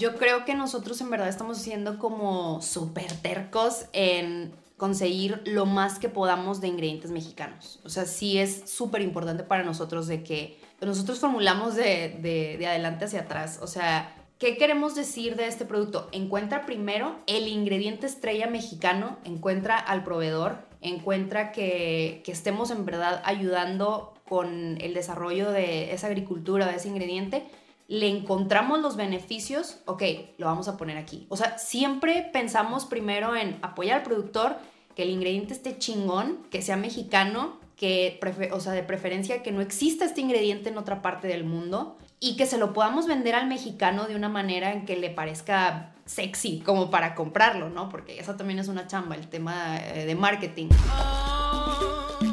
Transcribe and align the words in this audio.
Yo 0.00 0.16
creo 0.16 0.46
que 0.46 0.54
nosotros 0.54 0.98
en 1.02 1.10
verdad 1.10 1.28
estamos 1.28 1.58
siendo 1.58 1.98
como 1.98 2.62
súper 2.62 3.12
tercos 3.12 3.84
en 3.92 4.50
conseguir 4.78 5.42
lo 5.44 5.66
más 5.66 5.98
que 5.98 6.08
podamos 6.08 6.62
de 6.62 6.68
ingredientes 6.68 7.10
mexicanos. 7.10 7.80
O 7.84 7.90
sea, 7.90 8.06
sí 8.06 8.38
es 8.38 8.62
súper 8.64 9.02
importante 9.02 9.42
para 9.42 9.62
nosotros 9.62 10.06
de 10.06 10.22
que 10.22 10.58
nosotros 10.80 11.18
formulamos 11.18 11.74
de, 11.74 12.16
de, 12.22 12.56
de, 12.58 12.66
adelante 12.66 13.04
hacia 13.04 13.20
atrás. 13.20 13.58
O 13.60 13.66
sea, 13.66 14.16
¿qué 14.38 14.56
queremos 14.56 14.94
decir 14.94 15.36
de 15.36 15.46
este 15.46 15.66
producto? 15.66 16.08
Encuentra 16.12 16.64
primero 16.64 17.16
el 17.26 17.46
ingrediente 17.46 18.06
estrella 18.06 18.46
mexicano, 18.46 19.18
encuentra 19.24 19.76
al 19.76 20.02
proveedor, 20.02 20.56
encuentra 20.80 21.52
que, 21.52 22.22
que 22.24 22.32
estemos 22.32 22.70
en 22.70 22.86
verdad 22.86 23.20
ayudando 23.26 24.14
con 24.26 24.80
el 24.80 24.94
desarrollo 24.94 25.50
de 25.50 25.92
esa 25.92 26.06
agricultura, 26.06 26.68
de 26.68 26.76
ese 26.76 26.88
ingrediente 26.88 27.44
le 27.90 28.06
encontramos 28.06 28.78
los 28.80 28.94
beneficios, 28.94 29.80
ok, 29.84 30.02
lo 30.38 30.46
vamos 30.46 30.68
a 30.68 30.76
poner 30.76 30.96
aquí. 30.96 31.26
O 31.28 31.36
sea, 31.36 31.58
siempre 31.58 32.30
pensamos 32.32 32.84
primero 32.84 33.34
en 33.34 33.58
apoyar 33.62 33.98
al 33.98 34.02
productor, 34.04 34.58
que 34.94 35.02
el 35.02 35.10
ingrediente 35.10 35.54
esté 35.54 35.76
chingón, 35.76 36.38
que 36.50 36.62
sea 36.62 36.76
mexicano, 36.76 37.58
que, 37.74 38.20
o 38.52 38.60
sea, 38.60 38.74
de 38.74 38.84
preferencia 38.84 39.42
que 39.42 39.50
no 39.50 39.60
exista 39.60 40.04
este 40.04 40.20
ingrediente 40.20 40.68
en 40.68 40.78
otra 40.78 41.02
parte 41.02 41.26
del 41.26 41.42
mundo 41.42 41.98
y 42.20 42.36
que 42.36 42.46
se 42.46 42.58
lo 42.58 42.74
podamos 42.74 43.06
vender 43.06 43.34
al 43.34 43.48
mexicano 43.48 44.06
de 44.06 44.14
una 44.14 44.28
manera 44.28 44.72
en 44.72 44.84
que 44.84 44.96
le 44.96 45.08
parezca 45.08 45.92
sexy 46.04 46.60
como 46.60 46.90
para 46.90 47.14
comprarlo, 47.14 47.70
¿no? 47.70 47.88
Porque 47.88 48.20
eso 48.20 48.36
también 48.36 48.58
es 48.58 48.68
una 48.68 48.86
chamba, 48.86 49.16
el 49.16 49.28
tema 49.28 49.78
eh, 49.78 50.04
de 50.04 50.14
marketing. 50.14 50.68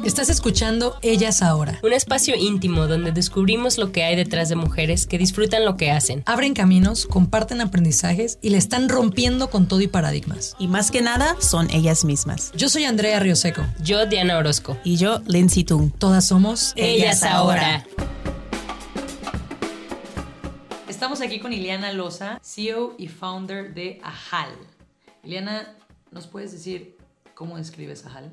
Estás 0.04 0.28
escuchando 0.28 0.96
Ellas 1.00 1.42
Ahora. 1.42 1.78
Un 1.82 1.94
espacio 1.94 2.34
íntimo 2.36 2.86
donde 2.86 3.12
descubrimos 3.12 3.78
lo 3.78 3.90
que 3.90 4.04
hay 4.04 4.16
detrás 4.16 4.50
de 4.50 4.56
mujeres 4.56 5.06
que 5.06 5.16
disfrutan 5.16 5.64
lo 5.64 5.76
que 5.78 5.90
hacen. 5.90 6.22
Abren 6.26 6.54
caminos, 6.54 7.06
comparten 7.06 7.62
aprendizajes 7.62 8.38
y 8.42 8.50
le 8.50 8.58
están 8.58 8.90
rompiendo 8.90 9.48
con 9.48 9.68
todo 9.68 9.80
y 9.80 9.88
paradigmas. 9.88 10.54
Y 10.58 10.68
más 10.68 10.90
que 10.90 11.00
nada, 11.00 11.36
son 11.40 11.70
ellas 11.70 12.04
mismas. 12.04 12.52
Yo 12.54 12.68
soy 12.68 12.84
Andrea 12.84 13.20
Rioseco. 13.20 13.64
Yo, 13.82 14.04
Diana 14.06 14.36
Orozco. 14.36 14.76
Y 14.84 14.96
yo, 14.96 15.20
Lindsay 15.26 15.64
Tung. 15.64 15.90
Todas 15.98 16.26
somos 16.26 16.74
Ellas, 16.76 17.22
ahora. 17.22 17.84
Estamos 20.98 21.20
aquí 21.20 21.38
con 21.38 21.52
Ileana 21.52 21.92
Loza, 21.92 22.40
CEO 22.42 22.96
y 22.98 23.06
founder 23.06 23.72
de 23.72 24.00
Ajal. 24.02 24.50
Ileana, 25.22 25.76
¿nos 26.10 26.26
puedes 26.26 26.50
decir 26.50 26.96
cómo 27.36 27.56
describes 27.56 28.04
Ajal? 28.04 28.32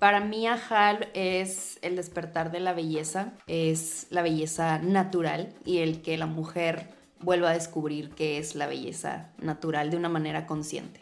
Para 0.00 0.18
mí, 0.18 0.48
Ajal 0.48 1.10
es 1.14 1.78
el 1.80 1.94
despertar 1.94 2.50
de 2.50 2.58
la 2.58 2.72
belleza, 2.72 3.34
es 3.46 4.08
la 4.10 4.22
belleza 4.22 4.80
natural 4.80 5.54
y 5.64 5.78
el 5.78 6.02
que 6.02 6.18
la 6.18 6.26
mujer 6.26 6.88
vuelva 7.20 7.50
a 7.50 7.54
descubrir 7.54 8.10
qué 8.10 8.38
es 8.38 8.56
la 8.56 8.66
belleza 8.66 9.30
natural 9.38 9.92
de 9.92 9.96
una 9.96 10.08
manera 10.08 10.48
consciente. 10.48 10.98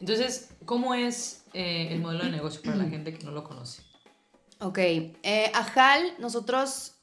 Entonces, 0.00 0.56
¿cómo 0.64 0.92
es 0.92 1.44
eh, 1.52 1.90
el 1.92 2.00
modelo 2.00 2.24
de 2.24 2.32
negocio 2.32 2.62
para 2.62 2.74
la 2.74 2.88
gente 2.88 3.14
que 3.14 3.24
no 3.24 3.30
lo 3.30 3.44
conoce? 3.44 3.82
Ok, 4.58 4.78
eh, 4.78 5.52
Ajal, 5.54 6.14
nosotros 6.18 6.97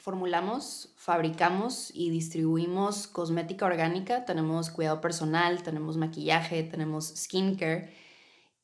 formulamos, 0.00 0.92
fabricamos 0.96 1.90
y 1.94 2.10
distribuimos 2.10 3.06
cosmética 3.06 3.66
orgánica, 3.66 4.24
tenemos 4.24 4.70
cuidado 4.70 5.00
personal, 5.00 5.62
tenemos 5.62 5.96
maquillaje, 5.98 6.62
tenemos 6.62 7.12
skincare 7.16 7.92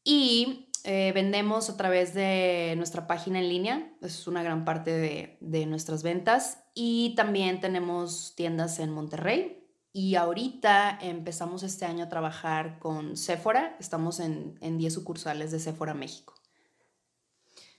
y 0.03 0.71
eh, 0.85 1.13
vendemos 1.15 1.69
a 1.69 1.77
través 1.77 2.15
de 2.15 2.75
nuestra 2.77 3.07
página 3.07 3.39
en 3.39 3.49
línea, 3.49 3.93
es 4.01 4.27
una 4.27 4.43
gran 4.43 4.65
parte 4.65 4.93
de, 4.93 5.37
de, 5.41 5.67
nuestras 5.67 6.03
ventas. 6.03 6.63
Y 6.75 7.15
también 7.17 7.61
tenemos 7.61 8.35
tiendas 8.37 8.79
en 8.79 8.93
Monterrey. 8.93 9.67
Y 9.93 10.15
ahorita 10.15 10.99
empezamos 11.03 11.65
este 11.65 11.87
año 11.87 12.05
a 12.05 12.09
trabajar 12.09 12.79
con 12.79 13.17
Sephora. 13.17 13.77
Estamos 13.81 14.21
en, 14.21 14.59
en 14.61 14.79
10 14.79 14.95
sucursales 14.95 15.51
de 15.51 15.59
Sephora 15.59 15.95
México. 15.95 16.35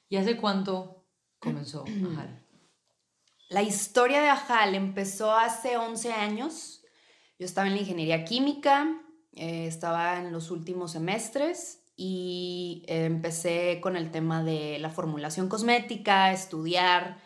¿Y 0.10 0.18
hace 0.18 0.36
cuánto 0.36 1.06
comenzó 1.40 1.86
Ajal? 2.12 2.47
La 3.50 3.62
historia 3.62 4.22
de 4.22 4.28
Ajal 4.28 4.76
empezó 4.76 5.32
hace 5.32 5.78
11 5.78 6.12
años. 6.12 6.82
Yo 7.40 7.46
estaba 7.46 7.68
en 7.68 7.76
la 7.76 7.80
ingeniería 7.80 8.26
química, 8.26 8.88
eh, 9.34 9.68
estaba 9.68 10.20
en 10.20 10.34
los 10.34 10.52
últimos 10.52 10.92
semestres 10.92 11.80
y 11.96 12.84
empecé 12.88 13.80
con 13.82 13.96
el 13.96 14.12
tema 14.12 14.44
de 14.44 14.80
la 14.80 14.90
formulación 14.90 15.48
cosmética, 15.48 16.34
estudiar 16.34 17.20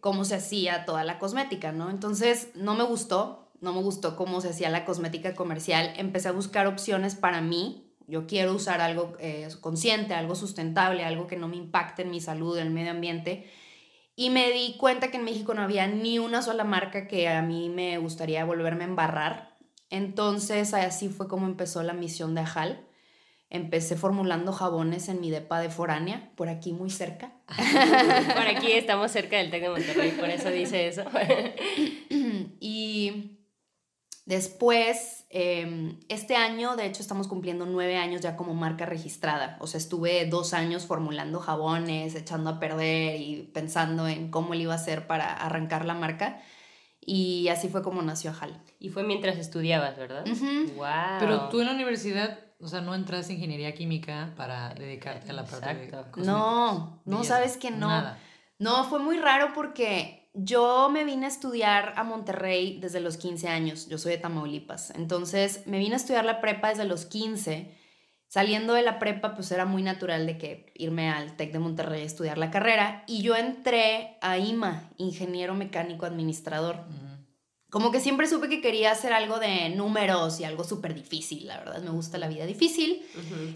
cómo 0.00 0.26
se 0.26 0.34
hacía 0.34 0.84
toda 0.84 1.04
la 1.04 1.18
cosmética, 1.18 1.72
¿no? 1.72 1.88
Entonces 1.88 2.50
no 2.54 2.74
me 2.74 2.84
gustó, 2.84 3.50
no 3.60 3.72
me 3.72 3.80
gustó 3.80 4.14
cómo 4.14 4.42
se 4.42 4.50
hacía 4.50 4.68
la 4.68 4.84
cosmética 4.84 5.34
comercial, 5.34 5.94
empecé 5.96 6.28
a 6.28 6.32
buscar 6.32 6.66
opciones 6.66 7.14
para 7.14 7.40
mí, 7.40 7.90
yo 8.06 8.26
quiero 8.26 8.52
usar 8.52 8.80
algo 8.82 9.14
eh, 9.20 9.48
consciente, 9.60 10.12
algo 10.12 10.34
sustentable, 10.34 11.04
algo 11.04 11.26
que 11.26 11.36
no 11.36 11.48
me 11.48 11.56
impacte 11.56 12.02
en 12.02 12.10
mi 12.10 12.20
salud, 12.20 12.58
en 12.58 12.66
el 12.66 12.72
medio 12.72 12.90
ambiente. 12.90 13.48
Y 14.14 14.30
me 14.30 14.50
di 14.50 14.76
cuenta 14.76 15.10
que 15.10 15.16
en 15.16 15.24
México 15.24 15.54
no 15.54 15.62
había 15.62 15.86
ni 15.86 16.18
una 16.18 16.42
sola 16.42 16.64
marca 16.64 17.08
que 17.08 17.28
a 17.28 17.42
mí 17.42 17.68
me 17.68 17.98
gustaría 17.98 18.44
volverme 18.44 18.84
a 18.84 18.88
embarrar. 18.88 19.56
Entonces 19.90 20.74
así 20.74 21.08
fue 21.08 21.28
como 21.28 21.46
empezó 21.46 21.82
la 21.82 21.92
misión 21.92 22.34
de 22.34 22.42
Ajal 22.42 22.86
empecé 23.52 23.96
formulando 23.96 24.50
jabones 24.50 25.10
en 25.10 25.20
mi 25.20 25.30
depa 25.30 25.60
de 25.60 25.68
foránea, 25.68 26.30
por 26.36 26.48
aquí 26.48 26.72
muy 26.72 26.88
cerca. 26.88 27.32
por 28.34 28.46
aquí 28.46 28.72
estamos 28.72 29.12
cerca 29.12 29.36
del 29.36 29.50
TEC 29.50 29.62
de 29.64 29.68
Monterrey, 29.68 30.10
por 30.12 30.30
eso 30.30 30.48
dice 30.48 30.88
eso. 30.88 31.04
y 32.60 33.41
después, 34.32 35.24
em, 35.30 35.98
este 36.08 36.36
año, 36.36 36.76
de 36.76 36.86
hecho, 36.86 37.00
estamos 37.00 37.28
cumpliendo 37.28 37.64
nueve 37.66 37.96
años 37.96 38.20
ya 38.20 38.36
como 38.36 38.54
marca 38.54 38.84
registrada. 38.84 39.56
O 39.60 39.66
sea, 39.66 39.78
estuve 39.78 40.26
dos 40.26 40.52
años 40.52 40.86
formulando 40.86 41.38
jabones, 41.38 42.14
echando 42.14 42.50
a 42.50 42.58
perder 42.58 43.20
y 43.20 43.50
pensando 43.54 44.08
en 44.08 44.30
cómo 44.30 44.54
le 44.54 44.62
iba 44.62 44.72
a 44.72 44.76
hacer 44.76 45.06
para 45.06 45.32
arrancar 45.32 45.84
la 45.84 45.94
marca. 45.94 46.40
Y 47.00 47.48
así 47.48 47.68
fue 47.68 47.82
como 47.82 48.02
nació 48.02 48.30
Ajal. 48.30 48.62
Y 48.78 48.90
fue 48.90 49.02
mientras 49.02 49.36
estudiabas, 49.36 49.96
¿verdad? 49.96 50.24
wow. 50.76 51.18
Pero 51.18 51.48
tú 51.48 51.60
en 51.60 51.66
la 51.66 51.72
universidad 51.72 52.38
o 52.62 52.68
sea, 52.68 52.80
no 52.80 52.94
entraste 52.94 53.32
en 53.32 53.38
ingeniería 53.38 53.74
química 53.74 54.32
para 54.36 54.72
dedicarte 54.74 55.30
a 55.30 55.34
la 55.34 55.44
parte 55.44 55.74
de 55.74 56.04
No, 56.24 57.02
no 57.04 57.24
sabes 57.24 57.56
que 57.56 57.72
no. 57.72 57.88
Nada. 57.88 58.18
No, 58.60 58.84
fue 58.84 59.00
muy 59.00 59.18
raro 59.18 59.52
porque 59.52 60.21
yo 60.34 60.88
me 60.88 61.04
vine 61.04 61.26
a 61.26 61.28
estudiar 61.28 61.92
a 61.96 62.04
Monterrey 62.04 62.78
desde 62.80 63.00
los 63.00 63.16
15 63.16 63.48
años. 63.48 63.88
Yo 63.88 63.98
soy 63.98 64.12
de 64.12 64.18
Tamaulipas. 64.18 64.90
Entonces, 64.90 65.66
me 65.66 65.78
vine 65.78 65.94
a 65.94 65.96
estudiar 65.96 66.24
la 66.24 66.40
prepa 66.40 66.70
desde 66.70 66.84
los 66.84 67.04
15. 67.04 67.70
Saliendo 68.28 68.72
de 68.72 68.82
la 68.82 68.98
prepa, 68.98 69.34
pues 69.34 69.52
era 69.52 69.66
muy 69.66 69.82
natural 69.82 70.26
de 70.26 70.38
que 70.38 70.72
irme 70.74 71.10
al 71.10 71.36
TEC 71.36 71.52
de 71.52 71.58
Monterrey 71.58 72.00
a 72.00 72.06
estudiar 72.06 72.38
la 72.38 72.50
carrera. 72.50 73.04
Y 73.06 73.20
yo 73.20 73.36
entré 73.36 74.16
a 74.22 74.38
IMA, 74.38 74.90
ingeniero 74.96 75.54
mecánico 75.54 76.06
administrador 76.06 76.86
como 77.72 77.90
que 77.90 78.00
siempre 78.00 78.26
supe 78.26 78.50
que 78.50 78.60
quería 78.60 78.90
hacer 78.90 79.14
algo 79.14 79.38
de 79.38 79.70
números 79.70 80.38
y 80.40 80.44
algo 80.44 80.62
súper 80.62 80.92
difícil, 80.92 81.46
la 81.46 81.56
verdad, 81.56 81.80
me 81.80 81.88
gusta 81.88 82.18
la 82.18 82.28
vida 82.28 82.44
difícil. 82.44 83.02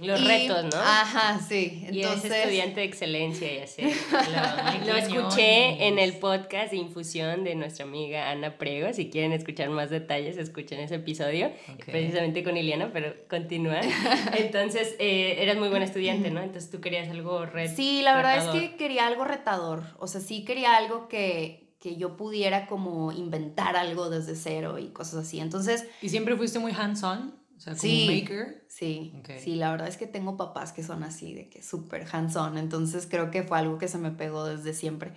Los 0.01 0.27
retos, 0.27 0.65
¿no? 0.75 0.81
Ajá, 0.81 1.39
sí. 1.47 1.83
Entonces... 1.85 2.25
Y 2.25 2.29
es 2.29 2.33
estudiante 2.33 2.81
de 2.81 2.87
excelencia 2.87 3.53
y 3.53 3.59
así. 3.59 3.83
Lo, 3.83 4.87
lo 4.87 4.97
escuché 4.97 5.87
en 5.87 5.99
el 5.99 6.15
podcast 6.15 6.71
de 6.71 6.79
Infusión 6.79 7.45
de 7.45 7.57
nuestra 7.57 7.85
amiga 7.85 8.31
Ana 8.31 8.57
Prego, 8.57 8.91
si 8.95 9.11
quieren 9.11 9.33
escuchar 9.33 9.69
más 9.69 9.91
detalles, 9.91 10.39
escuchen 10.39 10.81
ese 10.81 10.95
episodio, 10.95 11.53
precisamente 11.85 12.43
con 12.43 12.57
Iliana, 12.57 12.93
pero 12.95 13.15
continúa. 13.29 13.81
Entonces, 14.39 14.97
eh, 14.99 15.43
eras 15.43 15.59
muy 15.59 15.69
buen 15.69 15.83
estudiante, 15.83 16.31
¿no? 16.31 16.41
Entonces 16.41 16.71
tú 16.71 16.81
querías 16.81 17.11
algo 17.11 17.45
retador. 17.45 17.77
Sí, 17.77 18.01
la 18.01 18.17
verdad 18.17 18.39
es 18.39 18.47
que 18.47 18.77
quería 18.77 19.09
algo 19.09 19.25
retador, 19.25 19.83
o 19.99 20.07
sea, 20.07 20.23
sí 20.23 20.43
quería 20.47 20.75
algo 20.75 21.07
que 21.07 21.66
que 21.87 21.95
yo 21.95 22.17
pudiera 22.17 22.67
como 22.67 23.13
inventar 23.13 23.77
algo 23.77 24.11
desde 24.11 24.35
cero 24.35 24.81
y 24.81 24.89
cosas 24.89 25.25
así. 25.25 25.39
Entonces... 25.39 25.87
¿Y 26.03 26.09
siempre 26.09 26.37
fuiste 26.37 26.59
muy 26.59 26.73
hands-on? 26.73 27.33
O 27.57 27.61
sea, 27.61 27.75
como 27.75 27.83
sí, 27.83 28.09
maker. 28.11 28.67
Sí, 28.69 29.13
sí, 29.39 29.55
la 29.55 29.71
verdad 29.71 29.87
es 29.87 29.97
que 29.97 30.09
tengo 30.09 30.37
papás 30.37 30.73
que 30.73 30.83
son 30.83 31.05
así, 31.05 31.33
de 31.33 31.49
que 31.49 31.63
súper 31.63 32.05
hands-on, 32.11 32.59
entonces 32.59 33.07
creo 33.09 33.31
que 33.31 33.45
fue 33.45 33.57
algo 33.61 33.79
que 33.79 33.87
se 33.87 33.99
me 33.99 34.11
pegó 34.11 34.45
desde 34.45 34.75
siempre. 34.75 35.13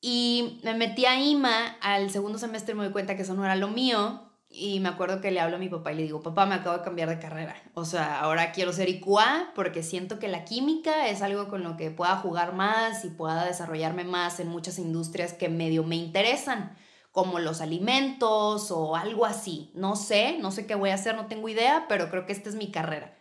Y 0.00 0.60
me 0.62 0.74
metí 0.74 1.04
a 1.04 1.20
IMA 1.20 1.66
al 1.80 2.10
segundo 2.10 2.38
semestre 2.38 2.76
me 2.76 2.86
di 2.86 2.92
cuenta 2.92 3.16
que 3.16 3.22
eso 3.22 3.34
no 3.34 3.44
era 3.44 3.56
lo 3.56 3.66
mío. 3.66 4.27
Y 4.50 4.80
me 4.80 4.88
acuerdo 4.88 5.20
que 5.20 5.30
le 5.30 5.40
hablo 5.40 5.56
a 5.56 5.58
mi 5.58 5.68
papá 5.68 5.92
y 5.92 5.96
le 5.96 6.02
digo, 6.04 6.22
papá, 6.22 6.46
me 6.46 6.54
acabo 6.54 6.78
de 6.78 6.82
cambiar 6.82 7.10
de 7.10 7.18
carrera. 7.18 7.54
O 7.74 7.84
sea, 7.84 8.20
ahora 8.20 8.52
quiero 8.52 8.72
ser 8.72 8.88
IQA 8.88 9.52
porque 9.54 9.82
siento 9.82 10.18
que 10.18 10.28
la 10.28 10.44
química 10.44 11.08
es 11.08 11.20
algo 11.20 11.48
con 11.48 11.62
lo 11.62 11.76
que 11.76 11.90
pueda 11.90 12.16
jugar 12.16 12.54
más 12.54 13.04
y 13.04 13.10
pueda 13.10 13.44
desarrollarme 13.44 14.04
más 14.04 14.40
en 14.40 14.48
muchas 14.48 14.78
industrias 14.78 15.34
que 15.34 15.50
medio 15.50 15.84
me 15.84 15.96
interesan, 15.96 16.76
como 17.12 17.40
los 17.40 17.60
alimentos 17.60 18.70
o 18.70 18.96
algo 18.96 19.26
así. 19.26 19.70
No 19.74 19.96
sé, 19.96 20.38
no 20.38 20.50
sé 20.50 20.66
qué 20.66 20.74
voy 20.74 20.90
a 20.90 20.94
hacer, 20.94 21.14
no 21.14 21.26
tengo 21.26 21.48
idea, 21.50 21.84
pero 21.86 22.08
creo 22.10 22.24
que 22.24 22.32
esta 22.32 22.48
es 22.48 22.54
mi 22.54 22.70
carrera. 22.70 23.18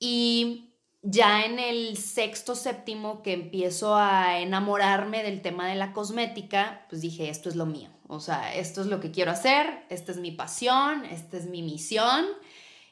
Y 0.00 0.74
ya 1.02 1.44
en 1.44 1.60
el 1.60 1.96
sexto, 1.96 2.56
séptimo, 2.56 3.22
que 3.22 3.32
empiezo 3.32 3.94
a 3.94 4.40
enamorarme 4.40 5.22
del 5.22 5.40
tema 5.40 5.68
de 5.68 5.76
la 5.76 5.92
cosmética, 5.92 6.84
pues 6.88 7.00
dije, 7.00 7.30
esto 7.30 7.48
es 7.48 7.54
lo 7.54 7.64
mío. 7.64 7.95
O 8.08 8.20
sea, 8.20 8.54
esto 8.54 8.80
es 8.80 8.86
lo 8.86 9.00
que 9.00 9.10
quiero 9.10 9.32
hacer, 9.32 9.84
esta 9.88 10.12
es 10.12 10.18
mi 10.18 10.30
pasión, 10.30 11.04
esta 11.04 11.36
es 11.36 11.46
mi 11.46 11.62
misión. 11.62 12.24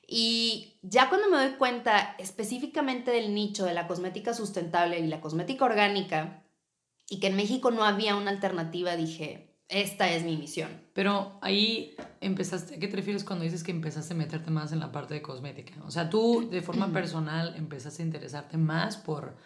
Y 0.06 0.76
ya 0.82 1.08
cuando 1.08 1.30
me 1.30 1.36
doy 1.36 1.56
cuenta 1.56 2.14
específicamente 2.18 3.10
del 3.10 3.34
nicho 3.34 3.64
de 3.64 3.74
la 3.74 3.86
cosmética 3.86 4.34
sustentable 4.34 4.98
y 4.98 5.06
la 5.06 5.20
cosmética 5.20 5.64
orgánica, 5.64 6.42
y 7.08 7.20
que 7.20 7.28
en 7.28 7.36
México 7.36 7.70
no 7.70 7.84
había 7.84 8.16
una 8.16 8.30
alternativa, 8.30 8.96
dije, 8.96 9.54
esta 9.68 10.10
es 10.10 10.24
mi 10.24 10.36
misión. 10.36 10.70
Pero 10.92 11.38
ahí 11.40 11.96
empezaste, 12.20 12.76
¿a 12.76 12.78
qué 12.78 12.88
te 12.88 12.96
refieres 12.96 13.24
cuando 13.24 13.44
dices 13.44 13.62
que 13.62 13.70
empezaste 13.70 14.14
a 14.14 14.16
meterte 14.16 14.50
más 14.50 14.72
en 14.72 14.80
la 14.80 14.92
parte 14.92 15.14
de 15.14 15.22
cosmética? 15.22 15.74
O 15.84 15.90
sea, 15.90 16.10
tú 16.10 16.48
de 16.50 16.62
forma 16.62 16.88
personal 16.92 17.54
empezaste 17.56 18.02
a 18.02 18.06
interesarte 18.06 18.56
más 18.56 18.96
por 18.96 19.36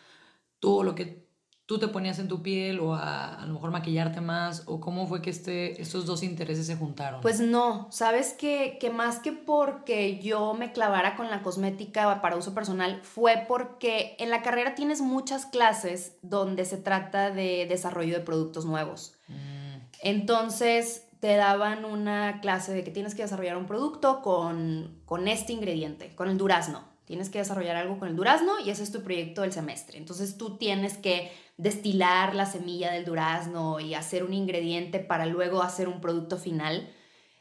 todo 0.61 0.83
lo 0.83 0.95
que 0.95 1.28
tú 1.69 1.79
te 1.79 1.87
ponías 1.87 2.19
en 2.19 2.29
tu 2.29 2.43
piel 2.43 2.81
o 2.81 2.95
a, 2.95 3.43
a 3.43 3.45
lo 3.45 3.53
mejor 3.53 3.71
maquillarte 3.71 4.23
más 4.23 4.63
o 4.65 4.81
cómo 4.81 5.07
fue 5.07 5.21
que 5.21 5.29
este, 5.29 5.83
estos 5.83 6.07
dos 6.07 6.23
intereses 6.23 6.67
se 6.67 6.77
juntaron? 6.77 7.21
Pues 7.21 7.41
no, 7.41 7.89
sabes 7.91 8.33
que, 8.33 8.79
que 8.81 8.89
más 8.89 9.19
que 9.19 9.33
porque 9.33 10.19
yo 10.19 10.55
me 10.55 10.73
clavara 10.73 11.15
con 11.15 11.29
la 11.29 11.43
cosmética 11.43 12.23
para 12.23 12.37
uso 12.37 12.55
personal, 12.55 13.03
fue 13.03 13.45
porque 13.47 14.17
en 14.19 14.31
la 14.31 14.43
carrera 14.43 14.75
tienes 14.75 15.03
muchas 15.03 15.45
clases 15.45 16.17
donde 16.23 16.65
se 16.65 16.79
trata 16.79 17.31
de 17.31 17.67
desarrollo 17.69 18.15
de 18.15 18.25
productos 18.25 18.65
nuevos. 18.65 19.13
Mm. 19.29 19.83
Entonces 20.01 21.05
te 21.21 21.37
daban 21.37 21.85
una 21.85 22.41
clase 22.41 22.73
de 22.73 22.83
que 22.83 22.91
tienes 22.91 23.15
que 23.15 23.23
desarrollar 23.23 23.59
un 23.59 23.67
producto 23.67 24.23
con, 24.23 25.03
con 25.05 25.29
este 25.29 25.53
ingrediente, 25.53 26.15
con 26.15 26.31
el 26.31 26.39
durazno. 26.39 26.89
Tienes 27.05 27.31
que 27.31 27.39
desarrollar 27.39 27.77
algo 27.77 27.99
con 27.99 28.09
el 28.09 28.17
durazno 28.17 28.61
y 28.61 28.71
ese 28.71 28.83
es 28.83 28.93
tu 28.93 29.03
proyecto 29.03 29.43
del 29.43 29.53
semestre. 29.53 29.97
Entonces 29.97 30.37
tú 30.37 30.59
tienes 30.59 30.99
que 30.99 31.33
destilar 31.59 32.35
la 32.35 32.47
semilla 32.47 32.93
del 32.93 33.05
durazno 33.05 33.81
y 33.81 33.95
hacer 33.95 34.23
un 34.25 34.33
ingrediente 34.33 35.01
para 35.01 35.27
luego 35.27 35.63
hacer 35.63 35.89
un 35.89 36.01
producto 36.01 36.39
final. 36.39 36.89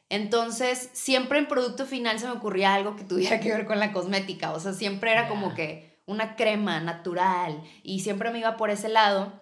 Entonces, 0.09 0.89
siempre 0.93 1.37
en 1.37 1.47
producto 1.47 1.85
final 1.85 2.19
se 2.19 2.25
me 2.25 2.33
ocurría 2.33 2.73
algo 2.73 2.95
que 2.95 3.03
tuviera 3.03 3.39
que 3.39 3.51
ver 3.51 3.65
con 3.65 3.79
la 3.79 3.93
cosmética. 3.93 4.51
O 4.51 4.59
sea, 4.59 4.73
siempre 4.73 5.11
era 5.11 5.29
como 5.29 5.53
que 5.53 6.01
una 6.07 6.35
crema 6.35 6.79
natural 6.79 7.61
y 7.83 7.99
siempre 7.99 8.31
me 8.31 8.39
iba 8.39 8.57
por 8.57 8.71
ese 8.71 8.89
lado. 8.89 9.39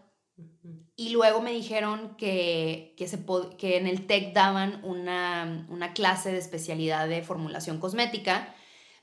Y 0.98 1.10
luego 1.10 1.42
me 1.42 1.52
dijeron 1.52 2.16
que, 2.18 2.96
que, 2.98 3.08
se 3.08 3.20
que 3.58 3.78
en 3.78 3.88
el 3.88 4.08
TEC 4.08 4.34
daban 4.34 4.84
una, 4.84 5.66
una 5.70 5.94
clase 5.94 6.32
de 6.32 6.38
especialidad 6.38 7.08
de 7.08 7.22
formulación 7.22 7.80
cosmética, 7.80 8.54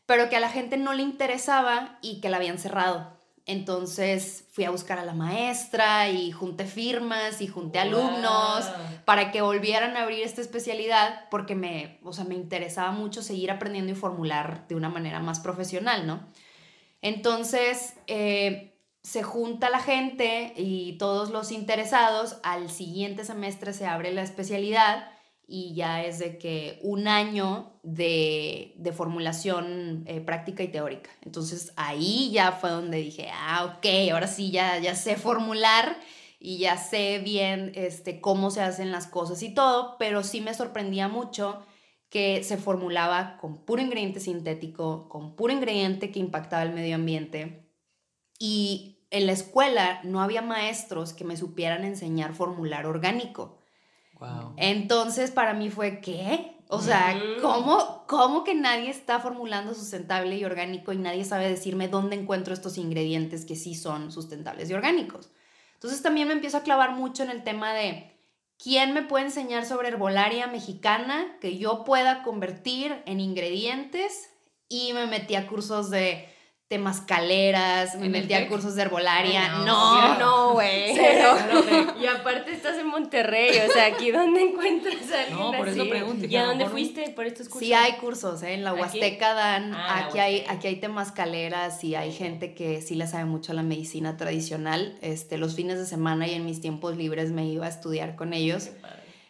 pero 0.04 0.28
que 0.28 0.36
a 0.36 0.40
la 0.40 0.48
gente 0.50 0.76
no 0.76 0.92
le 0.92 1.02
interesaba 1.02 1.98
y 2.02 2.20
que 2.20 2.28
la 2.28 2.38
habían 2.38 2.58
cerrado. 2.58 3.21
Entonces 3.46 4.44
fui 4.52 4.64
a 4.64 4.70
buscar 4.70 4.98
a 4.98 5.04
la 5.04 5.14
maestra 5.14 6.08
y 6.08 6.30
junté 6.30 6.64
firmas 6.64 7.40
y 7.40 7.48
junté 7.48 7.80
alumnos 7.80 8.70
para 9.04 9.32
que 9.32 9.42
volvieran 9.42 9.96
a 9.96 10.02
abrir 10.02 10.22
esta 10.22 10.40
especialidad 10.40 11.28
porque 11.28 11.56
me, 11.56 11.98
o 12.04 12.12
sea, 12.12 12.24
me 12.24 12.36
interesaba 12.36 12.92
mucho 12.92 13.22
seguir 13.22 13.50
aprendiendo 13.50 13.90
y 13.90 13.96
formular 13.96 14.66
de 14.68 14.76
una 14.76 14.88
manera 14.88 15.18
más 15.18 15.40
profesional, 15.40 16.06
¿no? 16.06 16.20
Entonces, 17.00 17.94
eh, 18.06 18.78
se 19.02 19.24
junta 19.24 19.70
la 19.70 19.80
gente 19.80 20.52
y 20.56 20.96
todos 20.98 21.30
los 21.30 21.50
interesados, 21.50 22.36
al 22.44 22.70
siguiente 22.70 23.24
semestre 23.24 23.72
se 23.72 23.86
abre 23.86 24.12
la 24.12 24.22
especialidad 24.22 25.11
y 25.52 25.74
ya 25.74 26.02
es 26.02 26.18
de 26.18 26.38
que 26.38 26.78
un 26.82 27.06
año 27.06 27.74
de, 27.82 28.72
formulación 28.96 30.02
eh, 30.06 30.22
práctica 30.22 30.62
y 30.62 30.68
teórica. 30.68 31.10
Entonces 31.26 31.74
ahí 31.76 32.30
ya 32.32 32.52
fue 32.52 32.70
donde 32.70 32.96
dije, 32.96 33.28
ah, 33.34 33.76
ok, 33.76 33.86
ahora 34.12 34.28
sí 34.28 34.50
ya, 34.50 34.78
ya 34.78 34.94
sé 34.94 35.16
formular 35.16 35.98
y 36.40 36.56
ya 36.56 36.78
sé 36.78 37.18
bien 37.18 37.72
este, 37.74 38.22
cómo 38.22 38.50
se 38.50 38.62
hacen 38.62 38.92
las 38.92 39.06
cosas 39.06 39.42
y 39.42 39.52
todo, 39.52 39.96
pero 39.98 40.22
sí 40.22 40.40
me 40.40 40.54
sorprendía 40.54 41.08
mucho 41.08 41.62
que 42.08 42.42
se 42.44 42.56
formulaba 42.56 43.36
con 43.38 43.66
puro 43.66 43.82
ingrediente 43.82 44.20
sintético, 44.20 45.06
con 45.10 45.36
puro 45.36 45.52
ingrediente 45.52 46.10
que 46.10 46.18
impactaba 46.18 46.62
el 46.62 46.72
medio 46.72 46.94
ambiente. 46.94 47.68
Y 48.38 49.04
en 49.10 49.26
la 49.26 49.32
escuela 49.32 50.00
no 50.02 50.22
había 50.22 50.40
maestros 50.40 51.12
que 51.12 51.24
me 51.24 51.36
supieran 51.36 51.84
enseñar 51.84 52.32
formular 52.32 52.86
orgánico. 52.86 53.58
Entonces 54.56 55.30
para 55.30 55.54
mí 55.54 55.70
fue, 55.70 56.00
¿qué? 56.00 56.56
O 56.68 56.80
sea, 56.80 57.20
¿cómo, 57.42 58.04
¿cómo 58.06 58.44
que 58.44 58.54
nadie 58.54 58.88
está 58.88 59.20
formulando 59.20 59.74
sustentable 59.74 60.38
y 60.38 60.44
orgánico 60.44 60.92
y 60.92 60.96
nadie 60.96 61.24
sabe 61.24 61.48
decirme 61.48 61.88
dónde 61.88 62.16
encuentro 62.16 62.54
estos 62.54 62.78
ingredientes 62.78 63.44
que 63.44 63.56
sí 63.56 63.74
son 63.74 64.10
sustentables 64.10 64.70
y 64.70 64.74
orgánicos? 64.74 65.30
Entonces 65.74 66.00
también 66.00 66.28
me 66.28 66.34
empiezo 66.34 66.56
a 66.56 66.62
clavar 66.62 66.92
mucho 66.92 67.24
en 67.24 67.30
el 67.30 67.44
tema 67.44 67.74
de 67.74 68.16
quién 68.56 68.94
me 68.94 69.02
puede 69.02 69.26
enseñar 69.26 69.66
sobre 69.66 69.88
herbolaria 69.88 70.46
mexicana 70.46 71.36
que 71.40 71.58
yo 71.58 71.84
pueda 71.84 72.22
convertir 72.22 73.02
en 73.04 73.20
ingredientes 73.20 74.30
y 74.68 74.94
me 74.94 75.06
metí 75.06 75.34
a 75.34 75.48
cursos 75.48 75.90
de 75.90 76.31
temascaleras, 76.72 77.96
me 77.96 78.08
metí 78.08 78.32
a 78.32 78.48
cursos 78.48 78.74
de 78.76 78.80
herbolaria. 78.80 79.58
no, 79.58 80.18
no, 80.18 80.52
güey. 80.54 80.96
y 82.00 82.06
aparte 82.06 82.50
estás 82.50 82.78
en 82.78 82.86
Monterrey, 82.86 83.50
o 83.68 83.70
sea, 83.70 83.84
aquí 83.84 84.10
dónde 84.10 84.40
encuentras 84.40 85.12
a 85.12 85.20
alguien 85.20 85.38
No, 85.38 85.52
por 85.52 85.68
eso 85.68 85.86
pregunto. 85.86 86.24
¿Y 86.24 86.34
a 86.34 86.46
dónde 86.46 86.66
fuiste 86.70 87.10
por 87.10 87.26
estos 87.26 87.50
cursos? 87.50 87.68
Sí 87.68 87.74
hay 87.74 87.92
cursos, 87.96 88.42
¿eh? 88.42 88.54
En 88.54 88.64
la 88.64 88.72
Huasteca 88.72 89.34
dan, 89.34 89.74
ah, 89.74 90.06
aquí, 90.06 90.18
hay, 90.18 90.46
aquí 90.48 90.68
hay 90.68 90.76
temascaleras 90.76 91.84
y 91.84 91.94
hay 91.94 92.10
gente 92.10 92.54
que 92.54 92.80
sí 92.80 92.94
le 92.94 93.06
sabe 93.06 93.26
mucho 93.26 93.52
a 93.52 93.54
la 93.54 93.62
medicina 93.62 94.16
tradicional. 94.16 94.96
Este, 95.02 95.36
los 95.36 95.54
fines 95.54 95.76
de 95.76 95.84
semana 95.84 96.26
y 96.26 96.32
en 96.32 96.46
mis 96.46 96.62
tiempos 96.62 96.96
libres 96.96 97.32
me 97.32 97.44
iba 97.44 97.66
a 97.66 97.68
estudiar 97.68 98.16
con 98.16 98.32
ellos. 98.32 98.70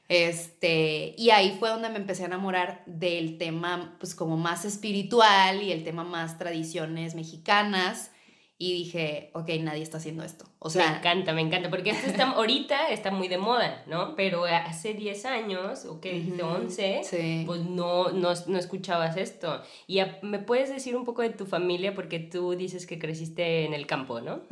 Este, 0.08 1.14
y 1.16 1.30
ahí 1.30 1.56
fue 1.58 1.70
donde 1.70 1.88
me 1.88 1.96
empecé 1.96 2.24
a 2.24 2.26
enamorar 2.26 2.82
del 2.86 3.38
tema, 3.38 3.96
pues 3.98 4.14
como 4.14 4.36
más 4.36 4.64
espiritual 4.64 5.62
y 5.62 5.72
el 5.72 5.84
tema 5.84 6.04
más 6.04 6.38
tradiciones 6.38 7.14
mexicanas. 7.14 8.10
Y 8.58 8.72
dije, 8.74 9.30
ok, 9.32 9.48
nadie 9.60 9.82
está 9.82 9.96
haciendo 9.96 10.22
esto. 10.22 10.44
O 10.60 10.70
sea, 10.70 10.88
me 10.92 10.98
encanta, 10.98 11.32
me 11.32 11.40
encanta, 11.40 11.68
porque 11.68 11.90
esto 11.90 12.06
está, 12.08 12.30
ahorita 12.36 12.90
está 12.90 13.10
muy 13.10 13.26
de 13.26 13.36
moda, 13.36 13.82
¿no? 13.88 14.14
Pero 14.14 14.44
hace 14.44 14.94
10 14.94 15.24
años, 15.24 15.84
o 15.84 16.00
que 16.00 16.12
dijiste 16.12 16.44
11, 16.44 17.44
pues 17.44 17.62
no, 17.62 18.10
no, 18.12 18.32
no, 18.46 18.58
escuchabas 18.58 19.16
esto. 19.16 19.62
Y 19.88 20.00
me 20.22 20.38
puedes 20.38 20.68
decir 20.68 20.94
un 20.94 21.04
poco 21.04 21.22
de 21.22 21.30
tu 21.30 21.44
familia, 21.44 21.92
porque 21.92 22.20
tú 22.20 22.54
dices 22.54 22.86
que 22.86 23.00
creciste 23.00 23.64
en 23.64 23.74
el 23.74 23.88
campo, 23.88 24.20
¿no? 24.20 24.42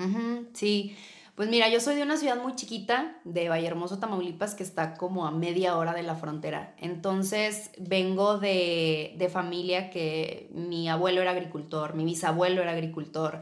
sí. 0.55 0.97
Pues 1.41 1.49
mira, 1.49 1.71
yo 1.71 1.81
soy 1.81 1.95
de 1.95 2.03
una 2.03 2.19
ciudad 2.19 2.37
muy 2.37 2.55
chiquita, 2.55 3.17
de 3.25 3.49
Vallehermoso, 3.49 3.99
Tamaulipas, 3.99 4.55
que 4.55 4.63
está 4.63 4.93
como 4.93 5.27
a 5.27 5.31
media 5.31 5.79
hora 5.79 5.95
de 5.95 6.03
la 6.03 6.15
frontera. 6.15 6.75
Entonces 6.77 7.71
vengo 7.79 8.37
de, 8.37 9.15
de 9.17 9.29
familia 9.31 9.89
que 9.89 10.51
mi 10.53 10.91
abuelo 10.91 11.23
era 11.23 11.31
agricultor, 11.31 11.95
mi 11.95 12.05
bisabuelo 12.05 12.61
era 12.61 12.73
agricultor. 12.73 13.41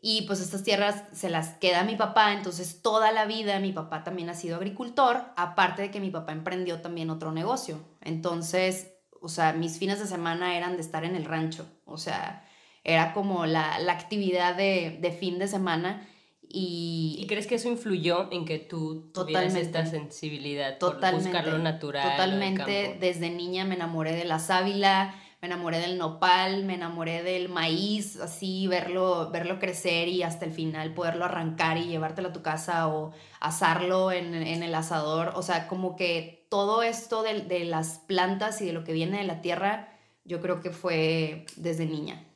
Y 0.00 0.22
pues 0.28 0.40
estas 0.40 0.62
tierras 0.62 1.02
se 1.10 1.30
las 1.30 1.54
queda 1.54 1.82
mi 1.82 1.96
papá, 1.96 2.32
entonces 2.32 2.80
toda 2.80 3.10
la 3.10 3.24
vida 3.26 3.58
mi 3.58 3.72
papá 3.72 4.04
también 4.04 4.30
ha 4.30 4.34
sido 4.34 4.54
agricultor, 4.54 5.24
aparte 5.34 5.82
de 5.82 5.90
que 5.90 5.98
mi 5.98 6.10
papá 6.10 6.30
emprendió 6.30 6.80
también 6.80 7.10
otro 7.10 7.32
negocio. 7.32 7.80
Entonces, 8.02 8.92
o 9.20 9.28
sea, 9.28 9.52
mis 9.52 9.80
fines 9.80 9.98
de 9.98 10.06
semana 10.06 10.56
eran 10.56 10.76
de 10.76 10.82
estar 10.82 11.04
en 11.04 11.16
el 11.16 11.24
rancho, 11.24 11.66
o 11.86 11.98
sea, 11.98 12.48
era 12.84 13.12
como 13.12 13.46
la, 13.46 13.80
la 13.80 13.94
actividad 13.94 14.54
de, 14.54 14.96
de 15.00 15.10
fin 15.10 15.40
de 15.40 15.48
semana. 15.48 16.08
Y, 16.54 17.24
crees 17.28 17.46
que 17.46 17.54
eso 17.54 17.70
influyó 17.70 18.30
en 18.30 18.44
que 18.44 18.58
tú 18.58 19.10
tuvieras 19.14 19.54
esta 19.54 19.86
sensibilidad 19.86 20.76
totalmente, 20.76 21.30
por 21.30 21.40
buscar 21.40 21.46
lo 21.46 21.58
natural? 21.58 22.10
Totalmente. 22.10 22.98
Desde 23.00 23.30
niña 23.30 23.64
me 23.64 23.74
enamoré 23.74 24.12
de 24.12 24.26
la 24.26 24.38
sábila, 24.38 25.14
me 25.40 25.46
enamoré 25.46 25.78
del 25.78 25.96
nopal, 25.96 26.64
me 26.64 26.74
enamoré 26.74 27.22
del 27.22 27.48
maíz, 27.48 28.20
así 28.20 28.66
verlo, 28.66 29.30
verlo 29.30 29.58
crecer 29.58 30.08
y 30.08 30.22
hasta 30.22 30.44
el 30.44 30.52
final 30.52 30.92
poderlo 30.92 31.24
arrancar 31.24 31.78
y 31.78 31.86
llevártelo 31.86 32.28
a 32.28 32.32
tu 32.34 32.42
casa 32.42 32.86
o 32.88 33.12
asarlo 33.40 34.12
en, 34.12 34.34
en 34.34 34.62
el 34.62 34.74
asador. 34.74 35.32
O 35.34 35.42
sea, 35.42 35.68
como 35.68 35.96
que 35.96 36.46
todo 36.50 36.82
esto 36.82 37.22
de, 37.22 37.40
de 37.40 37.64
las 37.64 37.98
plantas 38.00 38.60
y 38.60 38.66
de 38.66 38.74
lo 38.74 38.84
que 38.84 38.92
viene 38.92 39.16
de 39.16 39.24
la 39.24 39.40
tierra, 39.40 39.88
yo 40.26 40.42
creo 40.42 40.60
que 40.60 40.68
fue 40.68 41.46
desde 41.56 41.86
niña. 41.86 42.26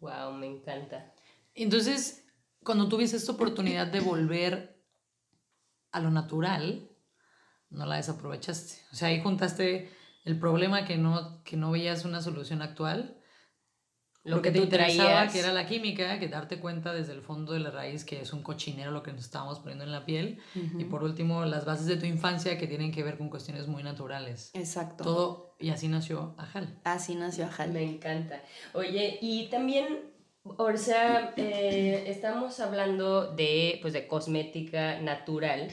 Wow, 0.00 0.32
me 0.32 0.46
encanta. 0.46 1.12
Entonces, 1.54 2.25
cuando 2.66 2.88
tuviste 2.88 3.16
esta 3.16 3.32
oportunidad 3.32 3.86
de 3.86 4.00
volver 4.00 4.84
a 5.92 6.00
lo 6.00 6.10
natural, 6.10 6.90
no 7.70 7.86
la 7.86 7.96
desaprovechaste. 7.96 8.82
O 8.92 8.96
sea, 8.96 9.08
ahí 9.08 9.22
juntaste 9.22 9.90
el 10.24 10.38
problema 10.38 10.84
que 10.84 10.98
no, 10.98 11.42
que 11.44 11.56
no 11.56 11.70
veías 11.70 12.04
una 12.04 12.20
solución 12.20 12.60
actual 12.60 13.16
lo 14.26 14.42
que 14.42 14.50
te 14.50 14.58
interesaba, 14.58 15.28
que 15.28 15.38
era 15.38 15.52
la 15.52 15.66
química, 15.66 16.18
que 16.18 16.28
darte 16.28 16.58
cuenta 16.58 16.92
desde 16.92 17.12
el 17.12 17.22
fondo 17.22 17.52
de 17.52 17.60
la 17.60 17.70
raíz 17.70 18.04
que 18.04 18.20
es 18.20 18.32
un 18.32 18.42
cochinero 18.42 18.90
lo 18.90 19.02
que 19.02 19.12
nos 19.12 19.24
estábamos 19.24 19.60
poniendo 19.60 19.84
en 19.84 19.92
la 19.92 20.04
piel. 20.04 20.40
Y 20.78 20.84
por 20.84 21.04
último, 21.04 21.44
las 21.44 21.64
bases 21.64 21.86
de 21.86 21.96
tu 21.96 22.06
infancia 22.06 22.58
que 22.58 22.66
tienen 22.66 22.90
que 22.90 23.04
ver 23.04 23.18
con 23.18 23.30
cuestiones 23.30 23.68
muy 23.68 23.84
naturales. 23.84 24.50
Exacto. 24.54 25.04
Todo, 25.04 25.56
y 25.60 25.70
así 25.70 25.86
nació 25.86 26.34
Ajal. 26.38 26.80
Así 26.84 27.14
nació 27.14 27.46
Ajal. 27.46 27.72
Me 27.72 27.84
encanta. 27.84 28.42
Oye, 28.74 29.18
y 29.22 29.48
también, 29.48 30.12
o 30.56 30.76
sea, 30.76 31.32
eh, 31.36 32.04
estamos 32.06 32.60
hablando 32.60 33.34
de, 33.34 33.78
pues, 33.82 33.92
de 33.92 34.06
cosmética 34.06 35.00
natural, 35.00 35.68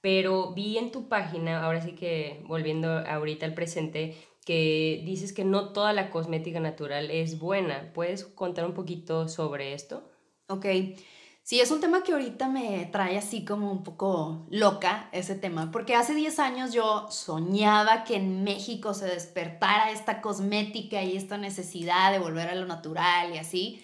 pero 0.00 0.52
vi 0.52 0.78
en 0.78 0.90
tu 0.90 1.08
página, 1.08 1.64
ahora 1.64 1.80
sí 1.80 1.92
que 1.92 2.42
volviendo 2.46 2.88
ahorita 2.90 3.46
al 3.46 3.54
presente, 3.54 4.16
que 4.44 5.02
dices 5.04 5.32
que 5.32 5.44
no 5.44 5.72
toda 5.72 5.92
la 5.92 6.10
cosmética 6.10 6.60
natural 6.60 7.10
es 7.10 7.38
buena. 7.38 7.92
¿Puedes 7.94 8.24
contar 8.24 8.66
un 8.66 8.74
poquito 8.74 9.28
sobre 9.28 9.74
esto? 9.74 10.02
Ok. 10.48 10.66
Sí, 11.44 11.60
es 11.60 11.72
un 11.72 11.80
tema 11.80 12.04
que 12.04 12.12
ahorita 12.12 12.48
me 12.48 12.88
trae 12.92 13.18
así 13.18 13.44
como 13.44 13.72
un 13.72 13.82
poco 13.82 14.46
loca 14.48 15.08
ese 15.10 15.34
tema, 15.34 15.72
porque 15.72 15.96
hace 15.96 16.14
10 16.14 16.38
años 16.38 16.72
yo 16.72 17.08
soñaba 17.10 18.04
que 18.04 18.14
en 18.14 18.44
México 18.44 18.94
se 18.94 19.06
despertara 19.06 19.90
esta 19.90 20.20
cosmética 20.20 21.02
y 21.02 21.16
esta 21.16 21.38
necesidad 21.38 22.12
de 22.12 22.20
volver 22.20 22.48
a 22.48 22.54
lo 22.54 22.66
natural 22.66 23.34
y 23.34 23.38
así. 23.38 23.82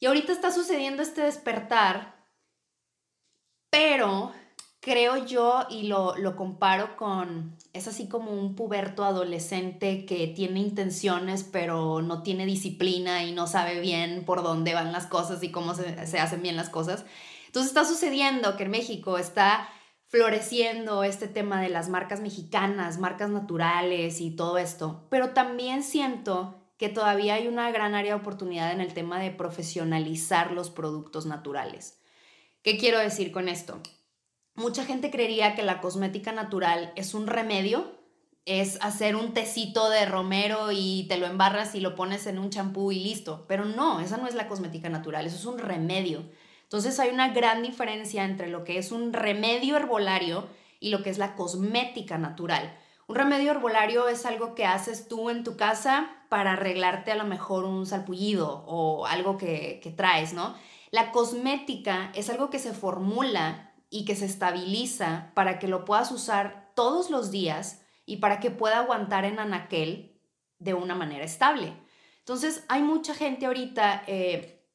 Y 0.00 0.06
ahorita 0.06 0.32
está 0.32 0.52
sucediendo 0.52 1.02
este 1.02 1.22
despertar, 1.22 2.26
pero 3.70 4.32
creo 4.80 5.26
yo 5.26 5.66
y 5.68 5.84
lo, 5.84 6.16
lo 6.16 6.36
comparo 6.36 6.96
con, 6.96 7.56
es 7.72 7.88
así 7.88 8.08
como 8.08 8.30
un 8.30 8.54
puberto 8.54 9.04
adolescente 9.04 10.06
que 10.06 10.28
tiene 10.28 10.60
intenciones 10.60 11.42
pero 11.42 12.00
no 12.00 12.22
tiene 12.22 12.46
disciplina 12.46 13.24
y 13.24 13.32
no 13.32 13.46
sabe 13.46 13.80
bien 13.80 14.24
por 14.24 14.42
dónde 14.42 14.74
van 14.74 14.92
las 14.92 15.06
cosas 15.06 15.42
y 15.42 15.50
cómo 15.50 15.74
se, 15.74 16.06
se 16.06 16.20
hacen 16.20 16.42
bien 16.42 16.56
las 16.56 16.70
cosas. 16.70 17.04
Entonces 17.46 17.70
está 17.70 17.84
sucediendo 17.84 18.56
que 18.56 18.64
en 18.64 18.70
México 18.70 19.18
está 19.18 19.68
floreciendo 20.06 21.02
este 21.04 21.28
tema 21.28 21.60
de 21.60 21.68
las 21.68 21.88
marcas 21.88 22.20
mexicanas, 22.20 22.98
marcas 22.98 23.30
naturales 23.30 24.20
y 24.20 24.30
todo 24.30 24.58
esto, 24.58 25.06
pero 25.10 25.30
también 25.30 25.82
siento 25.82 26.67
que 26.78 26.88
todavía 26.88 27.34
hay 27.34 27.48
una 27.48 27.70
gran 27.70 27.94
área 27.94 28.14
de 28.14 28.20
oportunidad 28.20 28.72
en 28.72 28.80
el 28.80 28.94
tema 28.94 29.20
de 29.20 29.30
profesionalizar 29.30 30.52
los 30.52 30.70
productos 30.70 31.26
naturales. 31.26 32.00
¿Qué 32.62 32.78
quiero 32.78 32.98
decir 32.98 33.32
con 33.32 33.48
esto? 33.48 33.82
mucha 34.58 34.84
gente 34.84 35.10
creería 35.10 35.54
que 35.54 35.62
la 35.62 35.80
cosmética 35.80 36.32
natural 36.32 36.92
es 36.96 37.14
un 37.14 37.26
remedio, 37.26 37.96
es 38.44 38.78
hacer 38.82 39.14
un 39.14 39.32
tecito 39.32 39.88
de 39.88 40.04
romero 40.04 40.70
y 40.72 41.06
te 41.08 41.16
lo 41.16 41.26
embarras 41.26 41.74
y 41.74 41.80
lo 41.80 41.94
pones 41.94 42.26
en 42.26 42.38
un 42.38 42.50
champú 42.50 42.92
y 42.92 42.98
listo. 42.98 43.44
Pero 43.46 43.64
no, 43.64 44.00
esa 44.00 44.16
no 44.16 44.26
es 44.26 44.34
la 44.34 44.48
cosmética 44.48 44.88
natural, 44.88 45.26
eso 45.26 45.36
es 45.36 45.44
un 45.44 45.58
remedio. 45.58 46.24
Entonces 46.64 46.98
hay 46.98 47.10
una 47.10 47.28
gran 47.32 47.62
diferencia 47.62 48.24
entre 48.24 48.48
lo 48.48 48.64
que 48.64 48.78
es 48.78 48.90
un 48.90 49.12
remedio 49.12 49.76
herbolario 49.76 50.48
y 50.80 50.90
lo 50.90 51.02
que 51.02 51.10
es 51.10 51.18
la 51.18 51.34
cosmética 51.34 52.18
natural. 52.18 52.76
Un 53.06 53.16
remedio 53.16 53.52
herbolario 53.52 54.08
es 54.08 54.26
algo 54.26 54.54
que 54.54 54.66
haces 54.66 55.08
tú 55.08 55.30
en 55.30 55.44
tu 55.44 55.56
casa 55.56 56.10
para 56.28 56.52
arreglarte 56.52 57.12
a 57.12 57.16
lo 57.16 57.24
mejor 57.24 57.64
un 57.64 57.86
salpullido 57.86 58.64
o 58.66 59.06
algo 59.06 59.38
que, 59.38 59.94
traes, 59.96 60.32
¿no? 60.32 60.54
La 60.90 61.12
cosmética 61.12 62.10
es 62.14 62.30
algo 62.30 62.50
que 62.50 62.58
se 62.58 62.72
formula 62.72 63.72
y 63.90 64.04
que 64.04 64.16
se 64.16 64.26
estabiliza 64.26 65.32
para 65.34 65.58
que 65.58 65.68
lo 65.68 65.84
puedas 65.84 66.10
usar 66.12 66.72
todos 66.74 67.10
los 67.10 67.30
días 67.30 67.82
y 68.06 68.16
para 68.16 68.40
que 68.40 68.50
pueda 68.50 68.78
aguantar 68.78 69.24
en 69.24 69.38
anaquel 69.38 70.20
de 70.58 70.74
una 70.74 70.94
manera 70.94 71.24
estable. 71.24 71.74
Entonces, 72.18 72.64
hay 72.68 72.82
mucha 72.82 73.14
gente 73.14 73.46
ahorita 73.46 74.04
eh, 74.06 74.66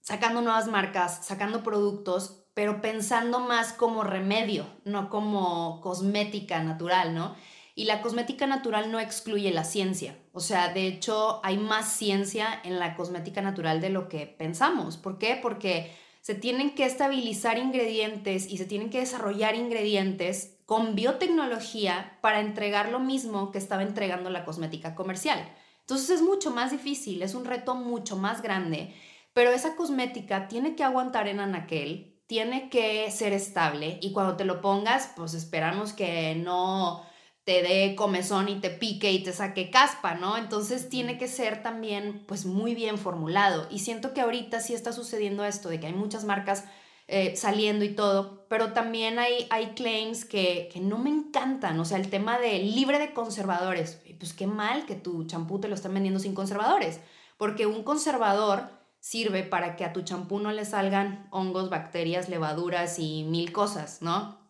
sacando 0.00 0.40
nuevas 0.40 0.68
marcas, 0.68 1.24
sacando 1.24 1.62
productos, 1.62 2.44
pero 2.54 2.80
pensando 2.80 3.40
más 3.40 3.72
como 3.72 4.04
remedio, 4.04 4.66
no 4.84 5.10
como 5.10 5.80
cosmética 5.80 6.62
natural, 6.62 7.14
¿no? 7.14 7.34
Y 7.74 7.84
la 7.84 8.02
cosmética 8.02 8.46
natural 8.46 8.92
no 8.92 9.00
excluye 9.00 9.50
la 9.50 9.64
ciencia. 9.64 10.16
O 10.32 10.40
sea, 10.40 10.72
de 10.72 10.86
hecho, 10.86 11.40
hay 11.42 11.58
más 11.58 11.92
ciencia 11.92 12.60
en 12.62 12.78
la 12.78 12.94
cosmética 12.94 13.42
natural 13.42 13.80
de 13.80 13.90
lo 13.90 14.08
que 14.08 14.26
pensamos. 14.26 14.96
¿Por 14.96 15.18
qué? 15.18 15.38
Porque 15.40 15.92
se 16.20 16.34
tienen 16.34 16.74
que 16.74 16.86
estabilizar 16.86 17.58
ingredientes 17.58 18.48
y 18.48 18.56
se 18.56 18.64
tienen 18.64 18.90
que 18.90 19.00
desarrollar 19.00 19.56
ingredientes 19.56 20.56
con 20.66 20.94
biotecnología 20.94 22.18
para 22.22 22.40
entregar 22.40 22.88
lo 22.90 22.98
mismo 22.98 23.52
que 23.52 23.58
estaba 23.58 23.82
entregando 23.82 24.30
la 24.30 24.44
cosmética 24.44 24.94
comercial. 24.94 25.46
Entonces 25.80 26.08
es 26.08 26.22
mucho 26.22 26.50
más 26.50 26.70
difícil, 26.70 27.22
es 27.22 27.34
un 27.34 27.44
reto 27.44 27.74
mucho 27.74 28.16
más 28.16 28.40
grande, 28.40 28.94
pero 29.34 29.50
esa 29.50 29.76
cosmética 29.76 30.48
tiene 30.48 30.74
que 30.76 30.84
aguantar 30.84 31.28
en 31.28 31.40
anaquel, 31.40 32.18
tiene 32.26 32.70
que 32.70 33.10
ser 33.10 33.34
estable 33.34 33.98
y 34.00 34.12
cuando 34.12 34.36
te 34.36 34.46
lo 34.46 34.62
pongas, 34.62 35.12
pues 35.14 35.34
esperamos 35.34 35.92
que 35.92 36.36
no 36.36 37.04
te 37.44 37.62
dé 37.62 37.94
comezón 37.94 38.48
y 38.48 38.60
te 38.60 38.70
pique 38.70 39.12
y 39.12 39.22
te 39.22 39.32
saque 39.32 39.70
caspa, 39.70 40.14
¿no? 40.14 40.36
Entonces 40.36 40.88
tiene 40.88 41.18
que 41.18 41.28
ser 41.28 41.62
también 41.62 42.24
pues 42.26 42.46
muy 42.46 42.74
bien 42.74 42.98
formulado. 42.98 43.66
Y 43.70 43.80
siento 43.80 44.14
que 44.14 44.22
ahorita 44.22 44.60
sí 44.60 44.74
está 44.74 44.92
sucediendo 44.92 45.44
esto, 45.44 45.68
de 45.68 45.78
que 45.78 45.86
hay 45.86 45.92
muchas 45.92 46.24
marcas 46.24 46.64
eh, 47.06 47.36
saliendo 47.36 47.84
y 47.84 47.94
todo, 47.94 48.46
pero 48.48 48.72
también 48.72 49.18
hay, 49.18 49.46
hay 49.50 49.74
claims 49.74 50.24
que, 50.24 50.70
que, 50.72 50.80
no 50.80 50.96
me 50.96 51.10
encantan, 51.10 51.78
o 51.78 51.84
sea, 51.84 51.98
el 51.98 52.08
tema 52.08 52.38
de 52.38 52.60
libre 52.60 52.98
de 52.98 53.12
conservadores, 53.12 54.00
pues 54.18 54.32
qué 54.32 54.46
mal 54.46 54.86
que 54.86 54.94
tu 54.94 55.26
champú 55.26 55.60
te 55.60 55.68
lo 55.68 55.74
están 55.74 55.92
vendiendo 55.92 56.18
sin 56.18 56.34
conservadores, 56.34 57.00
porque 57.36 57.66
un 57.66 57.82
conservador 57.82 58.70
sirve 59.00 59.42
para 59.42 59.76
que 59.76 59.84
a 59.84 59.92
tu 59.92 60.00
champú 60.00 60.38
no 60.38 60.50
le 60.50 60.64
salgan 60.64 61.28
hongos, 61.30 61.68
bacterias, 61.68 62.30
levaduras 62.30 62.98
y 62.98 63.24
mil 63.24 63.52
cosas, 63.52 64.00
¿no? 64.00 64.43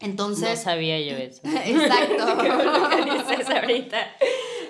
Entonces. 0.00 0.48
No 0.48 0.56
sabía 0.56 0.98
yo 0.98 1.16
eso. 1.16 1.42
Exacto. 1.44 2.38
¿Qué 2.40 3.04
dices 3.34 3.50
ahorita? 3.50 4.16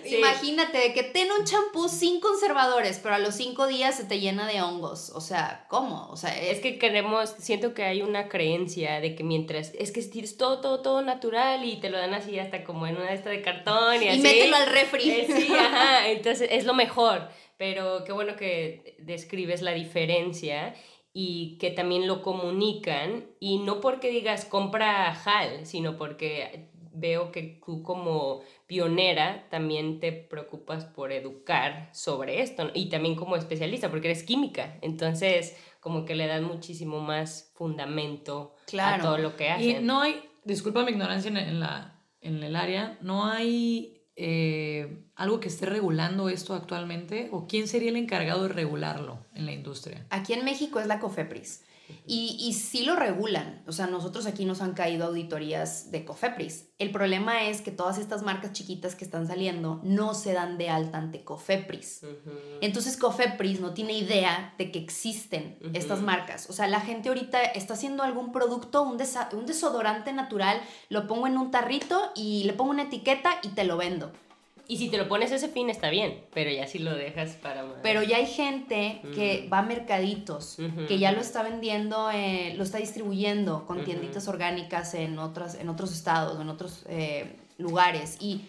Imagínate 0.05 0.93
que 0.93 1.05
ten 1.05 1.31
un 1.31 1.45
champú 1.45 1.89
sin 1.89 2.21
conservadores, 2.21 2.99
pero 3.01 3.15
a 3.15 3.19
los 3.19 3.37
cinco 3.37 3.69
días 3.69 3.97
se 3.97 4.05
te 4.05 4.19
llena 4.19 4.47
de 4.49 4.61
hongos. 4.61 5.11
O 5.11 5.21
sea, 5.21 5.67
¿cómo? 5.69 6.09
O 6.11 6.17
sea, 6.17 6.37
es, 6.37 6.59
que 6.59 6.79
queremos, 6.79 7.31
siento 7.39 7.75
que 7.75 7.85
hay 7.85 8.03
una 8.03 8.29
creencia 8.29 9.01
de 9.01 9.15
que 9.15 9.23
mientras, 9.23 9.73
es 9.79 9.93
que 9.93 10.03
tienes 10.03 10.37
todo, 10.37 10.61
todo, 10.61 10.81
todo 10.81 11.03
natural 11.03 11.65
y 11.65 11.77
te 11.77 11.91
lo 11.91 11.99
dan 11.99 12.15
así 12.15 12.39
hasta 12.39 12.65
como 12.65 12.89
en 12.89 12.97
una 12.97 13.11
de 13.11 13.15
esta 13.15 13.31
de 13.31 13.43
cartón 13.43 14.03
y, 14.03 14.09
así. 14.09 14.19
Y 14.19 14.23
mételo 14.23 14.57
al 14.57 14.67
refri. 14.67 15.11
Eh, 15.11 15.27
sí, 15.29 15.55
ajá, 15.55 16.09
entonces 16.09 16.49
es 16.51 16.65
lo 16.65 16.75
mejor. 16.75 17.29
Pero 17.57 18.05
qué 18.05 18.13
bueno 18.13 18.37
que 18.37 18.97
describes 18.99 19.61
la 19.61 19.73
diferencia 19.73 20.75
y 21.13 21.59
que 21.59 21.71
también 21.71 22.07
lo 22.07 22.23
comunican 22.23 23.27
y 23.41 23.59
no 23.59 23.81
porque 23.81 24.11
digas 24.11 24.45
compra 24.45 25.13
HAL, 25.13 25.67
sino 25.67 25.97
porque 25.97 26.71
veo 26.93 27.33
que 27.33 27.61
tú 27.65 27.83
como 27.83 28.43
pionera 28.67 29.49
también 29.49 30.01
te 30.01 30.13
preocupas 30.13 30.85
por 30.85 31.13
educar 31.13 31.89
sobre 31.93 32.43
esto 32.43 32.71
y 32.75 32.89
también 32.89 33.17
como 33.17 33.37
especialista 33.37 33.91
porque 33.91 34.09
eres 34.09 34.23
química, 34.23 34.79
entonces 34.83 35.57
como 35.81 36.05
que 36.05 36.15
le 36.15 36.27
das 36.27 36.43
muchísimo 36.43 37.01
más 37.01 37.53
fundamento 37.55 38.55
a 38.79 38.99
todo 39.01 39.19
lo 39.19 39.37
que 39.37 39.49
hacen. 39.49 39.83
Y 39.83 39.85
no 39.85 40.01
hay, 40.03 40.21
disculpa 40.45 40.85
mi 40.85 40.93
ignorancia 40.93 41.31
en, 41.31 41.61
la, 41.61 42.05
en 42.21 42.43
el 42.43 42.55
área, 42.55 42.99
no 43.01 43.25
hay 43.25 44.01
eh, 44.15 45.07
algo 45.21 45.39
que 45.39 45.49
esté 45.49 45.67
regulando 45.67 46.31
esto 46.31 46.55
actualmente 46.55 47.29
o 47.31 47.47
quién 47.47 47.69
sería 47.69 47.91
el 47.91 47.97
encargado 47.97 48.45
de 48.45 48.49
regularlo 48.49 49.19
en 49.35 49.45
la 49.45 49.53
industria? 49.53 50.07
Aquí 50.09 50.33
en 50.33 50.47
México 50.47 50.81
es 50.81 50.87
la 50.87 50.99
COFEPRIS. 50.99 51.63
Y, 52.07 52.37
y 52.41 52.53
sí 52.55 52.85
lo 52.85 52.95
regulan. 52.95 53.63
O 53.67 53.73
sea, 53.73 53.89
nosotros 53.89 54.25
aquí 54.27 54.45
nos 54.45 54.63
han 54.63 54.75
caído 54.75 55.07
auditorías 55.07 55.91
de 55.91 56.05
COFEPRIS. 56.05 56.69
El 56.79 56.93
problema 56.93 57.49
es 57.49 57.61
que 57.63 57.73
todas 57.73 57.99
estas 57.99 58.23
marcas 58.23 58.53
chiquitas 58.53 58.95
que 58.95 59.05
están 59.05 59.27
saliendo 59.27 59.81
no 59.83 60.15
se 60.15 60.33
dan 60.33 60.57
de 60.57 60.71
alta 60.71 60.99
ante 60.99 61.25
COFEPRIS. 61.25 62.03
Entonces 62.61 62.97
COFEPRIS 62.97 63.61
no 63.61 63.75
tiene 63.75 63.93
idea 63.99 64.55
de 64.57 64.71
que 64.71 64.79
existen 64.79 65.59
estas 65.75 66.01
marcas. 66.01 66.49
O 66.49 66.53
sea, 66.53 66.69
la 66.69 66.81
gente 66.81 67.09
ahorita 67.09 67.43
está 67.43 67.75
haciendo 67.75 68.05
algún 68.05 68.31
producto, 68.33 68.83
un, 68.83 68.97
un 69.33 69.47
desodorante 69.47 70.13
natural, 70.13 70.61
lo 70.89 71.07
pongo 71.09 71.27
en 71.27 71.37
un 71.37 71.51
tarrito 71.51 72.13
y 72.15 72.45
le 72.45 72.53
pongo 72.53 72.71
una 72.71 72.85
etiqueta 72.85 73.41
y 73.43 73.49
te 73.49 73.65
lo 73.65 73.77
vendo. 73.77 74.13
Y 74.71 74.77
si 74.77 74.89
te 74.89 74.99
lo 74.99 75.09
pones 75.09 75.33
ese 75.33 75.49
fin 75.49 75.69
está 75.69 75.91
bien, 75.91 76.25
pero 76.33 76.49
ya 76.49 76.65
si 76.69 76.79
lo 76.79 76.95
dejas 76.95 77.33
para 77.33 77.65
más. 77.65 77.79
Pero 77.83 78.05
ya 78.05 78.19
hay 78.19 78.27
gente 78.27 79.03
que 79.17 79.49
va 79.53 79.59
a 79.59 79.63
mercaditos, 79.63 80.59
que 80.87 81.01
ya 81.01 81.11
lo 81.11 81.21
está 81.21 81.43
vendiendo, 81.43 82.09
eh, 82.13 82.55
lo 82.57 82.63
está 82.63 82.79
distribuyendo 82.79 83.67
con 83.67 83.85
tienditas 83.85 84.29
orgánicas 84.29 84.95
en, 84.95 85.19
otras, 85.19 85.57
en 85.57 85.69
otros 85.69 85.93
estados, 85.93 86.41
en 86.41 86.49
otros 86.49 86.85
eh, 86.89 87.37
lugares. 87.59 88.19
Y 88.21 88.43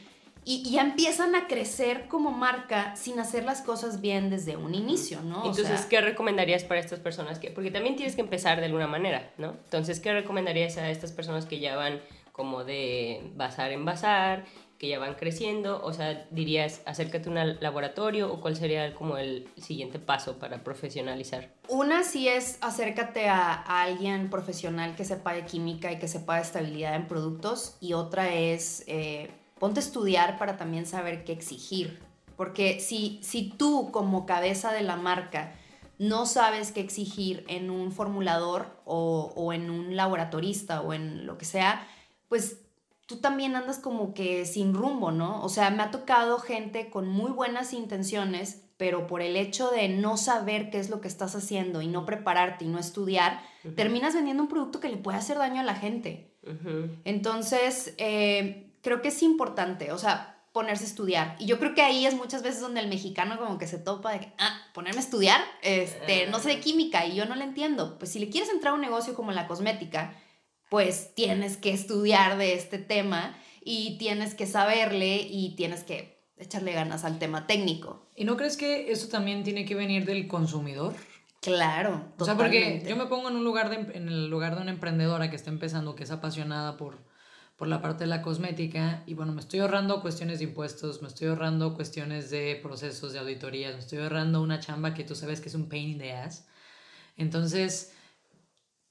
y, 0.43 0.71
ya 0.71 0.81
empiezan 0.81 1.35
a 1.35 1.47
crecer 1.47 2.07
como 2.07 2.31
marca 2.31 2.95
sin 2.95 3.19
hacer 3.19 3.43
las 3.43 3.61
cosas 3.61 4.01
bien 4.01 4.31
desde 4.31 4.57
un 4.57 4.73
inicio, 4.73 5.21
¿no? 5.21 5.45
Entonces, 5.45 5.85
¿qué 5.85 6.01
recomendarías 6.01 6.63
para 6.63 6.79
estas 6.79 6.99
personas? 6.99 7.37
que 7.37 7.51
Porque 7.51 7.69
también 7.69 7.95
tienes 7.95 8.15
que 8.15 8.21
empezar 8.21 8.59
de 8.59 8.65
alguna 8.65 8.87
manera, 8.87 9.31
¿no? 9.37 9.51
Entonces, 9.51 9.99
¿qué 9.99 10.11
recomendarías 10.13 10.77
a 10.77 10.89
estas 10.89 11.11
personas 11.11 11.45
que 11.45 11.59
ya 11.59 11.75
van 11.75 12.01
como 12.31 12.63
de 12.63 13.21
bazar 13.35 13.71
en 13.71 13.85
bazar, 13.85 14.45
que 14.81 14.87
ya 14.87 14.97
van 14.97 15.13
creciendo? 15.13 15.79
O 15.83 15.93
sea, 15.93 16.25
dirías, 16.31 16.81
acércate 16.87 17.29
a 17.29 17.31
un 17.31 17.59
laboratorio 17.61 18.33
o 18.33 18.41
cuál 18.41 18.55
sería 18.55 18.95
como 18.95 19.15
el 19.15 19.47
siguiente 19.55 19.99
paso 19.99 20.39
para 20.39 20.63
profesionalizar? 20.63 21.49
Una 21.67 22.03
sí 22.03 22.27
es 22.27 22.57
acércate 22.61 23.29
a, 23.29 23.53
alguien 23.53 24.31
profesional 24.31 24.95
que 24.95 25.05
sepa 25.05 25.33
de 25.33 25.45
química 25.45 25.91
y 25.91 25.99
que 25.99 26.07
sepa 26.07 26.37
de 26.37 26.41
estabilidad 26.41 26.95
en 26.95 27.07
productos 27.07 27.77
y 27.79 27.93
otra 27.93 28.33
es... 28.33 28.83
Eh, 28.87 29.29
ponte 29.59 29.81
a 29.81 29.83
estudiar 29.83 30.39
para 30.39 30.57
también 30.57 30.87
saber 30.87 31.25
qué 31.25 31.33
exigir. 31.33 31.99
Porque 32.35 32.79
si, 32.79 33.19
si 33.21 33.51
tú 33.51 33.91
como 33.91 34.25
cabeza 34.25 34.73
de 34.73 34.81
la 34.81 34.95
marca 34.95 35.53
no 35.99 36.25
sabes 36.25 36.71
qué 36.71 36.79
exigir 36.79 37.45
en 37.47 37.69
un 37.69 37.91
formulador 37.91 38.65
o, 38.85 39.31
o 39.35 39.53
en 39.53 39.69
un 39.69 39.95
laboratorista 39.95 40.81
o 40.81 40.95
en 40.95 41.27
lo 41.27 41.37
que 41.37 41.45
sea, 41.45 41.87
pues 42.29 42.57
tú 43.11 43.17
también 43.17 43.57
andas 43.57 43.77
como 43.77 44.13
que 44.13 44.45
sin 44.45 44.73
rumbo, 44.73 45.11
¿no? 45.11 45.43
O 45.43 45.49
sea, 45.49 45.69
me 45.69 45.83
ha 45.83 45.91
tocado 45.91 46.39
gente 46.39 46.89
con 46.89 47.09
muy 47.09 47.29
buenas 47.29 47.73
intenciones, 47.73 48.63
pero 48.77 49.05
por 49.05 49.21
el 49.21 49.35
hecho 49.35 49.69
de 49.69 49.89
no 49.89 50.15
saber 50.15 50.69
qué 50.69 50.79
es 50.79 50.89
lo 50.89 51.01
que 51.01 51.09
estás 51.09 51.35
haciendo 51.35 51.81
y 51.81 51.87
no 51.87 52.05
prepararte 52.05 52.63
y 52.63 52.69
no 52.69 52.79
estudiar, 52.79 53.41
terminas 53.75 54.15
vendiendo 54.15 54.43
un 54.43 54.47
producto 54.47 54.79
que 54.79 54.87
le 54.87 54.95
puede 54.95 55.17
hacer 55.17 55.37
daño 55.37 55.59
a 55.59 55.65
la 55.65 55.75
gente. 55.75 56.31
Entonces, 57.03 57.95
eh, 57.97 58.71
creo 58.81 59.01
que 59.01 59.09
es 59.09 59.21
importante, 59.23 59.91
o 59.91 59.97
sea, 59.97 60.41
ponerse 60.53 60.85
a 60.85 60.87
estudiar. 60.87 61.35
Y 61.37 61.47
yo 61.47 61.59
creo 61.59 61.75
que 61.75 61.81
ahí 61.81 62.05
es 62.05 62.15
muchas 62.15 62.43
veces 62.43 62.61
donde 62.61 62.79
el 62.79 62.87
mexicano 62.87 63.37
como 63.37 63.57
que 63.57 63.67
se 63.67 63.77
topa 63.77 64.13
de 64.13 64.21
que, 64.21 64.33
ah, 64.37 64.57
ponerme 64.73 65.01
a 65.01 65.03
estudiar, 65.03 65.41
este, 65.63 66.27
no 66.27 66.39
sé 66.39 66.47
de 66.47 66.59
química 66.61 67.05
y 67.05 67.15
yo 67.15 67.25
no 67.25 67.35
le 67.35 67.43
entiendo. 67.43 67.99
Pues 67.99 68.13
si 68.13 68.19
le 68.19 68.29
quieres 68.29 68.49
entrar 68.49 68.71
a 68.71 68.75
un 68.75 68.81
negocio 68.81 69.15
como 69.15 69.33
la 69.33 69.47
cosmética, 69.47 70.15
pues 70.71 71.13
tienes 71.15 71.57
que 71.57 71.73
estudiar 71.73 72.37
de 72.37 72.53
este 72.53 72.77
tema 72.77 73.37
y 73.61 73.97
tienes 73.97 74.35
que 74.35 74.47
saberle 74.47 75.17
y 75.17 75.57
tienes 75.57 75.83
que 75.83 76.23
echarle 76.37 76.71
ganas 76.71 77.03
al 77.03 77.19
tema 77.19 77.45
técnico. 77.45 78.07
¿Y 78.15 78.23
no 78.23 78.37
crees 78.37 78.55
que 78.55 78.89
eso 78.89 79.09
también 79.09 79.43
tiene 79.43 79.65
que 79.65 79.75
venir 79.75 80.05
del 80.05 80.29
consumidor? 80.29 80.93
Claro. 81.41 82.05
O 82.17 82.23
sea, 82.23 82.37
porque 82.37 82.81
yo 82.87 82.95
me 82.95 83.07
pongo 83.07 83.27
en 83.27 83.35
un 83.35 83.43
lugar 83.43 83.69
de, 83.69 83.97
en 83.97 84.07
el 84.07 84.29
lugar 84.29 84.55
de 84.55 84.61
una 84.61 84.71
emprendedora 84.71 85.29
que 85.29 85.35
está 85.35 85.49
empezando, 85.49 85.93
que 85.93 86.05
es 86.05 86.11
apasionada 86.11 86.77
por 86.77 86.99
por 87.57 87.67
la 87.67 87.79
parte 87.79 88.05
de 88.05 88.07
la 88.07 88.23
cosmética 88.23 89.03
y 89.05 89.13
bueno, 89.13 89.33
me 89.33 89.39
estoy 89.39 89.59
ahorrando 89.59 90.01
cuestiones 90.01 90.39
de 90.39 90.45
impuestos, 90.45 91.03
me 91.03 91.07
estoy 91.07 91.27
ahorrando 91.27 91.75
cuestiones 91.75 92.31
de 92.31 92.59
procesos 92.63 93.13
de 93.13 93.19
auditorías, 93.19 93.75
me 93.75 93.81
estoy 93.81 93.99
ahorrando 93.99 94.41
una 94.41 94.59
chamba 94.59 94.95
que 94.95 95.03
tú 95.03 95.13
sabes 95.13 95.41
que 95.41 95.49
es 95.49 95.53
un 95.53 95.69
pain 95.69 95.89
in 95.89 95.99
the 95.99 96.11
ass. 96.11 96.47
Entonces, 97.17 97.93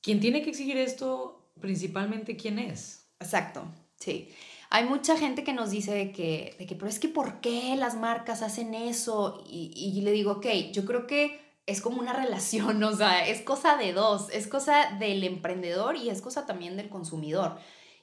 ¿quién 0.00 0.20
tiene 0.20 0.42
que 0.42 0.50
exigir 0.50 0.76
esto 0.76 1.39
principalmente 1.61 2.37
quién 2.37 2.59
es? 2.59 3.09
Exacto, 3.21 3.64
sí. 3.97 4.31
Hay 4.71 4.85
mucha 4.85 5.17
gente 5.17 5.43
que 5.43 5.52
nos 5.52 5.71
dice 5.71 5.93
de 5.93 6.12
que, 6.12 6.55
de 6.59 6.67
que 6.67 6.76
pero 6.76 6.88
es 6.88 6.99
que 7.00 7.09
¿por 7.09 7.40
qué 7.40 7.75
las 7.76 7.97
marcas 7.97 8.43
hacen 8.43 8.75
eso? 8.75 9.45
Y, 9.49 9.73
y 9.75 10.00
le 10.02 10.12
digo, 10.12 10.33
ok, 10.33 10.47
yo 10.73 10.85
creo 10.85 11.07
que 11.07 11.40
es 11.67 11.81
como 11.81 12.00
una 12.00 12.12
relación, 12.23 12.83
o 12.83 12.93
sea, 12.95 13.26
es 13.26 13.43
cosa 13.43 13.76
de 13.76 13.93
dos, 13.93 14.29
es 14.33 14.47
cosa 14.47 14.97
del 14.99 15.25
emprendedor 15.25 15.97
y 15.97 16.11
es 16.11 16.21
cosa 16.21 16.47
también 16.47 16.76
del 16.76 16.88
consumidor. 16.88 17.59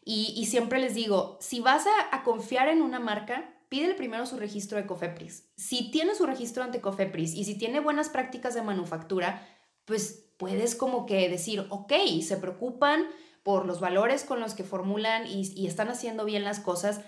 Y, 0.10 0.46
siempre 0.46 0.80
les 0.80 0.96
digo, 0.96 1.38
si 1.42 1.60
vas 1.60 1.84
a, 2.12 2.24
confiar 2.24 2.70
en 2.70 2.82
una 2.82 2.98
marca, 2.98 3.54
pídele 3.68 3.94
primero 3.94 4.26
su 4.26 4.38
registro 4.38 4.78
de 4.78 4.86
Cofepris. 4.86 5.50
Si 5.58 5.92
tiene 5.92 6.16
su 6.16 6.26
registro 6.26 6.64
ante 6.64 6.80
Cofepris 6.80 7.34
y 7.34 7.44
si 7.44 7.58
tiene 7.58 7.82
buenas 7.82 8.08
prácticas 8.08 8.54
de 8.56 8.62
manufactura, 8.62 9.46
pues 9.84 10.30
puedes 10.38 10.76
como 10.76 11.06
que 11.06 11.28
decir, 11.28 11.66
ok, 11.70 11.92
se 12.22 12.38
preocupan 12.38 13.06
por 13.48 13.66
los 13.66 13.80
valores 13.80 14.26
con 14.26 14.42
los 14.42 14.56
que 14.56 14.66
formulan 14.66 15.26
y, 15.26 15.68
están 15.68 15.88
haciendo 15.88 16.26
bien 16.26 16.44
las 16.44 16.60
cosas. 16.60 17.00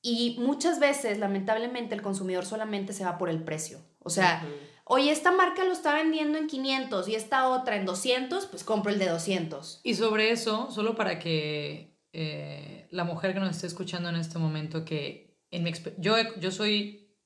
Y 0.00 0.36
muchas 0.38 0.78
veces, 0.78 1.18
lamentablemente, 1.18 1.96
el 1.96 2.00
consumidor 2.00 2.46
solamente 2.46 2.92
se 2.92 3.04
va 3.04 3.18
por 3.18 3.28
el 3.28 3.42
precio. 3.42 3.80
O 3.98 4.08
sea, 4.08 4.46
oye, 4.84 5.10
esta 5.10 5.32
marca 5.32 5.64
lo 5.64 5.72
está 5.72 5.92
vendiendo 5.92 6.38
en 6.38 6.46
500 6.46 7.08
y 7.08 7.16
esta 7.16 7.48
otra 7.48 7.74
en 7.74 7.86
200, 7.86 8.46
pues 8.46 8.62
compro 8.62 8.92
el 8.92 9.00
de 9.00 9.08
200. 9.08 9.80
Y 9.82 9.96
sobre 9.96 10.30
eso, 10.30 10.70
solo 10.70 10.94
para 10.94 11.18
que 11.18 11.98
eh, 12.12 12.86
la 12.92 13.02
mujer 13.02 13.34
que 13.34 13.40
nos 13.40 13.50
esté 13.50 13.66
escuchando 13.66 14.10
en 14.10 14.14
este 14.14 14.38
momento 14.38 14.84
que 14.84 15.40
en 15.50 15.68
yo, 15.98 16.14
yo 16.38 16.52
soy 16.52 17.16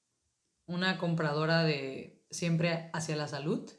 una 0.64 0.96
compradora 0.96 1.64
de 1.64 2.24
siempre 2.30 2.88
hacia 2.94 3.14
la 3.14 3.28
salud, 3.28 3.70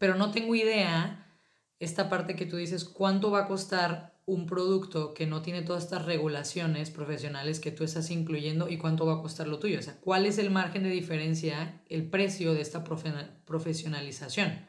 pero 0.00 0.16
no 0.16 0.32
tengo 0.32 0.56
idea 0.56 1.32
esta 1.78 2.08
parte 2.08 2.34
que 2.34 2.46
tú 2.46 2.56
dices, 2.56 2.84
cuánto 2.84 3.30
va 3.30 3.42
a 3.42 3.46
costar 3.46 4.15
un 4.26 4.46
producto 4.46 5.14
que 5.14 5.26
no 5.26 5.40
tiene 5.40 5.62
todas 5.62 5.84
estas 5.84 6.04
regulaciones 6.04 6.90
profesionales 6.90 7.60
que 7.60 7.70
tú 7.70 7.84
estás 7.84 8.10
incluyendo 8.10 8.68
y 8.68 8.76
cuánto 8.76 9.06
va 9.06 9.14
a 9.14 9.22
costar 9.22 9.46
lo 9.46 9.60
tuyo. 9.60 9.78
O 9.78 9.82
sea, 9.82 9.98
¿cuál 10.00 10.26
es 10.26 10.38
el 10.38 10.50
margen 10.50 10.82
de 10.82 10.90
diferencia, 10.90 11.80
el 11.88 12.10
precio 12.10 12.52
de 12.52 12.60
esta 12.60 12.82
profesionalización? 12.82 14.66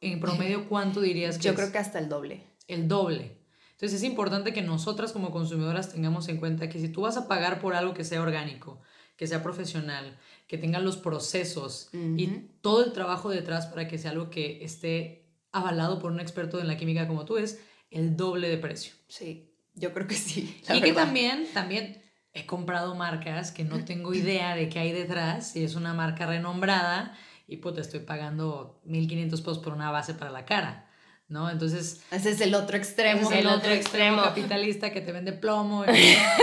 En 0.00 0.20
promedio, 0.20 0.68
¿cuánto 0.68 1.00
dirías 1.00 1.36
que 1.36 1.48
Yo 1.48 1.54
creo 1.54 1.72
que 1.72 1.78
hasta 1.78 1.98
el 1.98 2.08
doble. 2.08 2.44
El 2.68 2.86
doble. 2.86 3.38
Entonces 3.72 4.00
es 4.00 4.04
importante 4.04 4.52
que 4.52 4.62
nosotras 4.62 5.12
como 5.12 5.32
consumidoras 5.32 5.92
tengamos 5.92 6.28
en 6.28 6.38
cuenta 6.38 6.68
que 6.68 6.78
si 6.78 6.88
tú 6.88 7.02
vas 7.02 7.16
a 7.16 7.26
pagar 7.26 7.60
por 7.60 7.74
algo 7.74 7.92
que 7.92 8.04
sea 8.04 8.22
orgánico, 8.22 8.80
que 9.16 9.26
sea 9.26 9.42
profesional, 9.42 10.16
que 10.46 10.58
tenga 10.58 10.78
los 10.78 10.96
procesos 10.96 11.90
y 11.92 12.26
todo 12.60 12.84
el 12.84 12.92
trabajo 12.92 13.30
detrás 13.30 13.66
para 13.66 13.88
que 13.88 13.98
sea 13.98 14.12
algo 14.12 14.30
que 14.30 14.64
esté 14.64 15.26
avalado 15.50 15.98
por 15.98 16.12
un 16.12 16.20
experto 16.20 16.60
en 16.60 16.68
la 16.68 16.76
química 16.76 17.08
como 17.08 17.24
tú, 17.24 17.36
es 17.36 17.60
el 17.90 18.16
doble 18.16 18.48
de 18.48 18.58
precio. 18.58 18.94
Sí, 19.08 19.54
yo 19.74 19.92
creo 19.92 20.06
que 20.06 20.14
sí. 20.14 20.60
Y 20.68 20.80
que 20.80 20.92
también, 20.92 21.46
también 21.52 22.02
he 22.32 22.46
comprado 22.46 22.94
marcas 22.94 23.52
que 23.52 23.64
no 23.64 23.84
tengo 23.84 24.14
idea 24.14 24.54
de 24.54 24.68
qué 24.68 24.78
hay 24.78 24.92
detrás, 24.92 25.52
si 25.52 25.64
es 25.64 25.74
una 25.74 25.94
marca 25.94 26.26
renombrada 26.26 27.16
y 27.46 27.58
pues 27.58 27.76
te 27.76 27.80
estoy 27.80 28.00
pagando 28.00 28.80
1500 28.84 29.40
pesos 29.40 29.58
por 29.58 29.72
una 29.72 29.90
base 29.90 30.14
para 30.14 30.30
la 30.30 30.44
cara. 30.44 30.86
¿no? 31.28 31.50
Entonces... 31.50 32.04
Ese 32.10 32.30
es 32.30 32.40
el 32.40 32.54
otro 32.54 32.76
extremo. 32.76 33.30
el, 33.30 33.46
otro, 33.46 33.72
extremo. 33.72 34.22
capitalista 34.22 34.90
que 34.92 35.00
te 35.00 35.12
vende 35.12 35.32
plomo. 35.32 35.84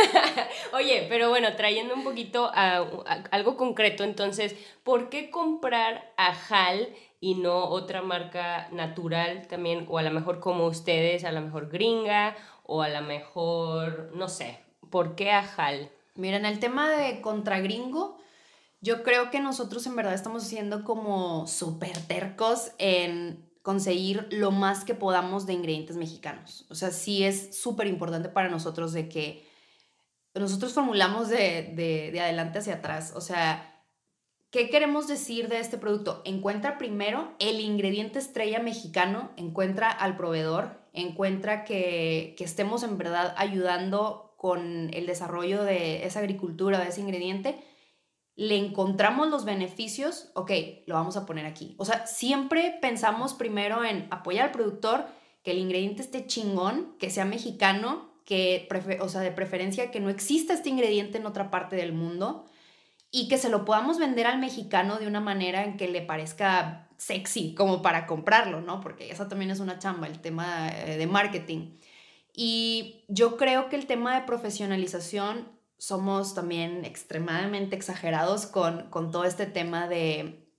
Oye, 0.73 1.05
pero 1.07 1.29
bueno, 1.29 1.55
trayendo 1.55 1.93
un 1.93 2.03
poquito 2.03 2.51
a, 2.53 2.85
algo 3.31 3.55
concreto, 3.55 4.03
entonces, 4.03 4.55
¿por 4.83 5.09
qué 5.09 5.29
comprar 5.29 6.13
a 6.17 6.33
HAL 6.49 6.89
y 7.23 7.35
no 7.35 7.69
otra 7.69 8.01
marca 8.01 8.67
natural 8.73 9.47
también, 9.47 9.85
o 9.87 9.97
a 9.97 10.03
lo 10.03 10.11
mejor 10.11 10.41
como 10.41 10.65
ustedes, 10.67 11.23
a 11.23 11.31
lo 11.31 11.39
mejor 11.39 11.69
gringa, 11.69 12.35
o 12.65 12.81
a 12.81 12.89
lo 12.89 13.01
mejor, 13.01 14.11
no 14.13 14.27
sé, 14.27 14.59
¿por 14.89 15.15
qué 15.15 15.31
a 15.31 15.39
HAL? 15.39 15.89
Mira, 16.15 16.35
en 16.35 16.45
el 16.45 16.59
tema 16.59 16.91
de 16.91 17.21
contra 17.21 17.61
gringo, 17.61 18.17
yo 18.81 19.03
creo 19.03 19.31
que 19.31 19.39
nosotros 19.39 19.87
en 19.87 19.95
verdad 19.95 20.13
estamos 20.13 20.43
siendo 20.43 20.83
como 20.83 21.47
súper 21.47 21.97
tercos 22.07 22.73
en 22.77 23.49
conseguir 23.61 24.27
lo 24.29 24.51
más 24.51 24.83
que 24.83 24.93
podamos 24.93 25.45
de 25.45 25.53
ingredientes 25.53 25.95
mexicanos. 25.95 26.65
O 26.69 26.75
sea, 26.75 26.91
sí 26.91 27.23
es 27.23 27.57
súper 27.57 27.87
importante 27.87 28.27
para 28.27 28.49
nosotros 28.49 28.91
de 28.91 29.07
que 29.07 29.47
nosotros 30.35 30.73
formulamos 30.73 31.29
de, 31.29 31.71
de, 31.73 32.19
adelante 32.19 32.59
hacia 32.59 32.75
atrás. 32.75 33.13
O 33.15 33.21
sea, 33.21 33.72
¿qué 34.53 34.69
queremos 34.69 35.07
decir 35.07 35.49
de 35.49 35.59
este 35.59 35.77
producto? 35.77 36.21
Encuentra 36.23 36.77
primero 36.77 37.33
el 37.39 37.59
ingrediente 37.59 38.19
estrella 38.19 38.59
mexicano, 38.59 39.31
encuentra 39.35 39.89
al 39.89 40.15
proveedor, 40.15 40.79
encuentra 40.93 41.65
que, 41.65 42.35
que 42.37 42.43
estemos 42.43 42.83
en 42.83 42.99
verdad 42.99 43.33
ayudando 43.35 44.35
con 44.37 44.93
el 44.93 45.07
desarrollo 45.07 45.63
de 45.63 46.05
esa 46.05 46.19
agricultura, 46.19 46.79
de 46.79 46.89
ese 46.89 47.01
ingrediente 47.01 47.57
le 48.35 48.57
encontramos 48.57 49.29
los 49.29 49.45
beneficios, 49.45 50.31
ok, 50.33 50.51
lo 50.87 50.95
vamos 50.95 51.17
a 51.17 51.25
poner 51.25 51.45
aquí. 51.45 51.75
O 51.77 51.85
sea, 51.85 52.07
siempre 52.07 52.77
pensamos 52.81 53.33
primero 53.33 53.83
en 53.83 54.07
apoyar 54.09 54.45
al 54.45 54.51
productor, 54.51 55.05
que 55.43 55.51
el 55.51 55.59
ingrediente 55.59 56.01
esté 56.01 56.25
chingón, 56.25 56.95
que 56.97 57.09
sea 57.09 57.25
mexicano, 57.25 58.09
que, 58.25 58.67
o 59.01 59.09
sea, 59.09 59.21
de 59.21 59.31
preferencia 59.31 59.91
que 59.91 59.99
no 59.99 60.09
exista 60.09 60.53
este 60.53 60.69
ingrediente 60.69 61.17
en 61.17 61.25
otra 61.25 61.51
parte 61.51 61.75
del 61.75 61.93
mundo 61.93 62.45
y 63.15 63.27
que 63.27 63.37
se 63.37 63.49
lo 63.49 63.63
podamos 63.63 63.99
vender 63.99 64.25
al 64.25 64.39
mexicano 64.39 64.97
de 64.97 65.05
una 65.05 65.19
manera 65.19 65.63
en 65.63 65.77
que 65.77 65.87
le 65.87 66.01
parezca 66.01 66.89
sexy 66.97 67.53
como 67.53 67.83
para 67.83 68.07
comprarlo, 68.07 68.59
¿no? 68.59 68.81
Porque 68.81 69.11
esa 69.11 69.29
también 69.29 69.51
es 69.51 69.59
una 69.59 69.77
chamba, 69.77 70.07
el 70.07 70.19
tema 70.19 70.67
eh, 70.69 70.97
de 70.97 71.05
marketing. 71.05 71.77
Y 72.33 73.05
yo 73.09 73.37
creo 73.37 73.69
que 73.69 73.75
el 73.75 73.85
tema 73.85 74.19
de 74.19 74.25
profesionalización 74.25 75.47
somos 75.77 76.33
también 76.33 76.85
extremadamente 76.85 77.75
exagerados 77.75 78.47
con, 78.47 78.89
todo 78.89 79.25
este 79.25 79.45
tema 79.45 79.87
de, 79.87 80.49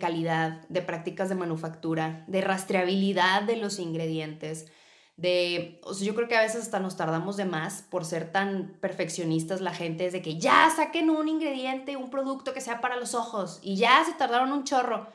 calidad, 0.00 0.66
de 0.70 0.80
prácticas 0.80 1.28
de 1.28 1.34
manufactura, 1.34 2.24
de 2.28 2.40
rastreabilidad 2.40 3.42
de 3.42 3.56
los 3.56 3.78
ingredientes, 3.78 4.72
de, 5.16 5.80
o 5.84 5.94
sea, 5.94 6.06
yo 6.06 6.14
creo 6.14 6.26
que 6.26 6.36
a 6.36 6.42
veces 6.42 6.62
hasta 6.62 6.80
nos 6.80 6.96
tardamos 6.96 7.36
de 7.36 7.44
más 7.44 7.82
por 7.82 8.04
ser 8.04 8.32
tan 8.32 8.76
perfeccionistas 8.80 9.60
la 9.60 9.72
gente, 9.72 10.06
es 10.06 10.12
de 10.12 10.22
que 10.22 10.38
ya 10.38 10.68
saquen 10.74 11.10
un 11.10 11.28
ingrediente, 11.28 11.96
un 11.96 12.10
producto 12.10 12.52
que 12.52 12.60
sea 12.60 12.80
para 12.80 12.96
los 12.96 13.14
ojos 13.14 13.60
y 13.62 13.76
ya 13.76 14.04
se 14.04 14.14
tardaron 14.14 14.52
un 14.52 14.64
chorro. 14.64 15.06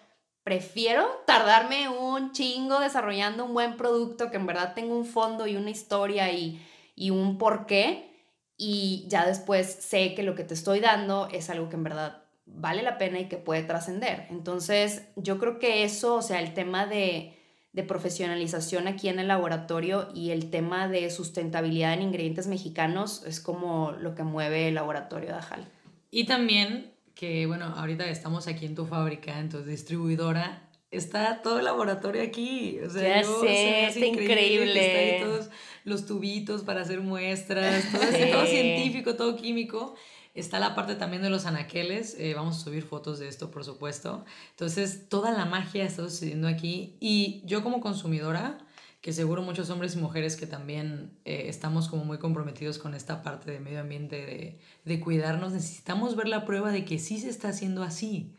Prefiero 0.43 1.05
tardarme 1.27 1.89
un 1.89 2.31
chingo 2.31 2.79
desarrollando 2.79 3.45
un 3.45 3.53
buen 3.53 3.75
producto 3.75 4.31
que 4.31 4.38
en 4.38 4.45
verdad 4.45 4.73
tenga 4.73 4.95
un 4.95 5.05
fondo 5.05 5.47
y 5.47 5.57
una 5.57 5.69
historia 5.69 6.31
y, 6.31 6.65
y 6.95 7.09
un 7.09 7.38
porqué 7.38 8.09
y 8.57 9.05
ya 9.07 9.25
después 9.25 9.67
sé 9.67 10.15
que 10.15 10.23
lo 10.23 10.35
que 10.35 10.43
te 10.43 10.53
estoy 10.53 10.79
dando 10.79 11.27
es 11.31 11.49
algo 11.49 11.69
que 11.69 11.75
en 11.75 11.83
verdad 11.83 12.23
vale 12.45 12.83
la 12.83 12.97
pena 12.97 13.19
y 13.19 13.29
que 13.29 13.38
puede 13.38 13.63
trascender. 13.63 14.27
Entonces, 14.29 15.07
yo 15.15 15.39
creo 15.39 15.59
que 15.59 15.83
eso, 15.83 16.15
o 16.15 16.21
sea, 16.21 16.39
el 16.41 16.53
tema 16.53 16.85
de 16.85 17.38
de 17.71 17.84
profesionalización 17.84 18.88
aquí 18.88 19.10
en 19.10 19.19
el 19.19 19.27
laboratorio 19.27 20.10
y 20.13 20.32
el 20.32 20.49
tema 20.49 20.88
de 20.88 21.10
sustentabilidad 21.12 21.93
en 21.93 22.01
ingredientes 22.01 22.47
mexicanos 22.47 23.23
es 23.25 23.39
como 23.39 23.91
lo 23.91 24.15
que 24.15 24.23
mueve 24.23 24.67
el 24.67 24.75
laboratorio 24.75 25.29
de 25.29 25.36
Ajal. 25.36 25.67
Y 26.10 26.25
también 26.25 26.91
que, 27.13 27.45
bueno, 27.45 27.65
ahorita 27.65 28.08
estamos 28.10 28.47
aquí 28.47 28.65
en 28.65 28.75
tu 28.75 28.86
fábrica, 28.86 29.39
en 29.39 29.49
tu 29.49 29.62
distribuidora, 29.62 30.69
está 30.89 31.41
todo 31.41 31.60
el 31.60 31.65
laboratorio 31.65 32.23
aquí. 32.23 32.79
O 32.79 32.89
sea, 32.89 33.21
ya 33.21 33.23
sé, 33.23 33.86
está 33.88 34.05
increíble. 34.05 35.17
Está 35.17 35.25
todos 35.25 35.49
los 35.84 36.05
tubitos 36.05 36.63
para 36.63 36.82
hacer 36.82 37.01
muestras, 37.01 37.84
todo, 37.91 38.01
todo 38.32 38.45
científico, 38.45 39.15
todo 39.15 39.36
químico. 39.36 39.95
Está 40.33 40.59
la 40.59 40.75
parte 40.75 40.95
también 40.95 41.21
de 41.21 41.29
los 41.29 41.45
anaqueles, 41.45 42.15
eh, 42.19 42.33
vamos 42.33 42.57
a 42.57 42.59
subir 42.59 42.83
fotos 42.83 43.19
de 43.19 43.27
esto, 43.27 43.51
por 43.51 43.65
supuesto. 43.65 44.25
Entonces, 44.51 45.09
toda 45.09 45.31
la 45.31 45.45
magia 45.45 45.85
está 45.85 46.03
sucediendo 46.03 46.47
aquí 46.47 46.97
y 46.99 47.41
yo 47.45 47.63
como 47.63 47.81
consumidora, 47.81 48.59
que 49.01 49.13
seguro 49.13 49.41
muchos 49.41 49.69
hombres 49.69 49.95
y 49.95 49.97
mujeres 49.97 50.35
que 50.35 50.45
también 50.45 51.17
eh, 51.25 51.45
estamos 51.47 51.87
como 51.87 52.03
muy 52.03 52.19
comprometidos 52.19 52.77
con 52.79 52.93
esta 52.93 53.23
parte 53.23 53.51
de 53.51 53.59
medio 53.59 53.79
ambiente, 53.79 54.25
de, 54.25 54.59
de, 54.83 54.99
cuidarnos, 54.99 55.53
necesitamos 55.53 56.15
ver 56.15 56.27
la 56.27 56.45
prueba 56.45 56.71
de 56.71 56.85
que 56.85 56.99
sí 56.99 57.17
se 57.19 57.29
está 57.29 57.49
haciendo 57.49 57.81
así, 57.81 58.35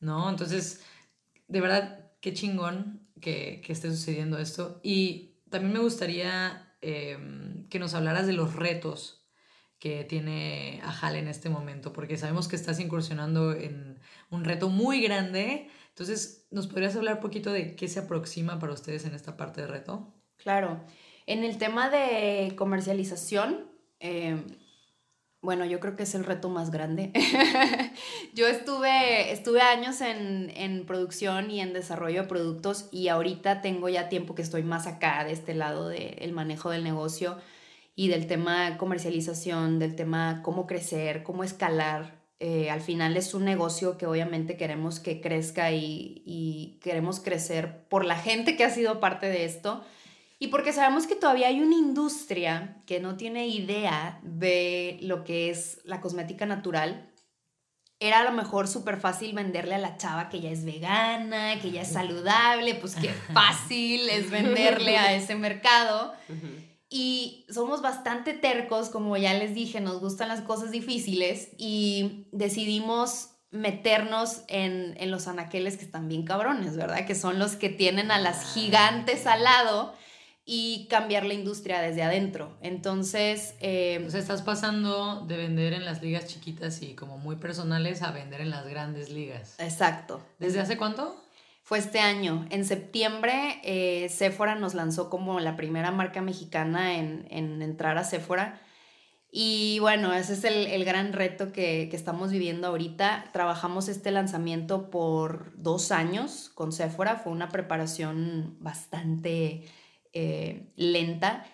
¿no? 0.00 0.30
Entonces, 0.30 0.82
de 1.48 1.60
verdad, 1.60 2.12
qué 2.20 2.32
chingón 2.32 3.08
que, 3.20 3.60
que 3.64 3.72
esté 3.72 3.90
sucediendo 3.90 4.38
esto. 4.38 4.80
Y 4.82 5.34
también 5.50 5.72
me 5.72 5.80
gustaría 5.80 6.74
eh, 6.80 7.18
que 7.70 7.78
nos 7.78 7.94
hablaras 7.94 8.26
de 8.26 8.34
los 8.34 8.54
retos 8.54 9.23
que 9.84 10.02
tiene 10.02 10.80
Ajal 10.82 11.14
en 11.14 11.28
este 11.28 11.50
momento, 11.50 11.92
porque 11.92 12.16
sabemos 12.16 12.48
que 12.48 12.56
estás 12.56 12.80
incursionando 12.80 13.52
en 13.52 14.00
un 14.30 14.42
reto 14.42 14.70
muy 14.70 15.02
grande. 15.02 15.68
Entonces, 15.90 16.46
¿nos 16.50 16.66
podrías 16.68 16.96
hablar 16.96 17.16
un 17.16 17.20
poquito 17.20 17.52
de 17.52 17.76
qué 17.76 17.86
se 17.86 18.00
aproxima 18.00 18.58
para 18.58 18.72
ustedes 18.72 19.04
en 19.04 19.14
esta 19.14 19.36
parte 19.36 19.60
de 19.60 19.66
reto? 19.66 20.10
Claro. 20.38 20.82
En 21.26 21.44
el 21.44 21.58
tema 21.58 21.90
de 21.90 22.54
comercialización, 22.56 23.70
em, 24.00 24.56
bueno, 25.42 25.66
yo 25.66 25.80
creo 25.80 25.96
que 25.96 26.04
es 26.04 26.14
el 26.14 26.24
reto 26.24 26.48
más 26.48 26.70
grande. 26.70 27.12
yo 28.34 28.46
estuve, 28.46 29.32
estuve 29.32 29.60
años 29.60 30.00
en, 30.00 30.50
en, 30.56 30.86
producción 30.86 31.50
y 31.50 31.60
en 31.60 31.74
desarrollo 31.74 32.22
de 32.22 32.28
productos 32.28 32.88
y 32.90 33.08
ahorita 33.08 33.60
tengo 33.60 33.90
ya 33.90 34.08
tiempo 34.08 34.34
que 34.34 34.40
estoy 34.40 34.62
más 34.62 34.86
acá 34.86 35.24
de 35.24 35.32
este 35.32 35.52
lado 35.52 35.90
del 35.90 36.32
manejo 36.32 36.70
del 36.70 36.84
negocio 36.84 37.36
y 37.94 38.08
del 38.08 38.26
tema 38.26 38.76
comercialización, 38.78 39.78
del 39.78 39.94
tema 39.94 40.40
cómo 40.42 40.66
crecer, 40.66 41.22
cómo 41.22 41.44
escalar. 41.44 42.22
Eh, 42.40 42.68
al 42.70 42.80
final 42.80 43.16
es 43.16 43.32
un 43.34 43.44
negocio 43.44 43.96
que 43.96 44.06
obviamente 44.06 44.56
queremos 44.56 45.00
que 45.00 45.20
crezca 45.20 45.70
y, 45.72 46.22
y 46.26 46.78
queremos 46.82 47.20
crecer 47.20 47.86
por 47.88 48.04
la 48.04 48.16
gente 48.16 48.56
que 48.56 48.64
ha 48.64 48.70
sido 48.70 49.00
parte 49.00 49.26
de 49.26 49.44
esto 49.44 49.84
y 50.44 50.48
porque 50.48 50.72
sabemos 50.72 51.06
que 51.06 51.14
todavía 51.14 51.48
hay 51.48 51.60
una 51.60 51.76
industria 51.76 52.76
que 52.86 53.00
no 53.00 53.16
tiene 53.16 53.46
idea 53.46 54.20
de 54.22 54.98
lo 55.00 55.24
que 55.24 55.48
es 55.48 55.80
la 55.84 56.00
cosmética 56.00 56.44
natural. 56.44 57.10
Era 58.00 58.20
a 58.20 58.24
lo 58.24 58.32
mejor 58.32 58.68
súper 58.68 58.98
fácil 58.98 59.32
venderle 59.32 59.76
a 59.76 59.78
la 59.78 59.96
chava 59.96 60.28
que 60.28 60.40
ya 60.40 60.50
es 60.50 60.64
vegana, 60.66 61.58
que 61.62 61.70
ya 61.70 61.82
es 61.82 61.92
saludable, 61.92 62.74
pues 62.74 62.96
qué 62.96 63.08
fácil 63.32 64.08
es 64.10 64.30
venderle 64.30 64.98
a 64.98 65.14
ese 65.14 65.34
mercado. 65.36 66.12
Y 66.88 67.46
somos 67.48 67.82
bastante 67.82 68.34
tercos, 68.34 68.88
como 68.90 69.16
ya 69.16 69.34
les 69.34 69.54
dije, 69.54 69.80
nos 69.80 70.00
gustan 70.00 70.28
las 70.28 70.42
cosas 70.42 70.70
difíciles 70.70 71.48
y 71.56 72.28
decidimos 72.30 73.30
meternos 73.50 74.42
en, 74.48 74.94
en 74.98 75.10
los 75.10 75.28
anaqueles 75.28 75.76
que 75.76 75.84
están 75.84 76.08
bien 76.08 76.24
cabrones, 76.24 76.76
¿verdad? 76.76 77.06
Que 77.06 77.14
son 77.14 77.38
los 77.38 77.56
que 77.56 77.68
tienen 77.68 78.10
a 78.10 78.18
las 78.18 78.52
gigantes 78.52 79.26
al 79.26 79.44
lado 79.44 79.94
y 80.44 80.86
cambiar 80.90 81.24
la 81.24 81.34
industria 81.34 81.80
desde 81.80 82.02
adentro. 82.02 82.56
Entonces... 82.60 83.54
Eh, 83.60 84.06
o 84.06 84.16
estás 84.16 84.42
pasando 84.42 85.24
de 85.26 85.36
vender 85.36 85.72
en 85.72 85.84
las 85.84 86.02
ligas 86.02 86.26
chiquitas 86.26 86.82
y 86.82 86.94
como 86.94 87.16
muy 87.16 87.36
personales 87.36 88.02
a 88.02 88.10
vender 88.10 88.42
en 88.42 88.50
las 88.50 88.66
grandes 88.66 89.10
ligas. 89.10 89.54
Exacto. 89.58 90.20
¿Desde 90.38 90.60
hace 90.60 90.76
cuánto? 90.76 91.23
Fue 91.64 91.78
este 91.78 91.98
año. 91.98 92.46
En 92.50 92.66
septiembre, 92.66 93.58
eh, 93.64 94.10
Sephora 94.10 94.54
nos 94.54 94.74
lanzó 94.74 95.08
como 95.08 95.40
la 95.40 95.56
primera 95.56 95.90
marca 95.90 96.20
mexicana 96.20 96.98
en, 96.98 97.26
entrar 97.30 97.96
a 97.96 98.04
Sephora. 98.04 98.60
Y 99.32 99.78
bueno, 99.80 100.12
ese 100.12 100.34
es 100.34 100.44
el, 100.44 100.84
gran 100.84 101.14
reto 101.14 101.52
que, 101.52 101.88
estamos 101.92 102.30
viviendo 102.30 102.68
ahorita. 102.68 103.30
Trabajamos 103.32 103.88
este 103.88 104.10
lanzamiento 104.10 104.90
por 104.90 105.54
dos 105.56 105.90
años 105.90 106.50
con 106.54 106.70
Sephora. 106.70 107.16
Fue 107.16 107.32
una 107.32 107.48
preparación 107.48 108.58
bastante 108.60 109.64
eh, 110.12 110.70
lenta. 110.76 111.46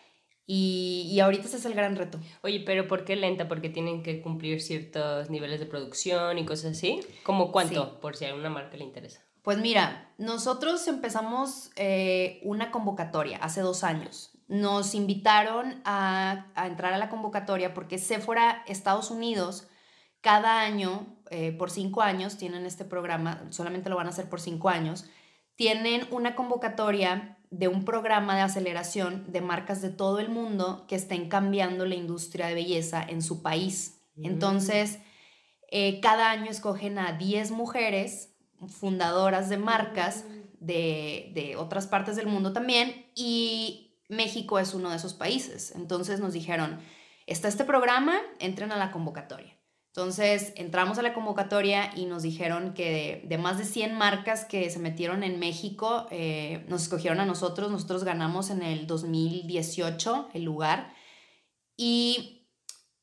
Y, 0.44 1.08
y, 1.08 1.20
ahorita 1.20 1.46
ese 1.46 1.58
es 1.58 1.64
el 1.64 1.74
gran 1.74 1.94
reto. 1.94 2.18
Oye, 2.42 2.64
pero 2.66 2.88
¿por 2.88 3.04
qué 3.04 3.14
lenta? 3.14 3.46
Porque 3.46 3.68
tienen 3.68 4.02
que 4.02 4.20
cumplir 4.20 4.60
ciertos 4.60 5.30
niveles 5.30 5.60
de 5.60 5.66
producción 5.66 6.36
y 6.36 6.44
cosas 6.44 6.72
así. 6.72 7.00
¿Cómo 7.22 7.52
cuánto? 7.52 8.00
Por 8.00 8.16
si 8.16 8.26
a 8.26 8.34
una 8.34 8.50
marca 8.50 8.76
le 8.76 8.82
interesa. 8.82 9.29
Pues 9.42 9.58
mira, 9.58 10.12
nosotros 10.18 10.86
empezamos 10.86 11.70
eh, 11.76 12.40
una 12.44 12.70
convocatoria 12.70 13.38
hace 13.38 13.62
dos 13.62 13.84
años. 13.84 14.32
Nos 14.48 14.94
invitaron 14.94 15.80
a, 15.84 16.46
entrar 16.66 16.92
a 16.92 16.98
la 16.98 17.08
convocatoria 17.08 17.72
porque 17.72 17.98
Sephora 17.98 18.62
Estados 18.66 19.10
Unidos 19.10 19.68
cada 20.20 20.60
año, 20.60 21.06
eh, 21.30 21.52
por 21.52 21.70
cinco 21.70 22.02
años, 22.02 22.36
tienen 22.36 22.66
este 22.66 22.84
programa, 22.84 23.46
solamente 23.50 23.88
lo 23.88 23.96
van 23.96 24.08
a 24.08 24.10
hacer 24.10 24.28
por 24.28 24.40
cinco 24.40 24.68
años, 24.68 25.06
tienen 25.56 26.06
una 26.10 26.34
convocatoria 26.34 27.38
de 27.50 27.68
un 27.68 27.84
programa 27.84 28.36
de 28.36 28.42
aceleración 28.42 29.32
de 29.32 29.40
marcas 29.40 29.80
de 29.80 29.90
todo 29.90 30.18
el 30.18 30.28
mundo 30.28 30.84
que 30.86 30.96
estén 30.96 31.28
cambiando 31.28 31.86
la 31.86 31.94
industria 31.94 32.46
de 32.46 32.54
belleza 32.54 33.02
en 33.02 33.22
su 33.22 33.42
país. 33.42 34.02
Mm. 34.16 34.26
Entonces, 34.26 34.98
eh, 35.70 36.00
cada 36.00 36.30
año 36.30 36.50
escogen 36.50 36.98
a 36.98 37.12
10 37.12 37.52
mujeres 37.52 38.29
fundadoras 38.68 39.48
de 39.48 39.56
marcas 39.56 40.24
de, 40.60 41.56
otras 41.58 41.86
partes 41.86 42.16
del 42.16 42.26
mundo 42.26 42.52
también 42.52 43.06
y 43.14 43.96
México 44.08 44.58
es 44.58 44.74
uno 44.74 44.90
de 44.90 44.96
esos 44.96 45.14
países. 45.14 45.72
Entonces 45.74 46.20
nos 46.20 46.32
dijeron, 46.32 46.78
está 47.26 47.48
este 47.48 47.64
programa, 47.64 48.18
entren 48.38 48.72
a 48.72 48.76
la 48.76 48.92
convocatoria. 48.92 49.56
Entonces 49.88 50.52
entramos 50.56 50.98
a 50.98 51.02
la 51.02 51.14
convocatoria 51.14 51.90
y 51.96 52.06
nos 52.06 52.22
dijeron 52.22 52.74
que 52.74 53.24
de, 53.26 53.38
más 53.38 53.58
de 53.58 53.64
100 53.64 53.96
marcas 53.96 54.44
que 54.44 54.70
se 54.70 54.78
metieron 54.78 55.24
en 55.24 55.40
México, 55.40 56.06
eh, 56.10 56.64
nos 56.68 56.82
escogieron 56.82 57.18
a 57.18 57.26
nosotros, 57.26 57.72
nosotros 57.72 58.04
ganamos 58.04 58.50
en 58.50 58.62
el 58.62 58.86
2018 58.86 60.28
el 60.32 60.44
lugar 60.44 60.92
y 61.76 62.39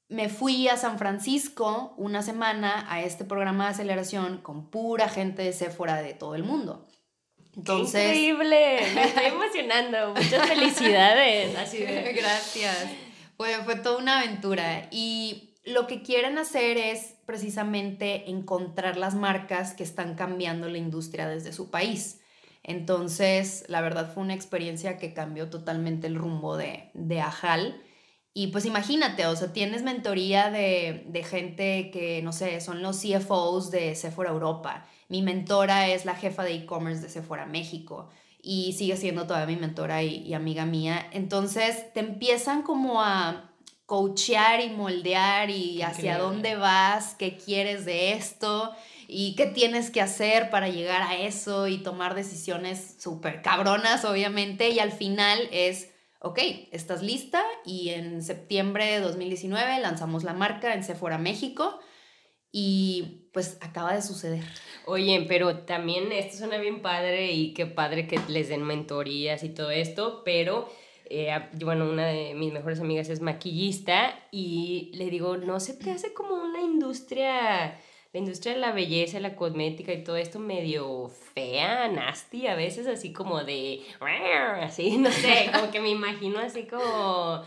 me 0.09 0.29
fui 0.29 0.67
a 0.69 0.77
San 0.77 0.97
Francisco 0.97 1.93
una 1.97 2.21
semana 2.21 2.85
a 2.89 3.01
este 3.01 3.25
programa 3.25 3.65
de 3.65 3.71
aceleración 3.71 4.37
con 4.37 4.69
pura 4.69 5.09
gente 5.09 5.43
de 5.43 5.53
Sephora 5.53 6.01
de 6.01 6.13
todo 6.13 6.35
el 6.35 6.43
mundo. 6.43 6.87
Entonces, 7.55 8.05
increíble! 8.05 8.79
Me 8.93 9.03
estoy 9.03 9.25
emocionando. 9.25 10.13
Muchas 10.13 10.47
felicidades. 10.47 11.55
Así 11.57 11.79
de... 11.79 12.13
Gracias. 12.17 12.77
Fue, 13.35 13.53
fue 13.65 13.75
toda 13.75 13.97
una 13.97 14.19
aventura. 14.19 14.87
Y 14.91 15.55
lo 15.65 15.87
que 15.87 16.03
quieren 16.03 16.37
hacer 16.37 16.77
es 16.77 17.15
precisamente 17.25 18.29
encontrar 18.29 18.95
las 18.95 19.15
marcas 19.15 19.73
que 19.73 19.83
están 19.83 20.15
cambiando 20.15 20.69
la 20.69 20.77
industria 20.77 21.27
desde 21.27 21.51
su 21.51 21.69
país. 21.69 22.21
Entonces, 22.63 23.65
la 23.67 23.81
verdad 23.81 24.13
fue 24.13 24.23
una 24.23 24.35
experiencia 24.35 24.97
que 24.97 25.13
cambió 25.13 25.49
totalmente 25.49 26.07
el 26.07 26.15
rumbo 26.15 26.57
de, 26.57 26.91
de 26.93 27.21
Ajal 27.21 27.81
y 28.37 28.49
pues 28.49 28.65
imagínate, 28.65 29.25
o 29.25 29.35
sea, 29.35 29.51
tienes 29.51 29.81
mentoría 29.81 30.51
de, 30.51 31.25
gente 31.27 31.89
que, 31.89 32.21
no 32.21 32.31
sé, 32.31 32.61
son 32.61 32.83
los 32.83 33.01
CFOs 33.01 33.71
de 33.71 33.95
Sephora 33.95 34.29
Europa. 34.29 34.85
Mi 35.09 35.23
mentora 35.23 35.87
es 35.87 36.05
la 36.05 36.13
jefa 36.13 36.43
de 36.43 36.53
e-commerce 36.53 37.01
de 37.01 37.09
Sephora 37.09 37.47
México 37.47 38.11
y 38.39 38.73
sigue 38.73 38.95
siendo 38.95 39.25
todavía 39.25 39.55
mi 39.55 39.59
mentora 39.59 40.03
y, 40.03 40.35
amiga 40.35 40.67
mía. 40.67 41.07
Entonces 41.13 41.91
te 41.95 41.99
empiezan 41.99 42.61
como 42.61 43.01
a 43.01 43.49
coachear 43.87 44.61
y 44.61 44.69
moldear 44.69 45.49
y 45.49 45.81
hacia 45.81 46.19
dónde 46.19 46.55
vas, 46.57 47.15
qué 47.15 47.37
quieres 47.37 47.85
de 47.85 48.13
esto 48.13 48.71
y 49.07 49.33
qué 49.35 49.47
tienes 49.47 49.89
que 49.89 49.99
hacer 49.99 50.51
para 50.51 50.69
llegar 50.69 51.01
a 51.01 51.15
eso 51.15 51.67
y 51.67 51.79
tomar 51.79 52.13
decisiones 52.13 52.97
súper 52.99 53.41
cabronas, 53.41 54.05
obviamente. 54.05 54.69
Y 54.69 54.77
al 54.77 54.91
final 54.91 55.39
es 55.51 55.89
ok, 56.27 56.39
estás 56.71 57.01
lista 57.01 57.43
y 57.65 57.89
en 57.89 58.21
septiembre 58.21 58.85
de 58.85 58.99
2019 58.99 59.79
lanzamos 59.79 60.23
la 60.23 60.33
marca 60.33 60.73
en 60.73 60.83
Sephora 60.83 61.17
México 61.17 61.79
y 62.51 63.29
pues 63.33 63.57
acaba 63.61 63.93
de 63.93 64.01
suceder. 64.01 64.43
Oye, 64.85 65.25
pero 65.27 65.59
también 65.59 66.11
esto 66.11 66.37
suena 66.37 66.57
bien 66.57 66.81
padre 66.81 67.31
y 67.31 67.53
qué 67.53 67.65
padre 67.65 68.07
que 68.07 68.19
les 68.27 68.49
den 68.49 68.63
mentorías 68.63 69.43
y 69.43 69.49
todo 69.49 69.71
esto, 69.71 70.21
pero 70.23 70.69
eh, 71.09 71.33
bueno, 71.61 71.89
una 71.89 72.07
de 72.07 72.33
mis 72.33 72.51
mejores 72.51 72.79
amigas 72.79 73.09
es 73.09 73.21
maquillista 73.21 74.13
y 74.31 74.91
le 74.95 75.09
digo, 75.09 75.37
¿no 75.37 75.59
se 75.59 75.73
te 75.73 75.91
hace 75.91 76.13
como 76.13 76.35
una 76.35 76.61
industria, 76.61 77.79
la 78.13 78.19
industria 78.19 78.53
de 78.53 78.59
la 78.59 78.71
belleza, 78.71 79.19
la 79.19 79.35
cosmética 79.35 79.93
y 79.93 80.03
todo 80.03 80.17
esto 80.17 80.39
medio 80.39 81.09
fea, 81.33 81.87
nasty, 81.89 82.47
a 82.47 82.55
veces 82.55 82.87
así 82.87 83.13
como 83.13 83.43
de, 83.43 83.81
así, 84.61 84.97
no 84.97 85.11
sé, 85.11 85.49
como 85.53 85.71
que 85.71 85.79
me 85.79 85.89
imagino 85.89 86.39
así 86.39 86.63
como, 86.63 87.43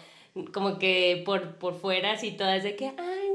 como 0.52 0.78
que 0.78 1.22
por, 1.24 1.56
por 1.56 1.74
fuera 1.74 2.12
así 2.12 2.32
todas 2.32 2.62
de 2.62 2.76
que, 2.76 2.92
ay, 2.96 3.29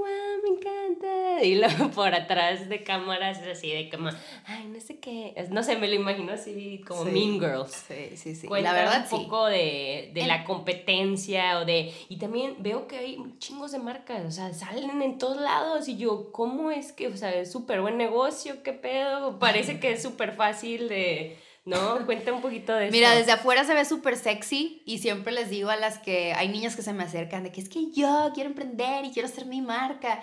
encanta. 0.58 1.44
Y 1.44 1.56
luego 1.56 1.90
por 1.96 2.14
atrás 2.14 2.70
de 2.70 2.84
cámaras 2.84 3.40
así 3.40 3.72
de 3.72 3.90
como, 3.90 4.10
ay, 4.46 4.66
no 4.68 4.80
sé 4.80 5.00
qué. 5.00 5.34
No 5.52 5.64
sé, 5.64 5.78
me 5.78 5.88
lo 5.88 5.96
imagino 5.96 6.34
así 6.34 6.84
como 6.88 7.06
Mean 7.06 7.40
Girls. 7.40 7.86
Sí, 7.88 8.18
sí, 8.18 8.36
sí. 8.36 8.48
la 8.48 8.74
verdad, 8.74 9.08
un 9.12 9.24
poco 9.24 9.46
de, 9.46 10.12
de 10.14 10.28
la 10.28 10.44
competencia 10.44 11.60
o 11.60 11.66
de. 11.66 11.94
Y 12.10 12.18
también 12.18 12.56
veo 12.60 12.88
que 12.88 12.98
hay 12.98 13.18
chingos 13.40 13.72
de 13.72 13.80
marcas, 13.80 14.26
o 14.26 14.32
sea, 14.32 14.54
salen 14.54 15.02
en 15.02 15.18
todos 15.18 15.42
lados. 15.42 15.88
Y 15.88 15.98
yo, 15.98 16.32
¿cómo 16.32 16.72
es 16.72 16.92
que, 16.92 17.08
o 17.08 17.18
sea, 17.18 17.34
es 17.34 17.52
súper 17.52 17.82
buen 17.82 17.98
negocio? 17.98 18.64
¿Qué 18.64 18.74
pedo? 18.74 19.40
Parece 19.40 19.80
que 19.80 19.92
es 19.94 20.02
súper 20.02 20.34
fácil 20.34 20.88
de 20.88 21.38
¿no? 21.66 22.06
Cuenta 22.06 22.32
un 22.32 22.42
poquito 22.42 22.74
de 22.76 22.86
eso. 22.86 22.92
Mira, 22.92 23.16
desde 23.16 23.32
afuera 23.32 23.64
se 23.64 23.74
ve 23.74 23.86
súper 23.86 24.18
sexy 24.18 24.84
y 24.86 25.00
siempre 25.00 25.34
les 25.34 25.50
digo 25.50 25.72
a 25.72 25.76
las 25.76 25.98
que 25.98 26.34
hay 26.34 26.48
niñas 26.48 26.76
que 26.76 26.84
se 26.84 26.94
me 26.94 27.04
acercan 27.04 27.44
de 27.44 27.52
que 27.52 27.60
es 27.60 27.70
que 27.70 27.92
yo 27.92 28.32
quiero 28.34 28.52
emprender 28.52 29.04
y 29.04 29.12
quiero 29.12 29.28
hacer 29.28 29.46
mi 29.46 29.62
marca. 29.62 30.22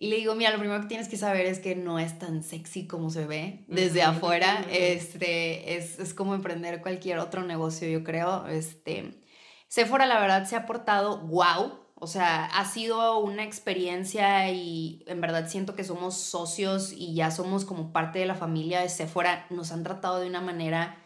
Y 0.00 0.08
le 0.08 0.16
digo, 0.16 0.34
mira, 0.36 0.52
lo 0.52 0.58
primero 0.58 0.80
que 0.80 0.86
tienes 0.86 1.08
que 1.08 1.16
saber 1.16 1.46
es 1.46 1.58
que 1.58 1.74
no 1.74 1.98
es 1.98 2.18
tan 2.18 2.44
sexy 2.44 2.86
como 2.86 3.10
se 3.10 3.26
ve 3.26 3.64
desde 3.66 4.02
afuera. 4.02 4.64
Este, 4.70 5.76
es, 5.76 5.98
es, 5.98 6.14
como 6.14 6.34
emprender 6.34 6.80
cualquier 6.80 7.18
otro 7.18 7.42
negocio, 7.42 7.88
yo 7.88 8.04
creo. 8.04 8.46
Este, 8.46 9.20
Sephora, 9.66 10.06
la 10.06 10.20
verdad, 10.20 10.46
se 10.46 10.54
ha 10.54 10.66
portado 10.66 11.18
wow 11.26 11.88
o 12.00 12.06
sea, 12.06 12.44
ha 12.44 12.64
sido 12.64 13.18
una 13.18 13.42
experiencia 13.42 14.52
y 14.52 15.02
en 15.08 15.20
verdad 15.20 15.48
siento 15.48 15.74
que 15.74 15.82
somos 15.82 16.14
socios 16.14 16.92
y 16.92 17.14
ya 17.14 17.32
somos 17.32 17.64
como 17.64 17.92
parte 17.92 18.20
de 18.20 18.26
la 18.26 18.36
familia 18.36 18.80
de 18.80 18.88
Sephora. 18.88 19.46
Nos 19.50 19.72
han 19.72 19.82
tratado 19.82 20.20
de 20.20 20.28
una 20.28 20.40
manera 20.40 20.96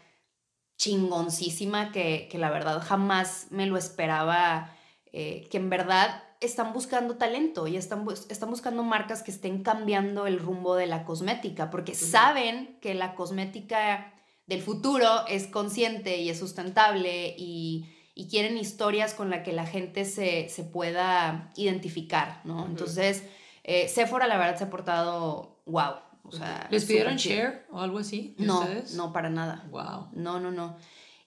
chingoncísima 0.77 1.91
que, 1.91 2.27
que 2.31 2.37
la 2.37 2.51
verdad 2.51 2.79
jamás 2.85 3.47
me 3.49 3.65
lo 3.65 3.77
esperaba. 3.77 4.71
Eh, 5.11 5.47
que 5.49 5.57
en 5.57 5.71
verdad 5.71 6.23
están 6.43 6.73
buscando 6.73 7.15
talento 7.15 7.67
y 7.67 7.77
están, 7.77 8.05
están 8.29 8.49
buscando 8.49 8.83
marcas 8.83 9.23
que 9.23 9.31
estén 9.31 9.63
cambiando 9.63 10.27
el 10.27 10.39
rumbo 10.39 10.75
de 10.75 10.87
la 10.87 11.05
cosmética 11.05 11.69
porque 11.69 11.95
saben 11.95 12.77
que 12.81 12.93
la 12.93 13.15
cosmética 13.15 14.13
del 14.45 14.61
futuro 14.61 15.25
es 15.27 15.47
consciente 15.47 16.17
y 16.17 16.29
es 16.29 16.39
sustentable 16.39 17.33
y 17.37 17.89
y 18.15 18.27
quieren 18.27 18.57
historias 18.57 19.13
con 19.13 19.29
las 19.29 19.43
que 19.43 19.53
la 19.53 19.65
gente 19.65 20.05
se, 20.05 20.47
pueda 20.71 21.51
identificar, 21.55 22.41
¿no? 22.43 22.65
Entonces, 22.65 23.23
eh, 23.63 23.87
Sephora 23.87 24.27
la 24.27 24.37
verdad 24.37 24.57
se 24.57 24.65
ha 24.65 24.69
portado 24.69 25.61
wow. 25.65 25.95
O 26.25 26.31
sea, 26.31 26.67
¿Les 26.71 26.85
pidieron 26.85 27.17
share 27.17 27.65
o 27.69 27.81
algo 27.81 27.99
así? 27.99 28.33
No, 28.37 28.65
no, 28.93 29.11
para 29.11 29.29
nada. 29.29 29.65
Wow. 29.69 30.09
No, 30.13 30.39
no, 30.39 30.51
no. 30.51 30.77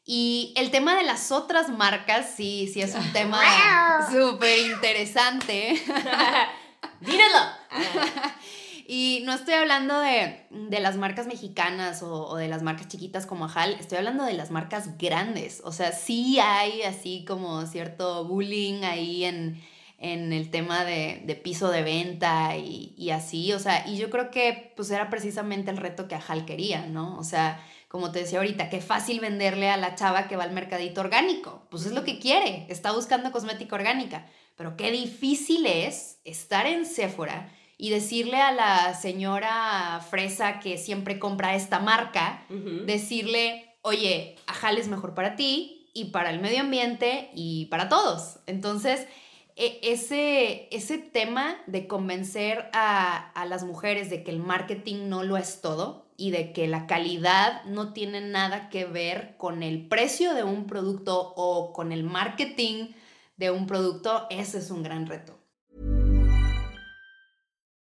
Y 0.09 0.55
el 0.57 0.71
tema 0.71 0.95
de 0.97 1.03
las 1.03 1.33
otras 1.33 1.69
marcas, 1.69 2.31
sí, 2.37 2.71
sí 2.73 2.81
es 2.81 2.95
un 2.95 3.13
tema 3.13 3.41
súper 4.09 4.61
interesante. 4.61 5.83
¡Dímelo! 7.01 7.39
Y 8.89 9.23
no 9.25 9.33
estoy 9.33 9.55
hablando 9.55 9.99
de, 9.99 10.47
las 10.81 10.97
marcas 10.97 11.27
mexicanas 11.27 12.05
o, 12.05 12.37
de 12.37 12.47
las 12.47 12.63
marcas 12.63 12.87
chiquitas 12.87 13.27
como 13.27 13.47
Ajal, 13.47 13.75
estoy 13.81 13.99
hablando 13.99 14.25
de 14.25 14.35
las 14.35 14.53
marcas 14.53 14.97
grandes. 14.97 15.61
O 15.65 15.73
sea, 15.73 15.91
sí 15.91 16.39
hay 16.39 16.83
así 16.83 17.25
como 17.27 17.67
cierto 17.67 18.25
bullying 18.27 18.85
ahí 18.85 19.25
en, 19.25 19.61
el 19.99 20.51
tema 20.53 20.85
de, 20.85 21.41
piso 21.43 21.69
de 21.71 21.83
venta 21.83 22.57
y, 22.57 23.11
así. 23.11 23.53
O 23.53 23.59
sea, 23.59 23.89
y 23.89 23.97
yo 23.97 24.09
creo 24.09 24.31
que 24.31 24.73
pues 24.77 24.89
era 24.93 25.11
precisamente 25.11 25.73
el 25.73 25.79
reto 25.79 26.07
que 26.07 26.15
Ajal 26.15 26.45
quería, 26.45 26.87
¿no? 26.87 27.19
O 27.19 27.25
sea, 27.25 27.61
como 27.89 28.11
te 28.11 28.21
decía 28.21 28.39
ahorita, 28.39 28.69
qué 28.69 28.81
fácil 28.81 29.21
venderle 29.21 29.71
a 29.71 29.77
la 29.77 29.95
chava 29.95 30.27
que 30.29 30.37
va 30.37 30.45
al 30.45 30.53
mercadito 30.53 31.01
orgánico. 31.01 31.67
Pues 31.71 31.87
es 31.87 31.93
lo 31.93 32.05
que 32.05 32.19
quiere, 32.19 32.67
está 32.69 32.93
buscando 32.93 33.33
cosmética 33.33 33.77
orgánica. 33.77 34.27
Pero 34.57 34.77
qué 34.77 34.91
difícil 34.91 35.67
es 35.67 36.19
estar 36.25 36.67
en 36.67 36.87
Sephora 36.87 37.53
y 37.79 37.91
decirle 37.91 38.39
a 38.39 38.53
la 38.53 38.95
señora 38.95 40.01
fresa 40.11 40.61
que 40.61 40.79
siempre 40.79 41.19
compra 41.19 41.55
esta 41.55 41.79
marca, 41.79 42.47
decirle, 42.87 43.77
oye, 43.83 44.37
Ajal 44.47 44.79
es 44.79 44.89
mejor 44.89 45.15
para 45.15 45.37
ti 45.37 45.91
y 45.95 46.07
para 46.07 46.31
el 46.31 46.41
medio 46.41 46.63
ambiente 46.63 47.31
y 47.35 47.67
para 47.67 47.89
todos. 47.89 48.39
Entonces, 48.47 49.07
e, 49.57 49.79
ese, 49.83 50.69
ese 50.71 50.97
tema 50.97 51.57
de 51.67 51.87
convencer 51.87 52.71
a, 52.73 53.31
a 53.33 53.45
las 53.45 53.63
mujeres 53.63 54.09
de 54.09 54.25
que 54.25 54.31
el 54.31 54.41
marketing 54.41 55.09
no 55.09 55.23
lo 55.23 55.37
es 55.37 55.61
todo 55.61 56.06
y 56.17 56.31
de 56.31 56.53
que 56.53 56.67
la 56.67 56.87
calidad 56.87 57.65
no 57.65 57.93
tiene 57.93 58.21
nada 58.21 58.69
que 58.69 58.85
ver 58.85 59.37
con 59.37 59.63
el 59.63 59.87
precio 59.89 60.35
de 60.35 60.45
un 60.45 60.67
producto 60.67 61.35
o 61.37 61.73
con 61.73 61.93
el 61.93 62.05
marketing 62.05 62.93
de 63.37 63.51
un 63.51 63.67
producto, 63.67 64.27
ese 64.31 64.59
es 64.59 64.71
un 64.71 64.83
gran 64.83 65.07
reto. 65.07 65.37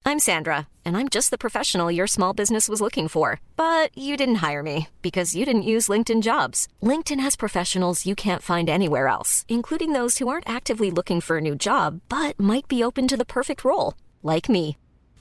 I'm 0.09 0.21
Sandra, 0.21 0.69
and 0.85 0.97
I'm 0.97 1.09
just 1.09 1.33
the 1.33 1.37
professional 1.37 1.91
your 1.91 2.07
small 2.07 2.33
business 2.33 2.69
was 2.69 2.81
looking 2.81 3.09
for. 3.09 3.41
But 3.57 3.91
you 3.99 4.17
didn't 4.17 4.37
hire 4.37 4.63
me 4.63 4.87
because 5.03 5.35
you 5.35 5.45
didn't 5.45 5.71
use 5.75 5.89
LinkedIn 5.89 6.23
jobs. 6.23 6.69
LinkedIn 6.81 7.19
has 7.19 7.35
professionals 7.35 8.07
you 8.07 8.15
can't 8.15 8.43
find 8.43 8.69
anywhere 8.69 9.09
else, 9.09 9.45
including 9.49 9.95
those 9.95 10.19
who 10.19 10.29
aren't 10.29 10.49
actively 10.49 10.93
looking 10.93 11.21
for 11.21 11.39
a 11.39 11.41
new 11.41 11.57
job 11.57 12.03
but 12.09 12.39
might 12.39 12.69
be 12.69 12.85
open 12.85 13.09
to 13.09 13.17
the 13.17 13.25
perfect 13.25 13.65
role, 13.65 13.95
like 14.23 14.49
me. 14.49 14.77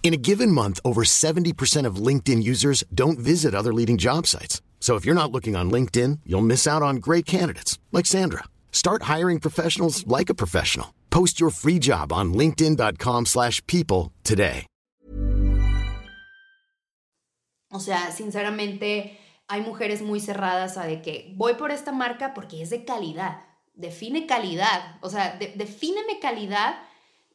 In 0.06 0.14
a 0.14 0.18
given 0.18 0.52
month, 0.52 0.80
over 0.86 1.02
70% 1.04 1.88
of 1.88 1.96
LinkedIn 1.96 2.44
users 2.44 2.84
don't 2.94 3.18
visit 3.18 3.56
other 3.56 3.74
leading 3.74 3.98
job 3.98 4.28
sites. 4.28 4.62
So 4.80 4.98
if 4.98 5.04
you're 5.04 5.16
not 5.16 5.32
looking 5.32 5.56
on 5.56 5.72
LinkedIn, 5.72 6.20
you'll 6.28 6.46
miss 6.46 6.68
out 6.68 6.84
on 6.84 6.98
great 6.98 7.26
candidates 7.26 7.80
like 7.92 8.06
Sandra. 8.06 8.44
Start 8.72 9.10
hiring 9.14 9.40
professionals 9.40 10.06
like 10.06 10.30
a 10.30 10.36
professional. 10.36 10.94
Post 11.10 11.40
your 11.40 11.50
free 11.50 11.80
job 11.80 12.14
on 12.14 12.36
linkedin.com/people 12.36 14.12
today. 14.22 14.68
O 17.72 17.80
sea, 17.80 18.12
sinceramente, 18.12 19.18
hay 19.48 19.62
mujeres 19.62 20.04
muy 20.04 20.20
cerradas 20.20 20.78
a 20.78 20.86
de 20.86 21.02
que 21.02 21.34
voy 21.36 21.56
por 21.56 21.72
esta 21.72 21.92
marca 21.92 22.36
porque 22.36 22.62
es 22.62 22.70
de 22.70 22.86
calidad. 22.86 23.42
Define 23.74 24.28
calidad. 24.28 25.00
O 25.02 25.10
sea, 25.10 25.40
defíneme 25.40 26.20
calidad. 26.22 26.76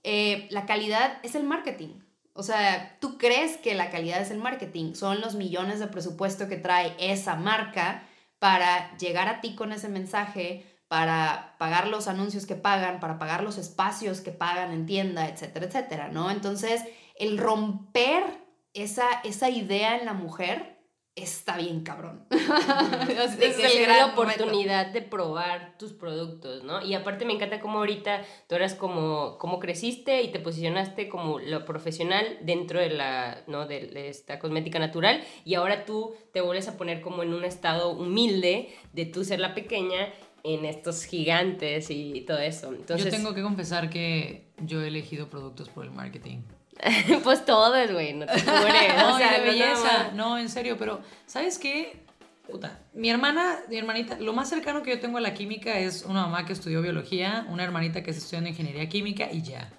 Eh, 0.04 0.46
la 0.52 0.66
calidad 0.66 1.18
es 1.24 1.35
el 1.35 1.42
marketing. 1.42 1.98
O 2.33 2.43
sea, 2.43 2.97
tú 3.01 3.19
crees 3.19 3.57
que 3.57 3.75
la 3.75 3.90
calidad 3.90 4.21
es 4.21 4.31
el 4.31 4.38
marketing. 4.38 4.95
Son 4.95 5.21
los 5.21 5.35
millones 5.35 5.81
de 5.81 5.88
presupuesto 5.88 6.49
que 6.49 6.57
trae 6.57 6.95
esa 6.99 7.37
marca 7.37 8.03
para 8.38 8.97
llegar 8.97 9.29
a 9.29 9.40
ti 9.40 9.55
con 9.55 9.73
ese 9.73 9.88
mensaje, 9.88 10.66
para 10.88 11.57
pagar 11.59 11.88
los 11.88 12.09
anuncios 12.09 12.47
que 12.47 12.57
pagan, 12.57 12.99
para 13.01 13.19
pagar 13.19 13.43
los 13.43 13.59
espacios 13.59 14.21
que 14.21 14.33
pagan 14.33 14.73
en 14.73 14.87
tienda, 14.87 15.29
etcétera, 15.29 15.66
etcétera, 15.66 16.09
¿no? 16.09 16.31
Entonces, 16.31 16.83
el 17.16 17.38
romper 17.38 18.25
esa, 18.73 19.07
esa 19.25 19.51
idea 19.51 19.99
en 19.99 20.07
la 20.07 20.14
mujer 20.14 20.80
está 21.22 21.56
bien 21.56 21.80
cabrón. 21.80 22.24
es, 22.30 23.59
es 23.59 23.88
la 23.88 24.06
oportunidad 24.06 24.87
de 24.92 25.02
probar 25.02 25.76
tus 25.78 25.92
productos, 25.92 26.64
¿no? 26.64 26.85
Y 26.85 26.94
aparte 26.94 27.24
me 27.24 27.33
encanta 27.33 27.61
cómo 27.61 27.78
ahorita 27.78 28.22
tú 28.48 28.54
eras 28.54 28.74
como, 28.74 29.38
como 29.38 29.59
creciste 29.59 30.22
y 30.22 30.33
te 30.33 30.40
posicionaste 30.40 31.09
como 31.09 31.38
lo 31.38 31.64
profesional 31.64 32.38
dentro 32.42 32.80
de 32.80 32.90
la, 32.90 33.42
¿no? 33.46 33.66
De, 33.66 34.09
esta 34.09 34.38
cosmética 34.38 34.78
natural 34.78 35.22
y 35.44 35.54
ahora 35.54 35.85
tú 35.85 36.14
te 36.33 36.40
vuelves 36.40 36.68
a 36.68 36.76
poner 36.76 37.00
como 37.00 37.22
en 37.22 37.35
un 37.35 37.44
estado 37.44 37.90
humilde 37.90 38.74
de 38.92 39.06
tú 39.06 39.24
ser 39.24 39.40
la 39.40 39.54
pequeña 39.54 40.12
en 40.42 40.64
estos 40.64 41.04
gigantes 41.04 41.90
y 41.90 42.22
todo 42.22 42.38
eso. 42.38 42.72
Entonces, 42.72 43.04
yo 43.04 43.11
tengo 43.11 43.35
que 43.35 43.42
confesar 43.42 43.90
que 43.90 44.50
yo 44.59 44.83
he 44.83 44.88
elegido 44.88 45.28
productos 45.28 45.68
por 45.68 45.85
el 45.85 45.90
marketing. 45.90 46.38
pues 47.25 47.45
todos, 47.45 47.90
güey, 47.93 48.14
no 48.14 48.27
te 48.27 48.33
no, 48.45 49.14
o 49.14 49.19
sea, 49.19 49.38
de 49.38 49.45
belleza. 49.45 50.11
No, 50.14 50.38
en 50.38 50.49
serio, 50.49 50.77
pero 50.79 51.01
¿sabes 51.27 51.59
qué? 51.59 52.05
Puta, 52.51 52.81
mi 52.95 53.11
hermana, 53.11 53.59
mi 53.69 53.77
hermanita, 53.77 54.19
lo 54.19 54.33
más 54.33 54.49
cercano 54.49 54.83
que 54.83 54.90
yo 54.90 55.01
tengo 55.01 55.19
a 55.19 55.21
la 55.21 55.35
química 55.35 55.79
es 55.79 56.05
una 56.05 56.23
mamá 56.23 56.47
que 56.47 56.53
estudió 56.53 56.83
biología, 56.83 57.47
una 57.49 57.62
hermanita 57.62 58.03
que 58.03 58.11
está 58.11 58.23
estudiando 58.23 58.51
ingeniería 58.51 58.88
química 58.88 59.31
y 59.31 59.43
ya. 59.43 59.71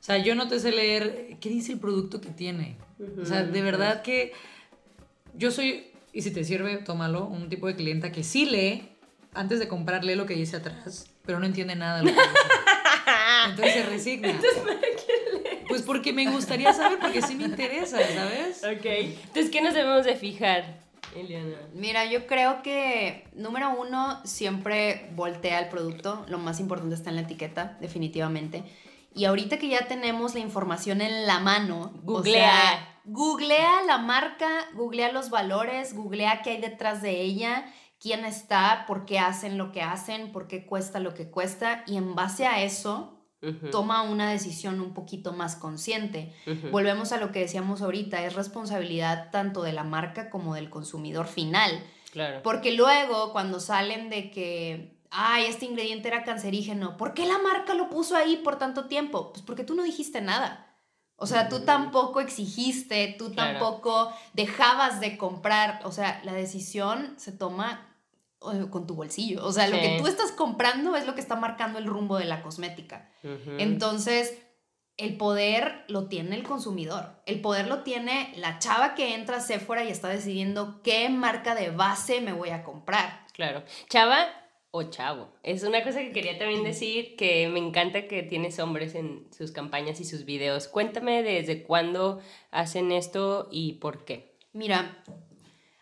O 0.00 0.02
sea, 0.02 0.18
yo 0.18 0.34
no 0.34 0.48
te 0.48 0.58
sé 0.58 0.72
leer 0.72 1.36
qué 1.40 1.48
dice 1.48 1.72
el 1.72 1.78
producto 1.78 2.20
que 2.20 2.30
tiene. 2.30 2.76
o 3.20 3.24
sea, 3.24 3.44
de 3.44 3.62
verdad 3.62 4.02
que 4.02 4.32
yo 5.34 5.50
soy, 5.50 5.92
y 6.12 6.22
si 6.22 6.32
te 6.32 6.42
sirve, 6.44 6.78
tómalo, 6.78 7.26
un 7.26 7.48
tipo 7.48 7.66
de 7.68 7.76
clienta 7.76 8.10
que 8.10 8.24
sí 8.24 8.46
lee, 8.46 8.88
antes 9.34 9.60
de 9.60 9.68
comprarle 9.68 10.16
lo 10.16 10.26
que 10.26 10.34
dice 10.34 10.56
atrás 10.56 11.10
pero 11.28 11.40
no 11.40 11.44
entiende 11.44 11.76
nada 11.76 11.98
de 11.98 12.04
lo 12.04 12.08
que 12.08 12.22
dice. 12.22 12.32
Entonces 13.50 13.74
se 13.74 13.82
resigna. 13.82 14.30
Entonces, 14.30 14.58
¿para 14.60 14.80
qué? 14.80 15.17
Pues 15.78 15.86
porque 15.86 16.12
me 16.12 16.28
gustaría 16.28 16.72
saber, 16.72 16.98
porque 16.98 17.22
sí 17.22 17.36
me 17.36 17.44
interesa, 17.44 17.98
¿sabes? 17.98 18.64
Ok. 18.64 18.84
Entonces, 18.84 19.48
¿qué 19.48 19.60
nos 19.60 19.74
debemos 19.74 20.04
de 20.04 20.16
fijar, 20.16 20.80
Eliana? 21.14 21.54
Mira, 21.72 22.04
yo 22.04 22.26
creo 22.26 22.62
que 22.62 23.28
número 23.32 23.70
uno, 23.78 24.20
siempre 24.24 25.08
voltea 25.14 25.60
el 25.60 25.68
producto. 25.68 26.26
Lo 26.26 26.38
más 26.38 26.58
importante 26.58 26.96
está 26.96 27.10
en 27.10 27.16
la 27.16 27.22
etiqueta, 27.22 27.78
definitivamente. 27.80 28.64
Y 29.14 29.26
ahorita 29.26 29.58
que 29.58 29.68
ya 29.68 29.86
tenemos 29.86 30.34
la 30.34 30.40
información 30.40 31.00
en 31.00 31.28
la 31.28 31.38
mano, 31.38 31.92
Googlea. 32.02 32.24
o 32.24 32.50
sea, 32.50 33.00
googlea 33.04 33.82
la 33.86 33.98
marca, 33.98 34.48
googlea 34.74 35.12
los 35.12 35.30
valores, 35.30 35.94
googlea 35.94 36.42
qué 36.42 36.50
hay 36.50 36.60
detrás 36.60 37.02
de 37.02 37.20
ella, 37.20 37.72
quién 38.00 38.24
está, 38.24 38.84
por 38.88 39.06
qué 39.06 39.20
hacen 39.20 39.58
lo 39.58 39.70
que 39.70 39.82
hacen, 39.82 40.32
por 40.32 40.48
qué 40.48 40.66
cuesta 40.66 40.98
lo 40.98 41.14
que 41.14 41.30
cuesta. 41.30 41.84
Y 41.86 41.98
en 41.98 42.16
base 42.16 42.48
a 42.48 42.64
eso, 42.64 43.17
Toma 43.70 44.02
una 44.02 44.30
decisión 44.30 44.80
un 44.80 44.94
poquito 44.94 45.32
más 45.32 45.54
consciente. 45.56 46.34
Volvemos 46.72 47.12
a 47.12 47.18
lo 47.18 47.30
que 47.30 47.38
decíamos 47.40 47.82
ahorita, 47.82 48.24
es 48.24 48.34
responsabilidad 48.34 49.30
tanto 49.30 49.62
de 49.62 49.72
la 49.72 49.84
marca 49.84 50.28
como 50.30 50.54
del 50.54 50.70
consumidor 50.70 51.26
final. 51.26 51.70
Claro. 52.12 52.42
Porque 52.42 52.72
luego 52.72 53.32
cuando 53.32 53.60
salen 53.60 54.10
de 54.10 54.30
que, 54.30 54.98
ay, 55.10 55.44
este 55.46 55.66
ingrediente 55.66 56.08
era 56.08 56.24
cancerígeno, 56.24 56.96
¿por 56.96 57.14
qué 57.14 57.26
la 57.26 57.38
marca 57.38 57.74
lo 57.74 57.88
puso 57.90 58.16
ahí 58.16 58.36
por 58.38 58.58
tanto 58.58 58.86
tiempo? 58.86 59.32
Pues 59.32 59.42
porque 59.42 59.62
tú 59.64 59.74
no 59.74 59.82
dijiste 59.84 60.20
nada. 60.20 60.64
O 61.20 61.26
sea, 61.26 61.48
tú 61.48 61.60
tampoco 61.64 62.20
exigiste, 62.20 63.14
tú 63.18 63.32
Claro. 63.32 63.58
tampoco 63.58 64.12
dejabas 64.34 65.00
de 65.00 65.18
comprar. 65.18 65.80
O 65.84 65.90
sea, 65.92 66.20
la 66.24 66.32
decisión 66.32 67.14
se 67.18 67.32
toma 67.32 67.87
con 68.38 68.86
tu 68.86 68.94
bolsillo. 68.94 69.44
O 69.44 69.52
sea, 69.52 69.68
lo 69.68 69.78
que 69.78 69.98
tú 70.00 70.06
estás 70.06 70.32
comprando 70.32 70.96
es 70.96 71.06
lo 71.06 71.14
que 71.14 71.20
está 71.20 71.36
marcando 71.36 71.78
el 71.78 71.86
rumbo 71.86 72.18
de 72.18 72.24
la 72.24 72.42
cosmética. 72.42 73.10
Entonces, 73.58 74.38
el 74.96 75.16
poder 75.16 75.84
lo 75.88 76.08
tiene 76.08 76.36
el 76.36 76.42
consumidor. 76.42 77.22
El 77.24 77.40
poder 77.40 77.68
lo 77.68 77.82
tiene 77.82 78.32
la 78.36 78.58
chava 78.58 78.94
que 78.94 79.14
entra 79.14 79.36
a 79.36 79.40
Sephora 79.40 79.84
y 79.84 79.90
está 79.90 80.08
decidiendo 80.08 80.82
qué 80.82 81.08
marca 81.08 81.54
de 81.54 81.70
base 81.70 82.20
me 82.20 82.32
voy 82.32 82.50
a 82.50 82.64
comprar. 82.64 83.24
Claro. 83.32 83.62
Chava 83.88 84.26
o 84.72 84.82
chavo. 84.84 85.32
Es 85.42 85.62
una 85.62 85.82
cosa 85.84 86.00
que 86.00 86.12
quería 86.12 86.36
también 86.38 86.64
decir 86.64 87.16
que 87.16 87.48
me 87.48 87.60
encanta 87.60 88.08
que 88.08 88.22
tienes 88.24 88.58
hombres 88.58 88.94
en 88.96 89.28
sus 89.32 89.52
campañas 89.52 90.00
y 90.00 90.04
sus 90.04 90.24
videos. 90.24 90.66
Cuéntame 90.68 91.22
desde 91.22 91.62
cuándo 91.62 92.20
hacen 92.50 92.90
esto 92.92 93.48
y 93.52 93.74
por 93.74 94.04
qué. 94.04 94.36
Mira, 94.52 95.04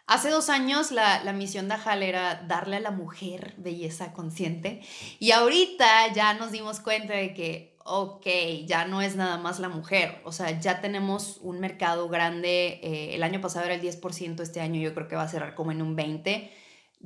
hace 0.06 0.30
dos 0.30 0.48
años 0.48 0.90
la, 0.90 1.22
la 1.24 1.32
misión 1.32 1.68
de 1.68 1.74
Ajal 1.74 2.02
era 2.02 2.42
darle 2.46 2.76
a 2.76 2.80
la 2.80 2.90
mujer 2.90 3.54
belleza 3.56 4.12
consciente 4.12 4.80
y 5.18 5.32
ahorita 5.32 6.12
ya 6.12 6.34
nos 6.34 6.52
dimos 6.52 6.80
cuenta 6.80 7.14
de 7.14 7.34
que, 7.34 7.76
ok, 7.84 8.26
ya 8.66 8.86
no 8.86 9.02
es 9.02 9.16
nada 9.16 9.36
más 9.38 9.60
la 9.60 9.68
mujer, 9.68 10.20
o 10.24 10.32
sea, 10.32 10.58
ya 10.58 10.80
tenemos 10.80 11.38
un 11.42 11.60
mercado 11.60 12.08
grande, 12.08 12.80
eh, 12.82 13.14
el 13.14 13.22
año 13.22 13.40
pasado 13.40 13.66
era 13.66 13.74
el 13.74 13.82
10%, 13.82 14.40
este 14.42 14.60
año 14.60 14.80
yo 14.80 14.94
creo 14.94 15.08
que 15.08 15.16
va 15.16 15.22
a 15.22 15.28
cerrar 15.28 15.54
como 15.54 15.72
en 15.72 15.82
un 15.82 15.96
20%. 15.96 16.50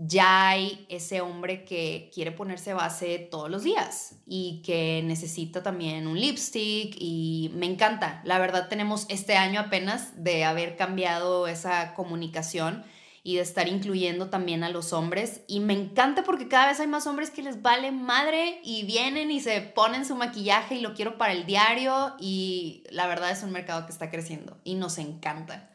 Ya 0.02 0.48
hay 0.48 0.86
ese 0.88 1.20
hombre 1.20 1.66
que 1.66 2.10
quiere 2.14 2.32
ponerse 2.32 2.72
base 2.72 3.18
todos 3.18 3.50
los 3.50 3.64
días 3.64 4.16
y 4.26 4.62
que 4.64 5.02
necesita 5.04 5.62
también 5.62 6.06
un 6.06 6.18
lipstick 6.18 6.96
y 6.98 7.50
me 7.54 7.66
encanta. 7.66 8.22
La 8.24 8.38
verdad 8.38 8.70
tenemos 8.70 9.04
este 9.10 9.36
año 9.36 9.60
apenas 9.60 10.24
de 10.24 10.44
haber 10.44 10.76
cambiado 10.76 11.46
esa 11.46 11.92
comunicación 11.92 12.82
y 13.22 13.36
de 13.36 13.42
estar 13.42 13.68
incluyendo 13.68 14.30
también 14.30 14.64
a 14.64 14.70
los 14.70 14.94
hombres. 14.94 15.42
Y 15.46 15.60
me 15.60 15.74
encanta 15.74 16.24
porque 16.24 16.48
cada 16.48 16.68
vez 16.68 16.80
hay 16.80 16.86
más 16.86 17.06
hombres 17.06 17.28
que 17.28 17.42
les 17.42 17.60
vale 17.60 17.92
madre 17.92 18.58
y 18.64 18.84
vienen 18.84 19.30
y 19.30 19.40
se 19.40 19.60
ponen 19.60 20.06
su 20.06 20.16
maquillaje 20.16 20.76
y 20.76 20.80
lo 20.80 20.94
quiero 20.94 21.18
para 21.18 21.32
el 21.32 21.44
diario 21.44 22.14
y 22.18 22.84
la 22.90 23.06
verdad 23.06 23.32
es 23.32 23.42
un 23.42 23.52
mercado 23.52 23.84
que 23.84 23.92
está 23.92 24.10
creciendo 24.10 24.56
y 24.64 24.76
nos 24.76 24.96
encanta. 24.96 25.69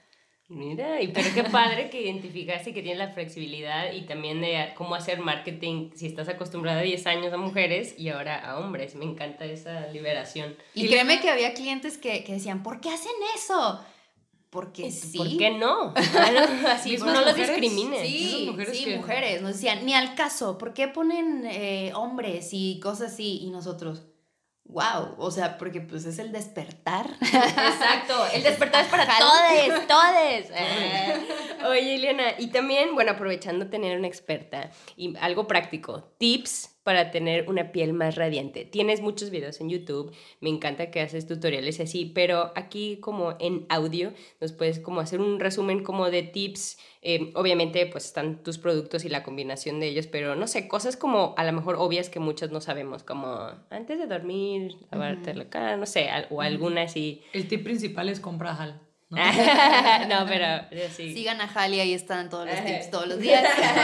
Mira, 0.47 1.01
y 1.01 1.07
pero 1.07 1.27
qué 1.33 1.43
padre 1.43 1.89
que 1.89 2.03
identificaste 2.03 2.71
que 2.71 2.83
tienes 2.83 2.99
la 2.99 3.13
flexibilidad 3.13 3.91
y 3.93 4.01
también 4.05 4.41
de 4.41 4.73
cómo 4.75 4.93
hacer 4.93 5.19
marketing 5.19 5.89
si 5.95 6.05
estás 6.05 6.29
acostumbrada 6.29 6.81
10 6.81 7.07
años 7.07 7.33
a 7.33 7.37
mujeres 7.37 7.95
y 7.97 8.09
ahora 8.09 8.37
a 8.47 8.59
hombres. 8.59 8.93
Me 8.93 9.05
encanta 9.05 9.45
esa 9.45 9.87
liberación. 9.87 10.55
Y 10.75 10.87
créeme 10.87 11.19
que 11.19 11.31
había 11.31 11.53
clientes 11.55 11.97
que, 11.97 12.23
que 12.23 12.33
decían, 12.33 12.61
¿por 12.61 12.79
qué 12.79 12.89
hacen 12.89 13.11
eso? 13.35 13.83
Porque 14.51 14.91
sí. 14.91 15.17
¿Por 15.17 15.35
qué 15.35 15.49
no? 15.49 15.93
Claro, 15.95 16.47
Así, 16.69 16.95
no 16.97 17.11
los 17.25 17.35
discrimines. 17.35 18.07
Sí, 18.07 18.45
mujeres 18.49 18.77
sí, 18.77 18.85
que- 18.85 18.97
mujeres. 18.97 19.41
Nos 19.41 19.53
decían, 19.53 19.83
ni 19.83 19.95
al 19.95 20.13
caso, 20.13 20.59
¿por 20.59 20.75
qué 20.75 20.87
ponen 20.87 21.43
eh, 21.49 21.91
hombres 21.95 22.49
y 22.51 22.79
cosas 22.79 23.13
así? 23.13 23.39
Y 23.41 23.49
nosotros, 23.49 24.03
wow, 24.65 25.15
o 25.17 25.31
sea, 25.31 25.57
porque 25.57 25.81
pues 25.81 26.05
es 26.05 26.19
el 26.19 26.31
despertar. 26.31 27.07
Exacto, 27.21 28.25
el 28.33 28.43
despertar 28.43 28.85
es 28.85 28.91
para 28.91 29.07
todos, 29.17 29.87
todos. 29.87 30.05
Eh, 30.51 31.27
Oye, 31.67 31.95
Eliana, 31.95 32.33
y 32.37 32.47
también, 32.47 32.93
bueno, 32.93 33.11
aprovechando 33.11 33.67
tener 33.67 33.97
una 33.97 34.07
experta 34.07 34.71
y 34.95 35.15
algo 35.17 35.47
práctico, 35.47 36.03
tips 36.17 36.74
para 36.85 37.09
tener 37.09 37.49
una 37.49 37.71
piel 37.71 37.93
más 37.93 38.13
radiante. 38.13 38.63
Tienes 38.63 39.01
muchos 39.01 39.31
videos 39.31 39.59
en 39.59 39.71
YouTube, 39.71 40.13
me 40.39 40.49
encanta 40.49 40.91
que 40.91 41.01
haces 41.01 41.25
tutoriales 41.25 41.79
y 41.79 41.81
así, 41.81 42.05
pero 42.05 42.51
aquí 42.53 42.97
como 43.01 43.35
en 43.39 43.65
audio 43.69 44.13
nos 44.39 44.51
puedes 44.51 44.79
como 44.79 44.99
hacer 44.99 45.19
un 45.19 45.39
resumen 45.39 45.83
como 45.83 46.11
de 46.11 46.21
tips. 46.21 46.77
Eh, 47.01 47.31
obviamente 47.33 47.87
pues 47.87 48.05
están 48.05 48.43
tus 48.43 48.59
productos 48.59 49.03
y 49.03 49.09
la 49.09 49.23
combinación 49.23 49.79
de 49.79 49.87
ellos, 49.87 50.05
pero 50.05 50.35
no 50.35 50.45
sé, 50.45 50.67
cosas 50.67 50.95
como 50.95 51.33
a 51.37 51.43
lo 51.43 51.53
mejor 51.53 51.75
obvias 51.79 52.11
que 52.11 52.19
muchos 52.19 52.51
no 52.51 52.61
sabemos, 52.61 53.03
como 53.03 53.49
antes 53.71 53.97
de 53.97 54.05
dormir, 54.05 54.75
lavarte 54.91 55.33
la 55.33 55.49
cara, 55.49 55.77
no 55.77 55.87
sé, 55.87 56.07
o 56.29 56.41
alguna 56.41 56.83
así. 56.83 57.23
El 57.33 57.47
tip 57.47 57.63
principal 57.63 58.09
es 58.09 58.19
compra 58.19 58.55
Hal. 58.55 58.84
¿no? 60.09 60.25
pero 60.27 60.63
sí. 60.95 61.13
Sigan 61.13 61.41
a 61.41 61.47
Jali, 61.47 61.79
ahí 61.79 61.93
están 61.93 62.29
todos 62.29 62.47
los 62.47 62.63
tips 62.63 62.91
todos 62.91 63.07
los 63.07 63.19
días. 63.19 63.43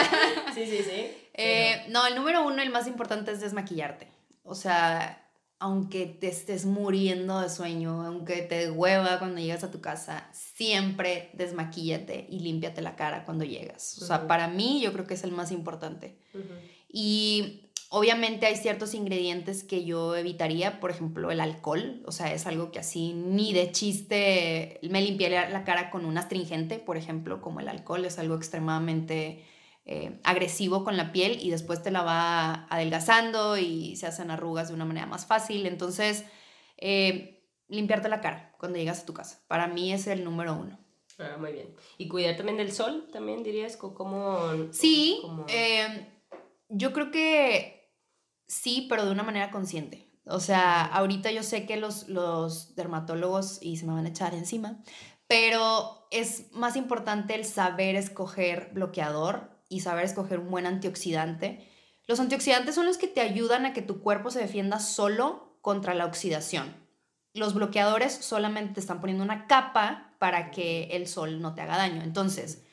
sí, 0.53 0.65
sí, 0.65 0.83
sí. 0.83 1.11
Eh, 1.33 1.85
no, 1.89 2.05
el 2.05 2.15
número 2.15 2.45
uno, 2.45 2.61
el 2.61 2.69
más 2.69 2.87
importante 2.87 3.31
es 3.31 3.41
desmaquillarte. 3.41 4.07
O 4.43 4.55
sea, 4.55 5.29
aunque 5.59 6.05
te 6.07 6.27
estés 6.27 6.65
muriendo 6.65 7.39
de 7.39 7.49
sueño, 7.49 8.03
aunque 8.03 8.41
te 8.41 8.69
hueva 8.71 9.19
cuando 9.19 9.39
llegas 9.39 9.63
a 9.63 9.71
tu 9.71 9.79
casa, 9.79 10.27
siempre 10.33 11.29
desmaquíllate 11.33 12.25
y 12.29 12.39
límpiate 12.39 12.81
la 12.81 12.95
cara 12.95 13.25
cuando 13.25 13.45
llegas. 13.45 13.97
O 14.01 14.05
sea, 14.05 14.27
para 14.27 14.47
mí 14.47 14.81
yo 14.81 14.91
creo 14.91 15.05
que 15.05 15.13
es 15.13 15.23
el 15.23 15.31
más 15.31 15.51
importante. 15.51 16.17
Y 16.89 17.70
obviamente 17.93 18.45
hay 18.45 18.55
ciertos 18.55 18.93
ingredientes 18.93 19.65
que 19.65 19.83
yo 19.83 20.15
evitaría, 20.15 20.79
por 20.79 20.91
ejemplo, 20.91 21.29
el 21.29 21.41
alcohol, 21.41 22.01
o 22.05 22.11
sea, 22.13 22.33
es 22.33 22.47
algo 22.47 22.71
que 22.71 22.79
así 22.79 23.11
ni 23.13 23.51
de 23.51 23.71
chiste 23.73 24.79
me 24.81 25.01
limpié 25.01 25.29
la 25.29 25.63
cara 25.65 25.89
con 25.91 26.05
un 26.05 26.17
astringente, 26.17 26.79
por 26.79 26.95
ejemplo, 26.95 27.41
como 27.41 27.59
el 27.59 27.67
alcohol, 27.67 28.05
es 28.05 28.17
algo 28.17 28.35
extremadamente 28.35 29.43
eh, 29.85 30.19
agresivo 30.23 30.85
con 30.85 30.95
la 30.95 31.11
piel 31.11 31.39
y 31.41 31.49
después 31.49 31.83
te 31.83 31.91
la 31.91 32.01
va 32.03 32.65
adelgazando 32.69 33.57
y 33.57 33.95
se 33.97 34.07
hacen 34.07 34.31
arrugas 34.31 34.69
de 34.69 34.75
una 34.75 34.85
manera 34.85 35.05
más 35.05 35.25
fácil. 35.25 35.65
Entonces, 35.65 36.23
eh, 36.77 37.43
limpiarte 37.67 38.07
la 38.07 38.21
cara 38.21 38.55
cuando 38.57 38.77
llegas 38.77 39.01
a 39.01 39.05
tu 39.05 39.13
casa, 39.13 39.41
para 39.47 39.67
mí 39.67 39.91
es 39.91 40.07
el 40.07 40.23
número 40.23 40.53
uno. 40.55 40.79
Ah, 41.19 41.35
muy 41.37 41.51
bien. 41.51 41.75
Y 41.97 42.07
cuidar 42.07 42.37
también 42.37 42.57
del 42.57 42.71
sol, 42.71 43.07
también 43.11 43.43
dirías, 43.43 43.75
co- 43.75 43.93
como... 43.93 44.37
Sí, 44.71 45.19
como- 45.21 45.45
eh, 45.49 46.07
yo 46.69 46.93
creo 46.93 47.11
que 47.11 47.80
sí, 48.51 48.85
pero 48.89 49.05
de 49.05 49.11
una 49.11 49.23
manera 49.23 49.49
consciente. 49.49 50.11
O 50.25 50.39
sea, 50.39 50.83
ahorita 50.85 51.31
yo 51.31 51.41
sé 51.41 51.65
que 51.65 51.77
los, 51.77 52.09
los 52.09 52.75
dermatólogos, 52.75 53.59
y 53.61 53.77
se 53.77 53.85
me 53.85 53.93
van 53.93 54.05
a 54.05 54.09
echar 54.09 54.33
encima, 54.33 54.83
pero 55.27 56.07
es 56.11 56.51
más 56.51 56.75
importante 56.75 57.33
el 57.33 57.45
saber 57.45 57.95
escoger 57.95 58.71
bloqueador 58.73 59.49
y 59.69 59.79
saber 59.79 60.03
escoger 60.03 60.39
un 60.39 60.51
buen 60.51 60.65
antioxidante. 60.65 61.65
Los 62.07 62.19
antioxidantes 62.19 62.75
son 62.75 62.85
los 62.85 62.97
que 62.97 63.07
te 63.07 63.21
ayudan 63.21 63.65
a 63.65 63.73
que 63.73 63.81
tu 63.81 64.01
cuerpo 64.01 64.29
se 64.29 64.39
defienda 64.39 64.79
solo 64.79 65.57
contra 65.61 65.93
la 65.93 66.05
oxidación. 66.05 66.75
Los 67.33 67.53
bloqueadores 67.53 68.13
solamente 68.13 68.73
te 68.73 68.79
están 68.81 68.99
poniendo 68.99 69.23
una 69.23 69.47
capa 69.47 70.13
para 70.19 70.51
que 70.51 70.89
el 70.91 71.07
sol 71.07 71.41
no 71.41 71.55
te 71.55 71.61
haga 71.61 71.77
daño. 71.77 72.03
Entonces, 72.03 72.65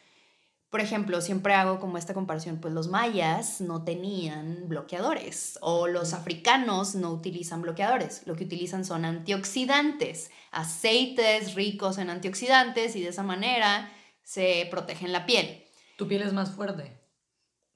por 0.70 0.80
ejemplo, 0.80 1.20
siempre 1.22 1.54
hago 1.54 1.80
como 1.80 1.96
esta 1.96 2.12
comparación, 2.12 2.58
pues 2.58 2.74
los 2.74 2.88
mayas 2.88 3.60
no 3.62 3.84
tenían 3.84 4.68
bloqueadores 4.68 5.58
o 5.62 5.86
los 5.86 6.12
africanos 6.12 6.94
no 6.94 7.10
utilizan 7.10 7.62
bloqueadores, 7.62 8.26
lo 8.26 8.36
que 8.36 8.44
utilizan 8.44 8.84
son 8.84 9.06
antioxidantes, 9.06 10.30
aceites 10.50 11.54
ricos 11.54 11.96
en 11.96 12.10
antioxidantes 12.10 12.96
y 12.96 13.02
de 13.02 13.08
esa 13.08 13.22
manera 13.22 13.90
se 14.22 14.68
protegen 14.70 15.12
la 15.12 15.24
piel. 15.24 15.64
Tu 15.96 16.06
piel 16.06 16.20
es 16.22 16.34
más 16.34 16.50
fuerte 16.50 17.00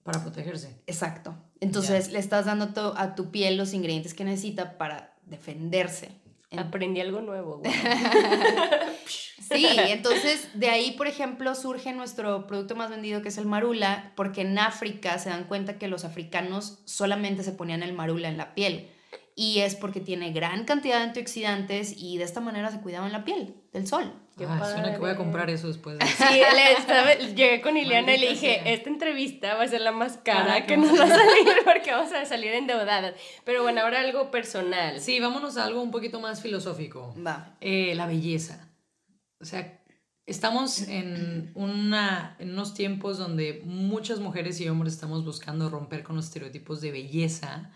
para 0.03 0.21
protegerse. 0.21 0.83
Exacto. 0.87 1.35
Entonces 1.61 2.13
le 2.13 2.19
estás 2.19 2.45
dando 2.45 2.95
a 2.97 3.15
tu 3.15 3.31
piel 3.31 3.57
los 3.57 3.73
ingredientes 3.73 4.13
que 4.13 4.25
necesita 4.25 4.77
para 4.77 5.17
defenderse. 5.25 6.22
Aprendí 6.59 7.01
algo 7.01 7.21
nuevo. 7.21 7.63
sí, 9.51 9.67
entonces 9.89 10.49
de 10.55 10.69
ahí, 10.69 10.93
por 10.93 11.07
ejemplo, 11.07 11.55
surge 11.55 11.93
nuestro 11.93 12.47
producto 12.47 12.77
más 12.77 12.91
vendido 12.91 13.23
que 13.23 13.29
es 13.29 13.39
el 13.39 13.47
marula, 13.47 14.13
porque 14.17 14.43
en 14.43 14.59
África 14.59 15.19
se 15.19 15.31
dan 15.31 15.45
cuenta 15.45 15.79
que 15.79 15.89
los 15.89 16.05
africanos 16.05 16.81
solamente 16.85 17.43
se 17.43 17.53
ponían 17.53 17.83
el 17.83 17.93
marula 17.93 18.29
en 18.29 18.37
la 18.37 18.55
piel. 18.55 18.91
Y 19.35 19.61
es 19.61 19.75
porque 19.77 20.01
tiene 20.01 20.33
gran 20.33 20.65
cantidad 20.65 20.99
de 20.99 21.05
antioxidantes 21.05 21.95
y 21.97 22.19
de 22.19 22.25
esta 22.25 22.41
manera 22.41 22.71
se 22.71 22.81
cuidaban 22.81 23.13
la 23.13 23.25
piel 23.25 23.55
del 23.73 23.87
sol. 23.87 24.13
Ah, 24.41 24.71
suena 24.71 24.93
que 24.93 24.99
voy 24.99 25.11
a 25.11 25.17
comprar 25.17 25.51
eso 25.51 25.69
después. 25.69 25.99
De... 25.99 26.07
Sí, 26.07 26.41
le 27.19 27.35
llegué 27.35 27.61
con 27.61 27.77
Ileana 27.77 28.15
y 28.15 28.19
le 28.19 28.31
dije, 28.31 28.73
esta 28.73 28.89
entrevista 28.89 29.55
va 29.55 29.65
a 29.65 29.69
ser 29.69 29.83
la 29.83 29.93
más 29.93 30.17
cara 30.19 30.67
que 30.67 30.77
nos 30.77 30.99
va 30.99 31.05
a 31.05 31.09
salir 31.09 31.49
porque 31.65 31.91
vamos 31.91 32.13
a 32.13 32.25
salir 32.25 32.53
endeudadas. 32.53 33.15
Pero 33.45 33.63
bueno, 33.63 33.83
ahora 33.83 34.01
algo 34.01 34.31
personal. 34.31 35.01
Sí, 35.01 35.21
vámonos 35.21 35.57
a 35.57 35.65
algo 35.65 35.83
un 35.83 35.91
poquito 35.91 36.21
más 36.21 36.41
filosófico. 36.41 37.15
Va. 37.25 37.57
Eh, 37.61 37.95
la 37.95 38.07
belleza. 38.07 38.69
O 39.41 39.45
sea, 39.45 39.83
estamos 40.27 40.83
en, 40.89 41.53
una, 41.55 42.37
en 42.39 42.53
unos 42.53 42.75
tiempos 42.75 43.19
donde 43.19 43.63
muchas 43.65 44.21
mujeres 44.21 44.61
y 44.61 44.69
hombres 44.69 44.95
estamos 44.95 45.25
buscando 45.25 45.69
romper 45.69 46.03
con 46.03 46.17
los 46.17 46.27
estereotipos 46.27 46.81
de 46.81 46.93
belleza 46.93 47.71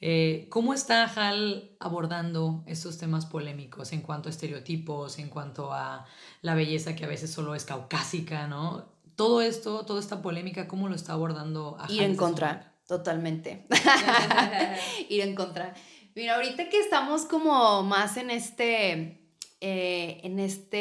eh, 0.00 0.46
¿Cómo 0.48 0.72
está 0.72 1.04
Hal 1.04 1.76
abordando 1.78 2.64
estos 2.66 2.96
temas 2.96 3.26
polémicos 3.26 3.92
en 3.92 4.00
cuanto 4.00 4.28
a 4.28 4.32
estereotipos, 4.32 5.18
en 5.18 5.28
cuanto 5.28 5.72
a 5.72 6.06
la 6.40 6.54
belleza 6.54 6.96
que 6.96 7.04
a 7.04 7.08
veces 7.08 7.30
solo 7.30 7.54
es 7.54 7.64
caucásica, 7.64 8.46
¿no? 8.46 8.86
Todo 9.14 9.42
esto, 9.42 9.84
toda 9.84 10.00
esta 10.00 10.22
polémica, 10.22 10.66
¿cómo 10.66 10.88
lo 10.88 10.94
está 10.94 11.12
abordando 11.12 11.76
a 11.78 11.92
Ir 11.92 12.02
en 12.02 12.16
contra, 12.16 12.74
totalmente. 12.86 13.66
Ir 15.10 15.20
en 15.20 15.34
contra. 15.34 15.74
Mira, 16.14 16.36
ahorita 16.36 16.70
que 16.70 16.80
estamos 16.80 17.26
como 17.26 17.82
más 17.82 18.16
en 18.16 18.30
este 18.30 19.19
eh, 19.62 20.22
en 20.22 20.38
este, 20.38 20.78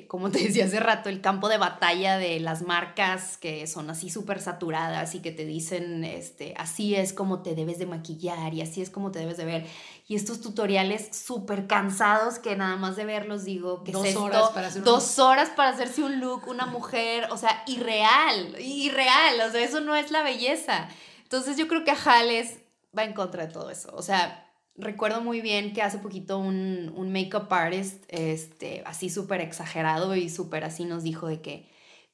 eh, 0.00 0.06
como 0.08 0.30
te 0.30 0.38
decía 0.42 0.64
hace 0.64 0.80
rato, 0.80 1.10
el 1.10 1.20
campo 1.20 1.50
de 1.50 1.58
batalla 1.58 2.16
de 2.16 2.40
las 2.40 2.62
marcas 2.62 3.36
que 3.36 3.66
son 3.66 3.90
así 3.90 4.08
súper 4.08 4.40
saturadas 4.40 5.14
y 5.14 5.20
que 5.20 5.30
te 5.30 5.44
dicen, 5.44 6.02
este, 6.04 6.54
así 6.56 6.94
es 6.94 7.12
como 7.12 7.42
te 7.42 7.54
debes 7.54 7.78
de 7.78 7.84
maquillar 7.84 8.54
y 8.54 8.62
así 8.62 8.80
es 8.80 8.88
como 8.88 9.10
te 9.10 9.18
debes 9.18 9.36
de 9.36 9.44
ver. 9.44 9.66
Y 10.08 10.16
estos 10.16 10.40
tutoriales 10.40 11.14
súper 11.14 11.66
cansados 11.66 12.38
que 12.38 12.56
nada 12.56 12.76
más 12.76 12.96
de 12.96 13.04
verlos 13.04 13.44
digo, 13.44 13.84
que 13.84 13.92
dos 13.92 14.06
es 14.06 14.16
horas 14.16 14.48
para 14.54 14.68
hacer 14.68 14.82
Dos 14.82 15.18
horas 15.18 15.50
para 15.50 15.68
hacerse 15.68 16.02
un 16.02 16.18
look, 16.18 16.48
una 16.48 16.64
mujer, 16.64 17.28
o 17.30 17.36
sea, 17.36 17.62
irreal, 17.66 18.56
irreal, 18.58 19.38
o 19.46 19.52
sea, 19.52 19.60
eso 19.62 19.80
no 19.80 19.94
es 19.94 20.10
la 20.10 20.22
belleza. 20.22 20.88
Entonces 21.24 21.58
yo 21.58 21.68
creo 21.68 21.84
que 21.84 21.94
Jales 21.94 22.58
va 22.96 23.04
en 23.04 23.12
contra 23.12 23.46
de 23.46 23.52
todo 23.52 23.68
eso, 23.68 23.90
o 23.94 24.02
sea 24.02 24.49
recuerdo 24.80 25.20
muy 25.20 25.40
bien 25.40 25.72
que 25.72 25.82
hace 25.82 25.98
poquito 25.98 26.38
un, 26.38 26.92
un 26.96 27.12
make-up 27.12 27.46
artist, 27.50 28.04
este, 28.08 28.82
así 28.86 29.10
súper 29.10 29.40
exagerado 29.40 30.16
y 30.16 30.28
súper 30.28 30.64
así 30.64 30.84
nos 30.84 31.02
dijo 31.02 31.26
de 31.26 31.40
que, 31.40 31.68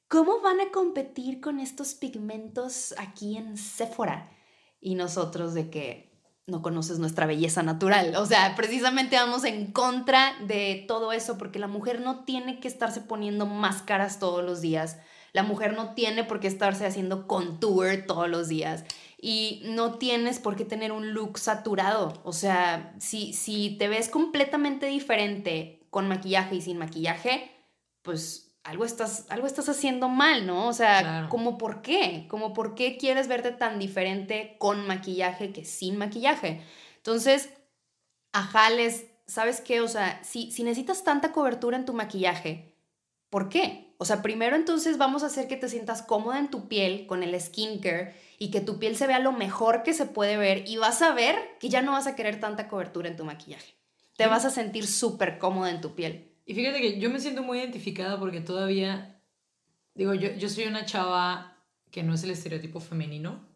¿cómo 0.08 0.40
van 0.40 0.60
a 0.60 0.70
competir 0.70 1.40
con 1.40 1.60
estos 1.60 1.94
pigmentos 1.94 2.94
aquí 2.98 3.36
en 3.36 3.56
Sephora? 3.56 4.30
Y 4.80 4.94
nosotros 4.94 5.54
de 5.54 5.70
que 5.70 6.06
no 6.46 6.62
conoces 6.62 7.00
nuestra 7.00 7.26
belleza 7.26 7.62
natural. 7.62 8.14
O 8.16 8.26
sea, 8.26 8.54
precisamente 8.54 9.16
vamos 9.16 9.44
en 9.44 9.72
contra 9.72 10.36
de 10.46 10.84
todo 10.86 11.12
eso 11.12 11.38
porque 11.38 11.58
la 11.58 11.66
mujer 11.66 12.00
no 12.00 12.24
tiene 12.24 12.60
que 12.60 12.68
estarse 12.68 13.00
poniendo 13.00 13.46
máscaras 13.46 14.20
todos 14.20 14.44
los 14.44 14.60
días. 14.60 14.98
La 15.32 15.42
mujer 15.42 15.74
no 15.74 15.94
tiene 15.94 16.22
por 16.22 16.38
qué 16.38 16.46
estarse 16.46 16.86
haciendo 16.86 17.26
contour 17.26 18.04
todos 18.06 18.28
los 18.28 18.48
días 18.48 18.84
y 19.18 19.62
no 19.64 19.94
tienes 19.94 20.38
por 20.38 20.56
qué 20.56 20.64
tener 20.64 20.92
un 20.92 21.12
look 21.12 21.38
saturado. 21.38 22.20
O 22.24 22.32
sea, 22.32 22.94
si, 22.98 23.32
si 23.32 23.76
te 23.78 23.88
ves 23.88 24.08
completamente 24.08 24.86
diferente 24.86 25.86
con 25.90 26.08
maquillaje 26.08 26.56
y 26.56 26.60
sin 26.60 26.78
maquillaje, 26.78 27.50
pues 28.02 28.46
algo 28.62 28.84
estás, 28.84 29.26
algo 29.30 29.46
estás 29.46 29.68
haciendo 29.68 30.08
mal, 30.08 30.46
¿no? 30.46 30.66
O 30.66 30.72
sea, 30.72 31.28
¿cómo 31.30 31.56
por 31.56 31.82
qué? 31.82 32.26
¿Cómo 32.28 32.52
por 32.52 32.74
qué 32.74 32.98
quieres 32.98 33.28
verte 33.28 33.52
tan 33.52 33.78
diferente 33.78 34.56
con 34.58 34.86
maquillaje 34.86 35.52
que 35.52 35.64
sin 35.64 35.96
maquillaje? 35.96 36.62
Entonces, 36.96 37.50
ajá, 38.32 38.70
les, 38.70 39.06
¿sabes 39.26 39.60
qué? 39.60 39.80
O 39.80 39.88
sea, 39.88 40.22
si, 40.24 40.50
si 40.50 40.64
necesitas 40.64 41.04
tanta 41.04 41.32
cobertura 41.32 41.76
en 41.76 41.84
tu 41.84 41.94
maquillaje, 41.94 42.74
¿por 43.30 43.48
qué? 43.48 43.85
O 43.98 44.04
sea, 44.04 44.22
primero 44.22 44.56
entonces 44.56 44.98
vamos 44.98 45.22
a 45.22 45.26
hacer 45.26 45.48
que 45.48 45.56
te 45.56 45.68
sientas 45.68 46.02
cómoda 46.02 46.38
en 46.38 46.50
tu 46.50 46.68
piel 46.68 47.06
con 47.06 47.22
el 47.22 47.38
skincare 47.40 48.14
y 48.38 48.50
que 48.50 48.60
tu 48.60 48.78
piel 48.78 48.96
se 48.96 49.06
vea 49.06 49.18
lo 49.18 49.32
mejor 49.32 49.82
que 49.82 49.94
se 49.94 50.06
puede 50.06 50.36
ver 50.36 50.64
y 50.68 50.76
vas 50.76 51.02
a 51.02 51.14
ver 51.14 51.36
que 51.60 51.68
ya 51.68 51.82
no 51.82 51.92
vas 51.92 52.06
a 52.06 52.14
querer 52.14 52.38
tanta 52.38 52.68
cobertura 52.68 53.08
en 53.08 53.16
tu 53.16 53.24
maquillaje. 53.24 53.74
Te 54.16 54.26
vas 54.26 54.44
a 54.44 54.50
sentir 54.50 54.86
súper 54.86 55.38
cómoda 55.38 55.70
en 55.70 55.80
tu 55.80 55.94
piel. 55.94 56.32
Y 56.44 56.54
fíjate 56.54 56.80
que 56.80 57.00
yo 57.00 57.10
me 57.10 57.20
siento 57.20 57.42
muy 57.42 57.58
identificada 57.58 58.18
porque 58.18 58.40
todavía, 58.40 59.20
digo, 59.94 60.14
yo, 60.14 60.30
yo 60.32 60.48
soy 60.48 60.64
una 60.64 60.84
chava 60.84 61.56
que 61.90 62.02
no 62.02 62.14
es 62.14 62.22
el 62.22 62.30
estereotipo 62.30 62.80
femenino, 62.80 63.48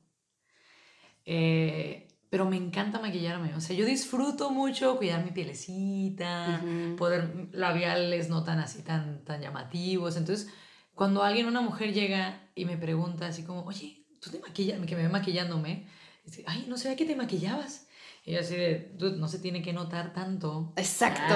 eh, 1.24 2.08
pero 2.30 2.46
me 2.46 2.56
encanta 2.56 3.00
maquillarme. 3.00 3.54
O 3.54 3.60
sea, 3.60 3.76
yo 3.76 3.84
disfruto 3.84 4.50
mucho 4.50 4.96
cuidar 4.96 5.24
mi 5.24 5.32
pielecita, 5.32 6.62
poder 6.96 7.48
labiales 7.52 8.30
no 8.30 8.44
tan 8.44 8.60
así, 8.60 8.82
tan, 8.82 9.24
tan 9.24 9.42
llamativos. 9.42 10.16
Entonces, 10.16 10.48
cuando 10.94 11.24
alguien, 11.24 11.46
una 11.46 11.60
mujer 11.60 11.92
llega 11.92 12.48
y 12.54 12.64
me 12.64 12.76
pregunta 12.76 13.26
así 13.26 13.42
como, 13.42 13.64
oye, 13.64 14.06
tú 14.20 14.30
te 14.30 14.38
maquillas, 14.38 14.78
que 14.86 14.94
me 14.94 15.02
ve 15.02 15.08
maquillándome, 15.08 15.88
dice, 16.24 16.44
ay, 16.46 16.66
no 16.68 16.78
sé 16.78 16.94
que 16.94 17.04
te 17.04 17.16
maquillabas. 17.16 17.88
Y 18.22 18.36
así 18.36 18.54
de, 18.54 18.92
no 19.16 19.28
se 19.28 19.38
tiene 19.38 19.62
que 19.62 19.72
notar 19.72 20.12
tanto. 20.12 20.74
Exacto. 20.76 21.34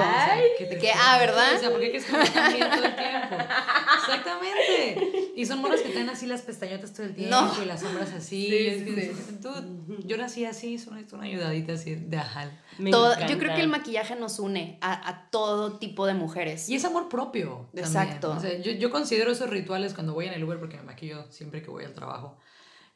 que, 0.59 0.93
ah, 0.95 1.19
¿verdad? 1.19 1.57
O 1.57 1.59
sea, 1.59 1.71
¿por 1.71 1.81
qué 1.81 1.89
crees 1.89 2.05
que 2.05 2.13
me 2.17 2.23
están 2.25 2.53
viendo 2.53 2.77
todo 2.77 2.85
el 2.85 2.95
tiempo? 2.95 3.37
Exactamente. 3.99 5.33
Y 5.35 5.47
son 5.47 5.63
monos 5.63 5.81
que 5.81 5.89
tienen 5.89 6.11
así 6.11 6.27
las 6.27 6.43
pestañotas 6.43 6.93
todo 6.93 7.07
el 7.07 7.15
tiempo 7.15 7.53
y 7.63 7.65
las 7.65 7.81
sombras 7.81 8.13
así. 8.13 8.49
Sí, 8.49 8.85
sí, 8.85 9.39
Tú, 9.41 9.49
yo 10.05 10.19
nací 10.19 10.45
así, 10.45 10.79
son 10.79 11.03
una 11.13 11.25
ayudadita 11.25 11.73
así 11.73 11.95
de 11.95 12.19
ajal. 12.19 12.53
yo 12.79 13.39
creo 13.39 13.55
que 13.55 13.63
el 13.63 13.69
maquillaje 13.69 14.15
nos 14.15 14.39
une 14.39 14.79
a, 14.83 15.09
a, 15.09 15.31
todo 15.31 15.79
tipo 15.79 16.07
de 16.07 16.13
mujeres. 16.13 16.69
Y 16.69 16.75
es 16.75 16.85
amor 16.85 17.09
propio. 17.09 17.71
Exacto. 17.75 18.33
O 18.33 18.41
sea, 18.41 18.59
yo, 18.61 18.73
yo 18.73 18.91
considero 18.91 19.33
esos 19.33 19.49
rituales 19.49 19.95
cuando 19.95 20.13
voy 20.13 20.27
en 20.27 20.35
el 20.35 20.45
Uber 20.45 20.61
porque 20.61 20.77
me 20.77 20.83
maquillo 20.83 21.31
siempre 21.33 21.63
que 21.63 21.71
voy 21.71 21.85
al 21.85 21.95
trabajo 21.95 22.37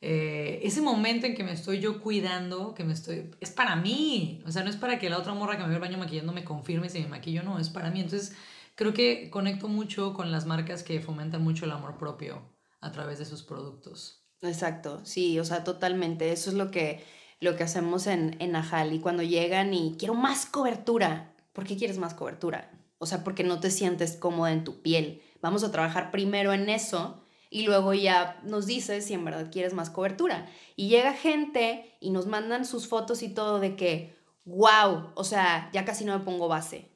eh, 0.00 0.60
ese 0.62 0.80
momento 0.80 1.26
en 1.26 1.34
que 1.34 1.42
me 1.42 1.52
estoy 1.52 1.80
yo 1.80 2.00
cuidando, 2.00 2.74
que 2.74 2.84
me 2.84 2.92
estoy, 2.92 3.30
es 3.40 3.50
para 3.50 3.74
mí, 3.74 4.42
o 4.46 4.52
sea, 4.52 4.62
no 4.62 4.70
es 4.70 4.76
para 4.76 4.98
que 4.98 5.10
la 5.10 5.18
otra 5.18 5.34
morra 5.34 5.56
que 5.56 5.62
me 5.64 5.68
ve 5.70 5.74
al 5.74 5.80
baño 5.80 5.98
maquillando 5.98 6.32
me 6.32 6.44
confirme 6.44 6.88
si 6.88 7.00
me 7.00 7.08
maquillo, 7.08 7.42
no, 7.42 7.58
es 7.58 7.68
para 7.68 7.90
mí. 7.90 8.00
Entonces, 8.00 8.36
creo 8.76 8.94
que 8.94 9.28
conecto 9.30 9.68
mucho 9.68 10.14
con 10.14 10.30
las 10.30 10.46
marcas 10.46 10.84
que 10.84 11.00
fomentan 11.00 11.42
mucho 11.42 11.64
el 11.64 11.72
amor 11.72 11.98
propio 11.98 12.42
a 12.80 12.92
través 12.92 13.18
de 13.18 13.24
sus 13.24 13.42
productos. 13.42 14.24
Exacto, 14.40 15.00
sí, 15.04 15.40
o 15.40 15.44
sea, 15.44 15.64
totalmente. 15.64 16.30
Eso 16.30 16.50
es 16.50 16.56
lo 16.56 16.70
que, 16.70 17.04
lo 17.40 17.56
que 17.56 17.64
hacemos 17.64 18.06
en, 18.06 18.36
en 18.38 18.54
Ajal. 18.54 18.92
Y 18.92 19.00
cuando 19.00 19.24
llegan 19.24 19.74
y 19.74 19.96
quiero 19.98 20.14
más 20.14 20.46
cobertura, 20.46 21.34
¿por 21.52 21.64
qué 21.64 21.76
quieres 21.76 21.98
más 21.98 22.14
cobertura? 22.14 22.70
O 22.98 23.06
sea, 23.06 23.24
porque 23.24 23.42
no 23.42 23.58
te 23.58 23.72
sientes 23.72 24.16
cómoda 24.16 24.52
en 24.52 24.62
tu 24.62 24.80
piel. 24.80 25.22
Vamos 25.40 25.64
a 25.64 25.72
trabajar 25.72 26.12
primero 26.12 26.52
en 26.52 26.68
eso 26.68 27.24
y 27.50 27.62
luego 27.62 27.94
ya 27.94 28.38
nos 28.42 28.66
dices 28.66 29.06
si 29.06 29.14
en 29.14 29.24
verdad 29.24 29.50
quieres 29.50 29.72
más 29.74 29.90
cobertura. 29.90 30.46
Y 30.76 30.88
llega 30.88 31.12
gente 31.14 31.96
y 32.00 32.10
nos 32.10 32.26
mandan 32.26 32.64
sus 32.64 32.86
fotos 32.86 33.22
y 33.22 33.28
todo 33.28 33.58
de 33.58 33.76
que, 33.76 34.16
wow, 34.44 35.10
o 35.14 35.24
sea, 35.24 35.70
ya 35.72 35.84
casi 35.84 36.04
no 36.04 36.18
me 36.18 36.24
pongo 36.24 36.48
base. 36.48 36.90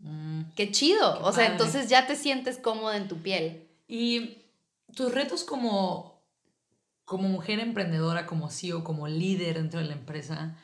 Mm. 0.00 0.42
qué 0.54 0.70
chido. 0.70 1.20
o 1.24 1.32
sea, 1.32 1.46
entonces 1.46 1.88
ya 1.88 2.06
te 2.06 2.14
sientes 2.14 2.58
cómoda 2.58 2.96
en 2.96 3.08
tu 3.08 3.16
piel. 3.16 3.68
Y 3.88 4.38
tus 4.94 5.12
retos 5.12 5.42
como, 5.42 6.22
como 7.04 7.28
mujer 7.28 7.58
emprendedora, 7.58 8.26
como 8.26 8.50
CEO, 8.50 8.84
como 8.84 9.08
líder 9.08 9.56
dentro 9.56 9.80
de 9.80 9.86
la 9.86 9.94
empresa, 9.94 10.56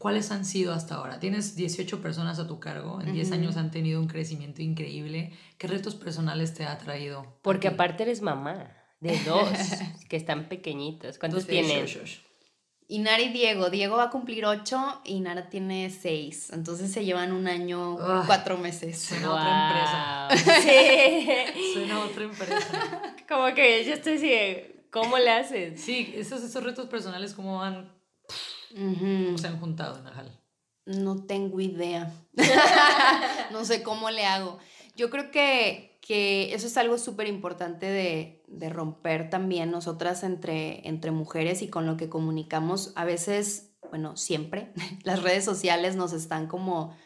¿Cuáles 0.00 0.30
han 0.30 0.46
sido 0.46 0.72
hasta 0.72 0.94
ahora? 0.94 1.20
Tienes 1.20 1.56
18 1.56 2.00
personas 2.00 2.38
a 2.38 2.46
tu 2.46 2.58
cargo, 2.58 3.02
en 3.02 3.12
10 3.12 3.32
años 3.32 3.58
han 3.58 3.70
tenido 3.70 4.00
un 4.00 4.06
crecimiento 4.06 4.62
increíble. 4.62 5.34
¿Qué 5.58 5.66
retos 5.66 5.94
personales 5.94 6.54
te 6.54 6.64
ha 6.64 6.78
traído? 6.78 7.26
Porque 7.42 7.68
aparte 7.68 8.04
eres 8.04 8.22
mamá 8.22 8.74
de 9.00 9.18
dos 9.24 9.50
que 10.08 10.16
están 10.16 10.48
pequeñitos. 10.48 11.18
¿Cuántos 11.18 11.46
tienes? 11.46 12.22
Inara 12.88 13.20
y 13.20 13.28
Diego. 13.28 13.68
Diego 13.68 13.98
va 13.98 14.04
a 14.04 14.10
cumplir 14.10 14.46
8 14.46 15.02
y 15.04 15.20
Nara 15.20 15.50
tiene 15.50 15.90
6. 15.90 16.54
Entonces 16.54 16.90
se 16.90 17.04
llevan 17.04 17.32
un 17.32 17.46
año, 17.46 17.98
cuatro 18.24 18.56
meses. 18.56 18.98
Suena 18.98 19.34
otra 19.34 20.30
empresa. 20.30 20.60
Sí. 20.62 21.72
Suena 21.74 22.00
otra 22.00 22.24
empresa. 22.24 23.16
Como 23.28 23.54
que 23.54 23.84
yo 23.84 23.92
estoy 23.92 24.14
así, 24.14 24.80
¿cómo 24.90 25.18
le 25.18 25.30
haces? 25.30 25.78
Sí, 25.78 26.10
esos, 26.16 26.42
esos 26.42 26.64
retos 26.64 26.88
personales, 26.88 27.34
¿cómo 27.34 27.58
van 27.58 27.99
se 28.70 29.46
han 29.46 29.60
juntado 29.60 29.98
en 29.98 30.06
Ajal? 30.06 30.40
No 30.86 31.24
tengo 31.24 31.60
idea. 31.60 32.12
no 33.52 33.64
sé 33.64 33.82
cómo 33.82 34.10
le 34.10 34.24
hago. 34.24 34.58
Yo 34.96 35.10
creo 35.10 35.30
que, 35.30 35.98
que 36.00 36.54
eso 36.54 36.66
es 36.66 36.76
algo 36.76 36.98
súper 36.98 37.26
importante 37.26 37.86
de, 37.86 38.42
de, 38.48 38.68
romper 38.70 39.30
también 39.30 39.70
nosotras 39.70 40.24
entre, 40.24 40.86
entre 40.88 41.10
mujeres 41.10 41.62
y 41.62 41.68
con 41.68 41.86
lo 41.86 41.96
que 41.96 42.08
comunicamos. 42.08 42.92
A 42.96 43.04
veces 43.04 43.70
bueno, 43.90 44.16
siempre, 44.16 44.72
las 45.04 45.22
redes 45.22 45.44
sociales 45.44 45.96
nos 45.96 46.12
están 46.12 46.46
como 46.46 46.96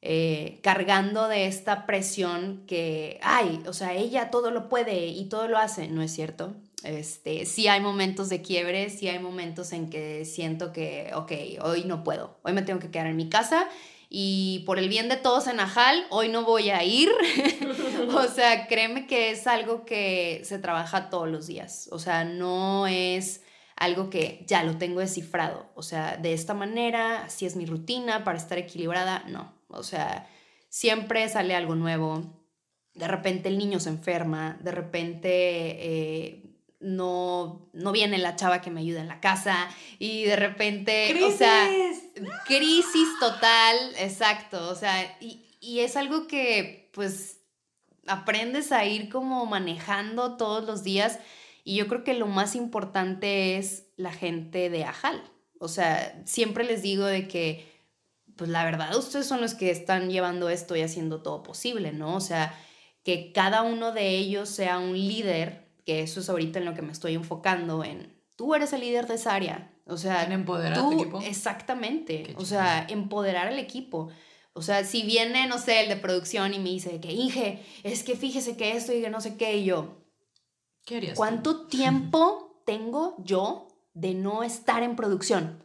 eh, 0.00 0.60
cargando 0.62 1.28
de 1.28 1.46
esta 1.46 1.86
presión 1.86 2.64
que, 2.66 3.20
ay, 3.22 3.62
o 3.66 3.72
sea, 3.72 3.94
ella 3.94 4.30
todo 4.30 4.50
lo 4.50 4.68
puede 4.68 5.06
y 5.06 5.28
todo 5.28 5.48
lo 5.48 5.58
hace, 5.58 5.88
¿no 5.88 6.02
es 6.02 6.12
cierto? 6.12 6.56
Este, 6.84 7.44
sí 7.44 7.66
hay 7.68 7.80
momentos 7.80 8.28
de 8.28 8.40
quiebre, 8.40 8.88
sí 8.90 9.08
hay 9.08 9.18
momentos 9.18 9.72
en 9.72 9.90
que 9.90 10.24
siento 10.24 10.72
que, 10.72 11.10
ok, 11.14 11.32
hoy 11.62 11.84
no 11.84 12.04
puedo, 12.04 12.38
hoy 12.42 12.52
me 12.52 12.62
tengo 12.62 12.78
que 12.78 12.90
quedar 12.90 13.08
en 13.08 13.16
mi 13.16 13.28
casa 13.28 13.68
y 14.10 14.60
por 14.60 14.78
el 14.78 14.88
bien 14.88 15.08
de 15.08 15.16
todos 15.16 15.48
en 15.48 15.60
Ajal, 15.60 16.06
hoy 16.10 16.28
no 16.28 16.44
voy 16.44 16.70
a 16.70 16.82
ir. 16.82 17.10
o 18.14 18.24
sea, 18.24 18.66
créeme 18.66 19.06
que 19.06 19.30
es 19.30 19.46
algo 19.46 19.84
que 19.84 20.40
se 20.44 20.58
trabaja 20.58 21.10
todos 21.10 21.28
los 21.28 21.46
días. 21.46 21.88
O 21.92 21.98
sea, 21.98 22.24
no 22.24 22.86
es 22.86 23.42
algo 23.76 24.08
que 24.08 24.44
ya 24.46 24.62
lo 24.62 24.78
tengo 24.78 25.00
descifrado. 25.00 25.66
O 25.74 25.82
sea, 25.82 26.16
de 26.16 26.32
esta 26.32 26.54
manera, 26.54 27.24
así 27.24 27.44
es 27.44 27.54
mi 27.54 27.66
rutina 27.66 28.24
para 28.24 28.38
estar 28.38 28.56
equilibrada. 28.56 29.24
No. 29.28 29.52
O 29.68 29.82
sea, 29.82 30.26
siempre 30.70 31.28
sale 31.28 31.54
algo 31.54 31.74
nuevo. 31.74 32.22
De 32.94 33.08
repente 33.08 33.50
el 33.50 33.58
niño 33.58 33.78
se 33.78 33.90
enferma, 33.90 34.58
de 34.62 34.72
repente 34.72 35.28
eh, 35.30 36.47
no, 36.80 37.68
no 37.72 37.92
viene 37.92 38.18
la 38.18 38.36
chava 38.36 38.60
que 38.60 38.70
me 38.70 38.80
ayuda 38.80 39.00
en 39.00 39.08
la 39.08 39.20
casa 39.20 39.68
y 39.98 40.24
de 40.24 40.36
repente, 40.36 41.24
o 41.24 41.30
sea, 41.30 41.68
crisis 42.46 43.08
total, 43.18 43.76
exacto, 43.98 44.68
o 44.68 44.74
sea, 44.74 45.16
y, 45.20 45.44
y 45.60 45.80
es 45.80 45.96
algo 45.96 46.26
que 46.26 46.90
pues 46.92 47.40
aprendes 48.06 48.72
a 48.72 48.84
ir 48.84 49.08
como 49.08 49.44
manejando 49.46 50.36
todos 50.36 50.64
los 50.64 50.82
días 50.84 51.18
y 51.64 51.76
yo 51.76 51.88
creo 51.88 52.04
que 52.04 52.14
lo 52.14 52.26
más 52.26 52.54
importante 52.54 53.58
es 53.58 53.88
la 53.96 54.12
gente 54.12 54.70
de 54.70 54.84
Ajal, 54.84 55.22
o 55.58 55.68
sea, 55.68 56.22
siempre 56.24 56.64
les 56.64 56.82
digo 56.82 57.04
de 57.04 57.26
que 57.28 57.68
pues 58.36 58.48
la 58.48 58.64
verdad 58.64 58.96
ustedes 58.96 59.26
son 59.26 59.40
los 59.40 59.54
que 59.54 59.70
están 59.70 60.10
llevando 60.10 60.48
esto 60.48 60.76
y 60.76 60.82
haciendo 60.82 61.22
todo 61.22 61.42
posible, 61.42 61.92
¿no? 61.92 62.14
O 62.14 62.20
sea, 62.20 62.56
que 63.02 63.32
cada 63.32 63.62
uno 63.62 63.90
de 63.90 64.10
ellos 64.10 64.48
sea 64.48 64.78
un 64.78 64.92
líder 64.92 65.67
que 65.88 66.02
eso 66.02 66.20
es 66.20 66.28
ahorita 66.28 66.58
en 66.58 66.66
lo 66.66 66.74
que 66.74 66.82
me 66.82 66.92
estoy 66.92 67.14
enfocando, 67.14 67.82
en 67.82 68.14
tú 68.36 68.54
eres 68.54 68.74
el 68.74 68.82
líder 68.82 69.06
de 69.06 69.14
esa 69.14 69.34
área. 69.34 69.74
O 69.86 69.96
sea, 69.96 70.22
en 70.22 70.32
empoderar 70.32 70.78
tú, 70.78 70.92
equipo. 70.92 71.18
Exactamente. 71.22 72.34
O 72.36 72.44
sea, 72.44 72.84
empoderar 72.90 73.46
al 73.46 73.58
equipo. 73.58 74.10
O 74.52 74.60
sea, 74.60 74.84
si 74.84 75.02
viene, 75.02 75.46
no 75.46 75.56
sé, 75.56 75.80
el 75.80 75.88
de 75.88 75.96
producción 75.96 76.52
y 76.52 76.58
me 76.58 76.68
dice 76.68 77.00
que, 77.00 77.10
Inge, 77.10 77.64
es 77.84 78.04
que 78.04 78.16
fíjese 78.16 78.58
que 78.58 78.76
esto 78.76 78.92
y 78.92 79.00
que 79.00 79.08
no 79.08 79.22
sé 79.22 79.38
qué, 79.38 79.56
y 79.56 79.64
yo. 79.64 80.04
¿Qué 80.84 80.98
harías? 80.98 81.16
¿Cuánto 81.16 81.68
tiempo 81.68 82.60
tengo 82.66 83.16
yo 83.24 83.68
de 83.94 84.12
no 84.12 84.42
estar 84.42 84.82
en 84.82 84.94
producción? 84.94 85.64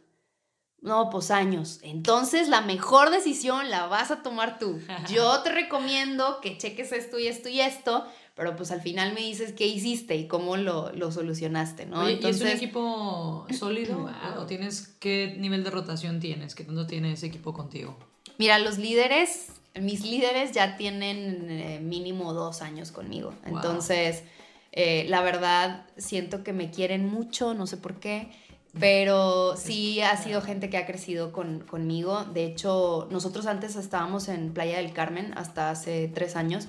No, 0.84 1.08
pues 1.08 1.30
años. 1.30 1.80
Entonces 1.82 2.48
la 2.48 2.60
mejor 2.60 3.08
decisión 3.10 3.70
la 3.70 3.88
vas 3.88 4.10
a 4.10 4.22
tomar 4.22 4.58
tú. 4.58 4.78
Yo 5.10 5.40
te 5.42 5.50
recomiendo 5.50 6.42
que 6.42 6.58
cheques 6.58 6.92
esto 6.92 7.18
y 7.18 7.26
esto 7.26 7.48
y 7.48 7.62
esto, 7.62 8.06
pero 8.34 8.56
pues 8.56 8.72
al 8.72 8.80
final 8.80 9.14
me 9.14 9.20
dices 9.20 9.52
qué 9.52 9.66
hiciste 9.66 10.16
y 10.16 10.26
cómo 10.26 10.56
lo, 10.56 10.92
lo 10.92 11.12
solucionaste, 11.12 11.86
¿no? 11.86 12.08
Entonces, 12.08 12.42
¿y 12.42 12.44
es 12.44 12.50
un 12.50 12.56
equipo 12.56 13.46
sólido 13.56 14.10
o 14.38 14.46
tienes 14.46 14.96
qué 14.98 15.36
nivel 15.38 15.62
de 15.62 15.70
rotación 15.70 16.18
tienes? 16.20 16.54
¿Qué 16.54 16.64
tanto 16.64 16.86
tiene 16.86 17.12
ese 17.12 17.26
equipo 17.26 17.52
contigo? 17.52 17.96
Mira, 18.38 18.58
los 18.58 18.78
líderes, 18.78 19.52
mis 19.80 20.04
líderes 20.04 20.50
ya 20.50 20.76
tienen 20.76 21.48
eh, 21.48 21.80
mínimo 21.80 22.32
dos 22.32 22.62
años 22.62 22.90
conmigo. 22.90 23.32
Entonces, 23.44 24.24
eh, 24.72 25.06
la 25.08 25.22
verdad, 25.22 25.86
siento 25.96 26.42
que 26.42 26.52
me 26.52 26.70
quieren 26.72 27.08
mucho, 27.08 27.54
no 27.54 27.68
sé 27.68 27.76
por 27.76 28.00
qué. 28.00 28.32
Pero 28.80 29.56
sí 29.56 30.00
ha 30.00 30.16
sido 30.16 30.40
gente 30.40 30.68
que 30.68 30.76
ha 30.76 30.84
crecido 30.84 31.30
con, 31.30 31.60
conmigo. 31.60 32.24
De 32.24 32.44
hecho, 32.44 33.06
nosotros 33.08 33.46
antes 33.46 33.76
estábamos 33.76 34.26
en 34.26 34.52
Playa 34.52 34.78
del 34.78 34.92
Carmen 34.92 35.32
hasta 35.36 35.70
hace 35.70 36.10
tres 36.12 36.34
años 36.34 36.66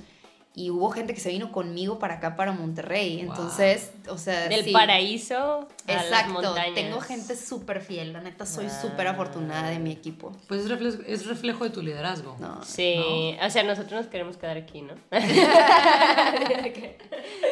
y 0.58 0.70
hubo 0.70 0.90
gente 0.90 1.14
que 1.14 1.20
se 1.20 1.30
vino 1.30 1.52
conmigo 1.52 2.00
para 2.00 2.16
acá, 2.16 2.38
para 2.38 2.54
Monterrey. 2.54 3.20
Entonces, 3.20 3.92
o 4.08 4.18
sea. 4.18 4.48
Del 4.48 4.72
paraíso 4.72 5.68
a 5.86 5.92
Exacto. 5.92 6.42
Las 6.42 6.74
Tengo 6.74 7.02
gente 7.02 7.36
súper 7.36 7.82
fiel. 7.82 8.14
La 8.14 8.22
neta, 8.22 8.46
soy 8.46 8.70
súper 8.70 9.08
afortunada 9.08 9.70
de 9.70 9.80
mi 9.80 9.92
equipo. 9.92 10.32
Pues 10.48 10.62
es 10.62 10.70
reflejo, 10.70 11.00
es 11.06 11.26
reflejo 11.26 11.66
de 11.66 11.72
tu 11.72 11.82
liderazgo. 11.82 12.38
sí. 12.64 13.36
O 13.46 13.50
sea, 13.50 13.64
nosotros 13.64 14.04
nos 14.04 14.08
queremos 14.08 14.38
quedar 14.38 14.56
aquí, 14.58 14.82
¿no? 14.82 14.94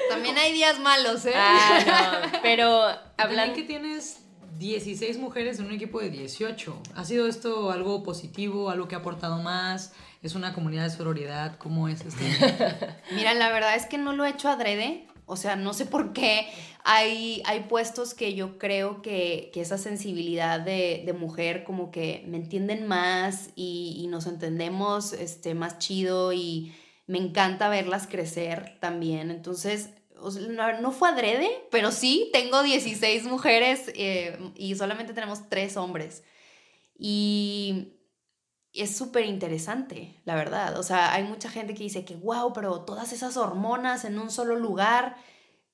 También 0.10 0.38
hay 0.38 0.54
días 0.54 0.80
malos, 0.80 1.26
¿eh? 1.26 1.34
Ah, 1.36 2.22
no. 2.32 2.40
Pero 2.42 2.86
hablando. 3.18 3.54
que 3.54 3.64
tienes 3.64 4.22
16 4.60 5.18
mujeres 5.18 5.60
en 5.60 5.66
un 5.66 5.74
equipo 5.74 6.00
de 6.00 6.10
18. 6.10 6.82
¿Ha 6.96 7.04
sido 7.04 7.28
esto 7.28 7.70
algo 7.72 8.02
positivo, 8.04 8.70
algo 8.70 8.88
que 8.88 8.96
ha 8.96 9.00
aportado 9.00 9.42
más? 9.42 9.92
¿Es 10.24 10.36
una 10.36 10.54
comunidad 10.54 10.84
de 10.84 10.90
sororidad? 10.90 11.58
¿Cómo 11.58 11.90
es 11.90 12.00
este? 12.02 12.24
Mira, 13.14 13.34
la 13.34 13.52
verdad 13.52 13.76
es 13.76 13.86
que 13.86 13.98
no 13.98 14.14
lo 14.14 14.24
he 14.24 14.30
hecho 14.30 14.48
adrede. 14.48 15.06
O 15.26 15.36
sea, 15.36 15.58
no 15.58 15.74
sé 15.74 15.86
por 15.86 16.14
qué 16.14 16.48
hay, 16.86 17.44
hay 17.46 17.62
puestos 17.62 18.14
que 18.14 18.34
yo 18.34 18.58
creo 18.58 19.02
que, 19.02 19.52
esa 19.54 19.78
sensibilidad 19.78 20.62
de, 20.62 21.14
mujer 21.18 21.66
como 21.66 21.92
que 21.92 22.24
me 22.28 22.38
entienden 22.38 22.88
más 22.88 23.50
y, 23.56 24.08
nos 24.10 24.26
entendemos 24.26 25.12
este, 25.12 25.56
más 25.56 25.78
chido 25.80 26.32
y 26.32 26.74
me 27.06 27.18
encanta 27.18 27.68
verlas 27.68 28.08
crecer 28.08 28.78
también. 28.80 29.30
Entonces, 29.30 29.90
no, 30.82 30.92
fue 30.94 31.10
adrede, 31.10 31.50
pero 31.70 31.92
sí, 31.92 32.30
tengo 32.32 32.64
16 32.64 33.26
mujeres 33.26 33.92
eh, 33.96 34.38
y 34.56 34.76
solamente 34.76 35.14
tenemos 35.14 35.50
3 35.50 35.76
hombres. 35.76 36.24
Y 36.98 37.94
es 38.74 38.98
súper 38.98 39.26
interesante, 39.26 40.20
la 40.26 40.36
verdad. 40.36 40.78
O 40.80 40.84
sea, 40.84 41.14
hay 41.14 41.24
mucha 41.24 41.50
gente 41.50 41.74
que 41.74 41.84
dice 41.84 42.06
que, 42.06 42.16
wow, 42.16 42.54
pero 42.54 42.82
todas 42.82 43.14
esas 43.14 43.38
hormonas 43.38 44.06
en 44.06 44.18
un 44.20 44.32
solo 44.32 44.56
lugar. 44.56 45.16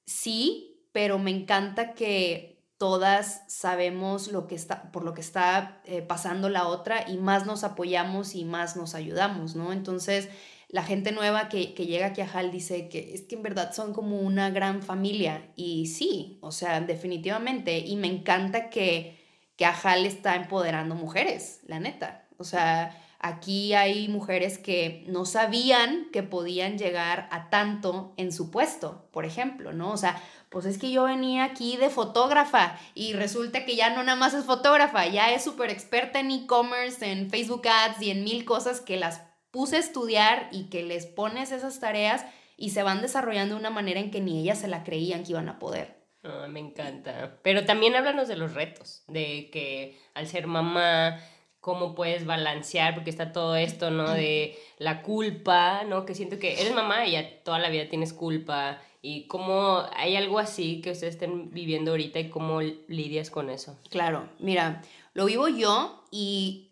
Sí, 0.05 0.87
pero 0.91 1.19
me 1.19 1.31
encanta 1.31 1.93
que 1.93 2.59
todas 2.77 3.43
sabemos 3.47 4.31
lo 4.31 4.47
que 4.47 4.55
está, 4.55 4.91
por 4.91 5.03
lo 5.03 5.13
que 5.13 5.21
está 5.21 5.81
eh, 5.85 6.01
pasando 6.01 6.49
la 6.49 6.67
otra 6.67 7.09
y 7.09 7.17
más 7.17 7.45
nos 7.45 7.63
apoyamos 7.63 8.35
y 8.35 8.45
más 8.45 8.75
nos 8.77 8.95
ayudamos, 8.95 9.55
¿no? 9.55 9.73
Entonces, 9.73 10.29
la 10.69 10.83
gente 10.83 11.11
nueva 11.11 11.49
que, 11.49 11.73
que 11.73 11.87
llega 11.87 12.07
aquí 12.07 12.21
a 12.21 12.31
Hal 12.31 12.51
dice 12.51 12.89
que 12.89 13.13
es 13.13 13.23
que 13.23 13.35
en 13.35 13.43
verdad 13.43 13.73
son 13.73 13.93
como 13.93 14.19
una 14.19 14.49
gran 14.49 14.83
familia. 14.83 15.51
Y 15.55 15.87
sí, 15.87 16.37
o 16.41 16.51
sea, 16.51 16.79
definitivamente. 16.81 17.79
Y 17.79 17.95
me 17.95 18.07
encanta 18.07 18.69
que, 18.69 19.17
que 19.55 19.65
Hal 19.65 20.05
está 20.05 20.35
empoderando 20.35 20.95
mujeres, 20.95 21.61
la 21.65 21.79
neta. 21.79 22.18
O 22.39 22.43
sea, 22.45 22.97
aquí 23.19 23.73
hay 23.73 24.07
mujeres 24.07 24.57
que 24.57 25.03
no 25.07 25.25
sabían 25.25 26.07
que 26.11 26.23
podían 26.23 26.77
llegar 26.77 27.27
a 27.31 27.49
tanto 27.49 28.13
en 28.17 28.31
su 28.31 28.49
puesto, 28.49 29.07
por 29.11 29.25
ejemplo, 29.25 29.73
¿no? 29.73 29.91
O 29.91 29.97
sea, 29.97 30.21
pues 30.49 30.65
es 30.65 30.77
que 30.77 30.89
yo 30.89 31.03
venía 31.03 31.43
aquí 31.43 31.77
de 31.77 31.89
fotógrafa 31.89 32.79
y 32.95 33.13
resulta 33.13 33.65
que 33.65 33.75
ya 33.75 33.89
no 33.89 34.03
nada 34.03 34.17
más 34.17 34.33
es 34.33 34.45
fotógrafa, 34.45 35.05
ya 35.07 35.31
es 35.31 35.43
súper 35.43 35.69
experta 35.69 36.19
en 36.21 36.31
e-commerce, 36.31 37.11
en 37.11 37.29
Facebook 37.29 37.67
Ads 37.67 38.01
y 38.01 38.11
en 38.11 38.23
mil 38.23 38.45
cosas 38.45 38.79
que 38.81 38.97
las 38.97 39.21
puse 39.51 39.75
a 39.75 39.79
estudiar 39.79 40.47
y 40.51 40.69
que 40.69 40.83
les 40.83 41.05
pones 41.05 41.51
esas 41.51 41.79
tareas 41.79 42.25
y 42.55 42.69
se 42.69 42.83
van 42.83 43.01
desarrollando 43.01 43.55
de 43.55 43.59
una 43.59 43.69
manera 43.69 43.99
en 43.99 44.11
que 44.11 44.21
ni 44.21 44.39
ellas 44.39 44.59
se 44.59 44.67
la 44.67 44.83
creían 44.83 45.23
que 45.23 45.31
iban 45.31 45.49
a 45.49 45.59
poder. 45.59 45.99
Ah, 46.23 46.47
me 46.49 46.59
encanta. 46.59 47.39
Pero 47.43 47.65
también 47.65 47.95
háblanos 47.95 48.27
de 48.27 48.35
los 48.35 48.53
retos, 48.53 49.03
de 49.07 49.49
que 49.51 49.97
al 50.13 50.27
ser 50.27 50.47
mamá 50.47 51.19
cómo 51.59 51.93
puedes 51.95 52.25
balancear, 52.25 52.93
porque 52.95 53.09
está 53.09 53.31
todo 53.31 53.55
esto, 53.55 53.91
¿no? 53.91 54.13
De 54.13 54.57
la 54.77 55.01
culpa, 55.01 55.83
¿no? 55.83 56.05
Que 56.05 56.15
siento 56.15 56.39
que 56.39 56.61
eres 56.61 56.73
mamá 56.73 57.05
y 57.05 57.11
ya 57.11 57.43
toda 57.43 57.59
la 57.59 57.69
vida 57.69 57.89
tienes 57.89 58.13
culpa. 58.13 58.81
Y 59.01 59.27
cómo 59.27 59.83
hay 59.95 60.15
algo 60.15 60.39
así 60.39 60.81
que 60.81 60.91
ustedes 60.91 61.15
estén 61.15 61.51
viviendo 61.51 61.91
ahorita 61.91 62.19
y 62.19 62.29
cómo 62.29 62.61
lidias 62.61 63.29
con 63.29 63.49
eso. 63.49 63.77
Claro, 63.89 64.29
mira, 64.39 64.81
lo 65.13 65.25
vivo 65.25 65.47
yo 65.47 66.03
y 66.11 66.69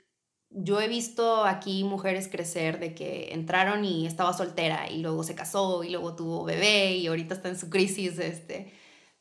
yo 0.50 0.80
he 0.80 0.88
visto 0.88 1.44
aquí 1.44 1.84
mujeres 1.84 2.28
crecer 2.30 2.80
de 2.80 2.96
que 2.96 3.34
entraron 3.34 3.84
y 3.86 4.08
estaba 4.08 4.34
soltera 4.34 4.90
y 4.90 5.00
luego 5.00 5.24
se 5.24 5.36
casó 5.36 5.84
y 5.84 5.90
luego 5.90 6.16
tuvo 6.16 6.44
bebé 6.44 6.96
y 6.96 7.08
ahorita 7.08 7.34
está 7.34 7.50
en 7.50 7.60
su 7.60 7.70
crisis, 7.70 8.20
este 8.20 8.74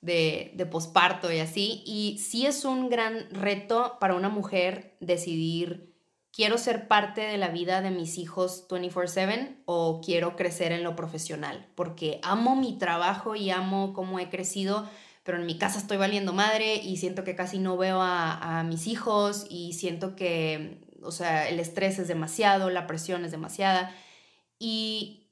de, 0.07 0.53
de 0.55 0.65
posparto 0.65 1.31
y 1.31 1.41
así. 1.41 1.83
Y 1.85 2.19
sí 2.19 2.47
es 2.47 2.65
un 2.65 2.89
gran 2.89 3.29
reto 3.31 3.99
para 4.01 4.15
una 4.15 4.31
mujer 4.31 4.97
decidir, 5.01 5.95
quiero 6.33 6.57
ser 6.57 6.89
parte 6.89 7.23
de 7.23 7.37
la 7.37 7.49
vida 7.49 7.83
de 7.83 7.91
mis 7.91 8.17
hijos 8.17 8.67
24/7 8.69 9.63
o 9.67 10.01
quiero 10.01 10.37
crecer 10.37 10.73
en 10.73 10.85
lo 10.85 10.97
profesional, 10.97 11.69
porque 11.75 12.21
amo 12.23 12.57
mi 12.57 12.79
trabajo 12.79 13.35
y 13.35 13.51
amo 13.51 13.93
cómo 13.93 14.19
he 14.19 14.31
crecido, 14.31 14.89
pero 15.25 15.39
en 15.39 15.47
mi 15.47 15.59
casa 15.59 15.79
estoy 15.79 15.97
valiendo 15.97 16.33
madre 16.33 16.77
y 16.77 16.97
siento 16.99 17.25
que 17.25 17.35
casi 17.35 17.59
no 17.59 17.77
veo 17.77 18.01
a, 18.01 18.61
a 18.61 18.63
mis 18.63 18.87
hijos 18.87 19.47
y 19.51 19.73
siento 19.73 20.15
que, 20.15 20.81
o 21.03 21.11
sea, 21.11 21.49
el 21.49 21.59
estrés 21.59 21.99
es 21.99 22.07
demasiado, 22.07 22.71
la 22.71 22.87
presión 22.87 23.25
es 23.25 23.33
demasiada. 23.33 23.93
Y 24.59 25.26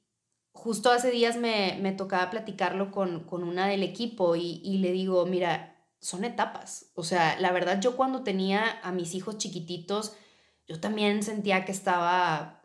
justo 0.55 0.89
hace 0.89 1.11
días 1.11 1.37
me, 1.37 1.93
tocaba 1.95 2.31
platicarlo 2.31 2.89
con, 2.89 3.27
una 3.29 3.67
del 3.67 3.83
equipo 3.83 4.35
y, 4.35 4.77
le 4.79 4.91
digo, 4.91 5.25
mira, 5.27 5.75
son 5.99 6.25
etapas. 6.25 6.91
O 6.95 7.03
sea, 7.03 7.39
la 7.39 7.51
verdad 7.51 7.79
yo 7.79 7.95
cuando 7.95 8.23
tenía 8.23 8.79
a 8.81 8.91
mis 8.91 9.13
hijos 9.13 9.37
chiquititos, 9.37 10.15
yo 10.67 10.79
también 10.79 11.21
sentía 11.21 11.65
que 11.65 11.71
estaba 11.71 12.63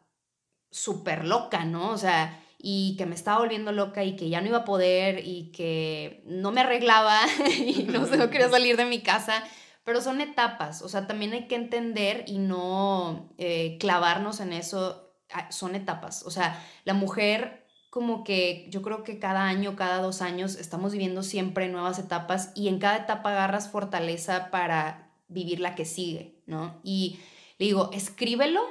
súper 0.70 1.26
loca, 1.26 1.64
¿no? 1.64 1.90
O 1.90 1.98
sea, 1.98 2.42
y 2.58 2.96
que 2.96 3.06
me 3.06 3.14
estaba 3.14 3.38
volviendo 3.40 3.72
loca 3.72 4.04
y 4.04 4.16
que 4.16 4.28
ya 4.30 4.40
no 4.40 4.46
iba 4.46 4.58
a 4.58 4.64
poder 4.64 5.26
y 5.26 5.50
que 5.52 6.22
no 6.26 6.52
me 6.52 6.60
arreglaba 6.62 7.20
y 7.58 7.82
no, 7.82 8.06
no 8.06 8.30
quería 8.30 8.48
salir 8.48 8.76
de 8.76 8.86
mi 8.86 9.00
casa. 9.00 9.44
Pero 9.84 10.00
son 10.00 10.20
etapas, 10.20 10.82
o 10.82 10.88
sea, 10.88 11.06
también 11.06 11.32
hay 11.32 11.48
que 11.48 11.56
entender 11.56 12.24
y 12.26 12.38
no 12.38 13.34
eh, 13.38 13.76
clavarnos 13.78 14.40
en 14.40 14.52
eso. 14.52 15.16
Son 15.50 15.74
etapas, 15.74 16.22
o 16.24 16.30
sea, 16.30 16.60
la 16.84 16.94
mujer 16.94 17.59
como 17.90 18.22
que 18.22 18.66
yo 18.70 18.82
creo 18.82 19.02
que 19.02 19.18
cada 19.18 19.44
año, 19.44 19.74
cada 19.74 20.00
dos 20.00 20.22
años 20.22 20.54
estamos 20.54 20.92
viviendo 20.92 21.22
siempre 21.22 21.68
nuevas 21.68 21.98
etapas 21.98 22.52
y 22.54 22.68
en 22.68 22.78
cada 22.78 22.98
etapa 22.98 23.30
agarras 23.30 23.68
fortaleza 23.68 24.50
para 24.50 25.10
vivir 25.26 25.60
la 25.60 25.74
que 25.74 25.84
sigue, 25.84 26.40
¿no? 26.46 26.80
Y 26.84 27.18
le 27.58 27.66
digo, 27.66 27.90
escríbelo 27.92 28.62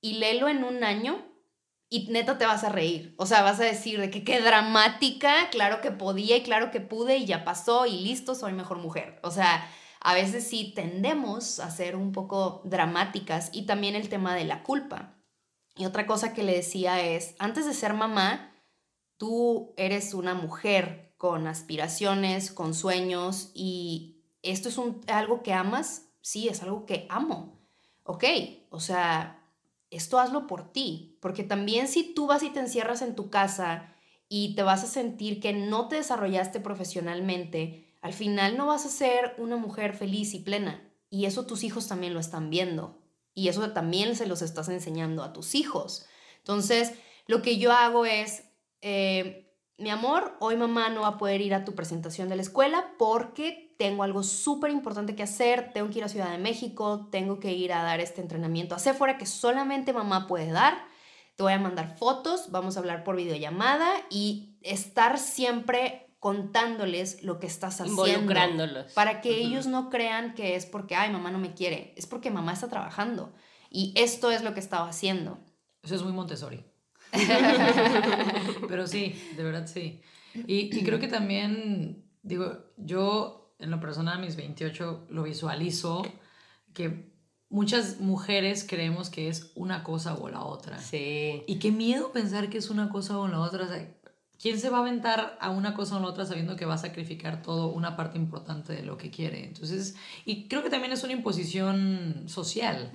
y 0.00 0.14
léelo 0.14 0.48
en 0.48 0.64
un 0.64 0.84
año 0.84 1.22
y 1.90 2.08
neta 2.10 2.38
te 2.38 2.46
vas 2.46 2.64
a 2.64 2.70
reír. 2.70 3.14
O 3.18 3.26
sea, 3.26 3.42
vas 3.42 3.60
a 3.60 3.64
decir 3.64 4.00
de 4.00 4.10
que 4.10 4.24
qué 4.24 4.40
dramática, 4.40 5.50
claro 5.50 5.82
que 5.82 5.90
podía 5.90 6.38
y 6.38 6.42
claro 6.42 6.70
que 6.70 6.80
pude 6.80 7.18
y 7.18 7.26
ya 7.26 7.44
pasó 7.44 7.84
y 7.84 8.00
listo, 8.00 8.34
soy 8.34 8.54
mejor 8.54 8.78
mujer. 8.78 9.20
O 9.22 9.30
sea, 9.30 9.70
a 10.00 10.14
veces 10.14 10.48
sí 10.48 10.72
tendemos 10.74 11.60
a 11.60 11.70
ser 11.70 11.94
un 11.94 12.12
poco 12.12 12.62
dramáticas 12.64 13.50
y 13.52 13.66
también 13.66 13.94
el 13.94 14.08
tema 14.08 14.34
de 14.34 14.44
la 14.44 14.62
culpa. 14.62 15.14
Y 15.76 15.84
otra 15.84 16.06
cosa 16.06 16.32
que 16.32 16.42
le 16.42 16.54
decía 16.54 17.02
es, 17.02 17.34
antes 17.38 17.66
de 17.66 17.74
ser 17.74 17.92
mamá, 17.92 18.51
tú 19.22 19.72
eres 19.76 20.14
una 20.14 20.34
mujer 20.34 21.14
con 21.16 21.46
aspiraciones, 21.46 22.50
con 22.50 22.74
sueños 22.74 23.52
y 23.54 24.24
esto 24.42 24.68
es 24.68 24.80
algo 25.06 25.44
que 25.44 25.52
amas, 25.52 26.08
sí, 26.22 26.48
es 26.48 26.60
algo 26.60 26.86
que 26.86 27.06
amo. 27.08 27.64
Ok, 28.02 28.24
o 28.70 28.80
sea, 28.80 29.48
esto 29.90 30.18
hazlo 30.18 30.48
por 30.48 30.72
ti, 30.72 31.18
porque 31.20 31.44
también 31.44 31.86
si 31.86 32.14
tú 32.14 32.26
vas 32.26 32.42
y 32.42 32.50
te 32.50 32.58
encierras 32.58 33.00
en 33.00 33.14
tu 33.14 33.30
casa 33.30 33.94
y 34.28 34.56
te 34.56 34.64
vas 34.64 34.82
a 34.82 34.88
sentir 34.88 35.38
que 35.38 35.52
no 35.52 35.86
te 35.86 35.94
desarrollaste 35.94 36.58
profesionalmente, 36.58 37.94
al 38.00 38.14
final 38.14 38.56
no 38.56 38.66
vas 38.66 38.86
a 38.86 38.90
ser 38.90 39.36
una 39.38 39.56
mujer 39.56 39.94
feliz 39.94 40.34
y 40.34 40.40
plena. 40.40 40.82
Y 41.10 41.26
eso 41.26 41.46
tus 41.46 41.62
hijos 41.62 41.86
también 41.86 42.12
lo 42.12 42.18
están 42.18 42.50
viendo. 42.50 42.98
Y 43.34 43.46
eso 43.46 43.70
también 43.70 44.16
se 44.16 44.26
los 44.26 44.42
estás 44.42 44.68
enseñando 44.68 45.22
a 45.22 45.32
tus 45.32 45.54
hijos. 45.54 46.06
Entonces, 46.38 46.94
lo 47.28 47.40
que 47.40 47.58
yo 47.58 47.70
hago 47.70 48.04
es 48.04 48.42
eh, 48.82 49.48
mi 49.78 49.90
amor, 49.90 50.36
hoy 50.40 50.56
mamá 50.56 50.90
no 50.90 51.02
va 51.02 51.08
a 51.08 51.18
poder 51.18 51.40
ir 51.40 51.54
a 51.54 51.64
tu 51.64 51.74
presentación 51.74 52.28
de 52.28 52.36
la 52.36 52.42
escuela 52.42 52.94
porque 52.98 53.74
tengo 53.78 54.02
algo 54.02 54.22
súper 54.22 54.70
importante 54.70 55.16
que 55.16 55.22
hacer, 55.22 55.72
tengo 55.72 55.90
que 55.90 55.98
ir 55.98 56.04
a 56.04 56.08
Ciudad 56.08 56.30
de 56.30 56.38
México, 56.38 57.08
tengo 57.10 57.40
que 57.40 57.52
ir 57.52 57.72
a 57.72 57.82
dar 57.82 57.98
este 57.98 58.20
entrenamiento 58.20 58.74
a 58.74 58.78
Sephora 58.78 59.18
que 59.18 59.26
solamente 59.26 59.92
mamá 59.92 60.26
puede 60.28 60.52
dar. 60.52 60.86
Te 61.36 61.42
voy 61.42 61.54
a 61.54 61.58
mandar 61.58 61.96
fotos, 61.96 62.50
vamos 62.50 62.76
a 62.76 62.80
hablar 62.80 63.02
por 63.02 63.16
videollamada 63.16 63.90
y 64.10 64.58
estar 64.60 65.18
siempre 65.18 66.14
contándoles 66.20 67.24
lo 67.24 67.40
que 67.40 67.48
estás 67.48 67.80
haciendo. 67.80 68.06
Involucrándolos. 68.06 68.92
Para 68.92 69.20
que 69.20 69.38
ellos 69.38 69.66
no 69.66 69.90
crean 69.90 70.34
que 70.34 70.54
es 70.54 70.66
porque, 70.66 70.94
ay, 70.94 71.10
mamá 71.10 71.32
no 71.32 71.38
me 71.38 71.54
quiere, 71.54 71.94
es 71.96 72.06
porque 72.06 72.30
mamá 72.30 72.52
está 72.52 72.68
trabajando. 72.68 73.32
Y 73.70 73.92
esto 73.96 74.30
es 74.30 74.44
lo 74.44 74.54
que 74.54 74.60
estaba 74.60 74.88
haciendo. 74.88 75.38
Eso 75.82 75.96
es 75.96 76.02
muy 76.02 76.12
Montessori. 76.12 76.71
Pero 78.68 78.86
sí, 78.86 79.14
de 79.36 79.42
verdad 79.42 79.66
sí. 79.66 80.00
Y, 80.46 80.70
creo 80.82 80.98
que 80.98 81.08
también, 81.08 82.04
digo, 82.22 82.58
yo 82.76 83.54
en 83.58 83.70
lo 83.70 83.80
personal, 83.80 84.18
a 84.18 84.20
mis 84.20 84.36
28, 84.36 85.06
lo 85.10 85.22
visualizo 85.22 86.02
que 86.72 87.12
muchas 87.48 88.00
mujeres 88.00 88.66
creemos 88.68 89.10
que 89.10 89.28
es 89.28 89.52
una 89.54 89.84
cosa 89.84 90.14
o 90.14 90.28
la 90.28 90.42
otra. 90.42 90.78
Sí. 90.78 91.42
Y 91.46 91.58
qué 91.58 91.70
miedo 91.70 92.12
pensar 92.12 92.48
que 92.48 92.58
es 92.58 92.70
una 92.70 92.88
cosa 92.88 93.18
o 93.18 93.28
la 93.28 93.40
otra. 93.40 93.68
¿Quién 94.42 94.58
se 94.58 94.70
va 94.70 94.78
a 94.78 94.80
aventar 94.80 95.38
a 95.40 95.50
una 95.50 95.72
cosa 95.72 95.96
o 95.96 96.00
la 96.00 96.08
otra 96.08 96.26
sabiendo 96.26 96.56
que 96.56 96.64
va 96.64 96.74
a 96.74 96.78
sacrificar 96.78 97.42
todo 97.42 97.68
una 97.68 97.94
parte 97.94 98.18
importante 98.18 98.72
de 98.72 98.82
lo 98.82 98.96
que 98.96 99.08
quiere? 99.08 99.44
Entonces, 99.44 99.94
y 100.24 100.48
creo 100.48 100.64
que 100.64 100.68
también 100.68 100.92
es 100.92 101.04
una 101.04 101.12
imposición 101.12 102.24
social, 102.26 102.90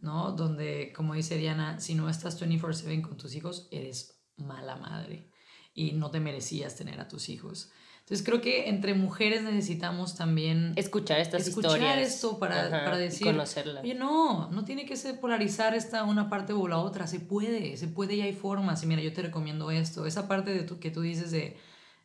¿no? 0.00 0.32
Donde, 0.32 0.94
como 0.96 1.12
dice 1.12 1.36
Diana, 1.36 1.80
si 1.80 1.94
no 1.94 2.08
estás 2.08 2.40
24/7 2.40 3.02
con 3.02 3.18
tus 3.18 3.34
hijos, 3.34 3.68
eres 3.70 4.22
mala 4.38 4.76
madre 4.76 5.30
y 5.74 5.92
no 5.92 6.10
te 6.10 6.18
merecías 6.18 6.76
tener 6.76 6.98
a 6.98 7.08
tus 7.08 7.28
hijos. 7.28 7.70
Entonces 8.06 8.24
creo 8.24 8.40
que 8.40 8.68
entre 8.68 8.94
mujeres 8.94 9.42
necesitamos 9.42 10.14
también 10.14 10.74
escuchar 10.76 11.18
estas 11.18 11.48
escuchar 11.48 11.72
historias. 11.72 12.14
esto 12.14 12.38
para, 12.38 12.70
para 12.70 12.96
decir, 12.96 13.26
conocerla. 13.26 13.80
oye, 13.80 13.96
no, 13.96 14.48
no 14.52 14.64
tiene 14.64 14.86
que 14.86 14.96
ser 14.96 15.18
polarizar 15.18 15.74
esta 15.74 16.04
una 16.04 16.30
parte 16.30 16.52
o 16.52 16.68
la 16.68 16.78
otra, 16.78 17.08
se 17.08 17.18
puede, 17.18 17.76
se 17.76 17.88
puede 17.88 18.14
y 18.14 18.20
hay 18.20 18.32
formas. 18.32 18.80
Y 18.84 18.86
mira, 18.86 19.02
yo 19.02 19.12
te 19.12 19.22
recomiendo 19.22 19.72
esto, 19.72 20.06
esa 20.06 20.28
parte 20.28 20.54
de 20.54 20.62
tu, 20.62 20.78
que 20.78 20.92
tú 20.92 21.00
dices 21.00 21.32
de 21.32 21.56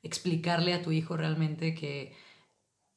explicarle 0.02 0.74
a 0.74 0.82
tu 0.82 0.91
hijo 0.91 1.16
realmente 1.18 1.76
que 1.76 2.16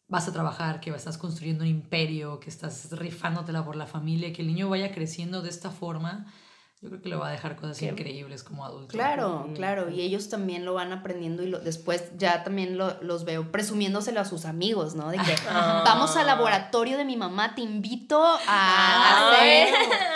vas 0.09 0.27
a 0.27 0.33
trabajar, 0.33 0.81
que 0.81 0.89
estás 0.89 1.19
construyendo 1.19 1.65
un 1.65 1.69
imperio, 1.69 2.41
que 2.41 2.49
estás 2.49 2.91
rifándotela 2.91 3.67
por 3.67 3.77
la 3.77 3.87
familia, 3.87 4.33
que 4.33 4.41
el 4.41 4.49
niño 4.49 4.71
vaya 4.71 4.93
creciendo 4.93 5.43
de 5.43 5.51
esta 5.51 5.71
forma 5.71 6.33
yo 6.85 6.91
creo 6.91 7.01
que 7.01 7.09
le 7.09 7.17
va 7.17 7.29
a 7.29 7.31
dejar 7.31 7.57
cosas 7.57 7.81
increíbles 7.81 8.45
como 8.45 8.63
adulto. 8.63 8.89
Claro, 8.89 9.49
claro, 9.55 9.89
y 9.89 10.03
ellos 10.03 10.29
también 10.29 10.67
lo 10.67 10.75
van 10.75 10.93
aprendiendo 10.93 11.43
y 11.43 11.47
lo, 11.47 11.59
después 11.59 12.11
ya 12.19 12.45
también 12.45 12.77
lo, 12.77 13.03
los 13.03 13.25
veo 13.25 13.51
presumiéndoselo 13.51 14.21
a 14.21 14.27
sus 14.27 14.45
amigos, 14.45 14.95
¿no? 14.95 15.09
De 15.09 15.17
que 15.17 15.35
ah. 15.49 15.81
vamos 15.83 16.15
al 16.19 16.27
laboratorio 16.27 16.99
de 16.99 17.07
mi 17.07 17.17
mamá, 17.17 17.55
te 17.55 17.63
invito 17.63 18.23
a 18.23 18.39
ah. 18.47 19.31
hacer. 19.33 19.69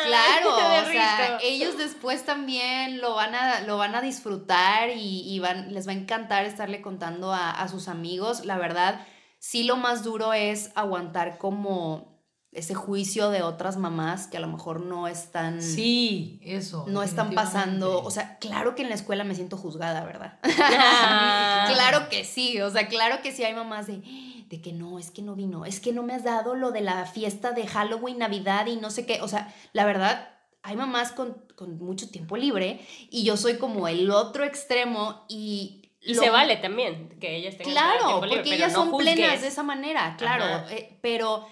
Claro, 0.09 0.57
o 0.89 0.93
sea, 0.93 1.39
ellos 1.43 1.79
después 1.79 2.27
también 2.27 3.01
lo 3.01 3.15
van 3.15 3.35
a, 3.35 3.61
lo 3.63 3.79
van 3.79 3.95
a 3.95 4.03
disfrutar 4.03 4.91
y, 4.91 5.23
y 5.23 5.39
van, 5.39 5.73
les 5.73 5.89
va 5.89 5.93
a 5.93 5.95
encantar 5.95 6.45
estarle 6.45 6.83
contando 6.83 7.33
a, 7.33 7.51
a 7.51 7.67
sus 7.69 7.89
amigos. 7.89 8.45
La 8.45 8.59
verdad, 8.59 9.07
sí 9.39 9.65
lo 9.65 9.79
más 9.79 10.05
duro 10.05 10.35
es 10.35 10.71
aguantar 10.75 11.39
como 11.39 12.18
ese 12.53 12.75
juicio 12.75 13.31
de 13.31 13.43
otras 13.43 13.77
mamás 13.77 14.27
que 14.27 14.39
a 14.39 14.41
lo 14.41 14.49
mejor 14.49 14.81
no 14.81 15.07
están... 15.07 15.63
Sí, 15.63 16.41
eso. 16.43 16.85
No 16.89 17.03
están 17.03 17.35
pasando, 17.35 18.03
o 18.03 18.11
sea, 18.11 18.39
claro 18.39 18.75
que 18.75 18.83
en 18.83 18.89
la 18.89 18.95
escuela 18.95 19.23
me 19.23 19.35
siento 19.35 19.57
juzgada, 19.57 20.05
¿verdad? 20.05 20.39
claro. 20.43 22.09
Que 22.09 22.25
sí, 22.25 22.61
o 22.61 22.71
sea, 22.71 22.89
claro 22.89 23.23
que 23.23 23.33
sí 23.33 23.45
hay 23.45 23.55
mamás 23.55 23.87
de, 23.87 24.03
de 24.49 24.61
que 24.63 24.73
no, 24.73 24.99
es 24.99 25.11
que 25.11 25.23
no 25.23 25.35
vino, 25.35 25.67
es 25.67 25.81
que 25.81 25.93
no 25.93 26.03
me 26.03 26.15
has 26.15 26.25
dado 26.25 26.55
lo 26.55 26.71
de 26.71 26.81
la 26.81 27.05
fiesta 27.05 27.53
de 27.53 27.67
Halloween, 27.67 28.19
Navidad 28.19 28.67
y 28.67 28.77
no 28.77 28.91
sé 28.91 29.05
qué, 29.05 29.21
o 29.21 29.29
sea, 29.29 29.55
la 29.73 29.85
verdad, 29.85 30.29
hay 30.63 30.77
mamás 30.77 31.13
con, 31.13 31.47
mucho 31.79 32.09
tiempo 32.09 32.37
libre 32.37 32.81
y 33.11 33.25
yo 33.25 33.37
soy 33.37 33.59
como 33.59 33.89
el 33.89 34.11
otro 34.11 34.45
extremo 34.45 35.25
y 35.29 35.83
y 36.01 36.15
se 36.15 36.31
vale 36.31 36.57
también 36.57 37.09
que 37.21 37.37
ellas 37.37 37.57
tengan 37.57 37.73
claro, 37.73 38.21
porque 38.21 38.55
ellas 38.55 38.73
son 38.73 38.97
plenas 38.97 39.43
de 39.43 39.49
esa 39.49 39.65
manera, 39.65 40.15
claro, 40.17 40.69
eh, 40.71 40.97
pero 41.03 41.47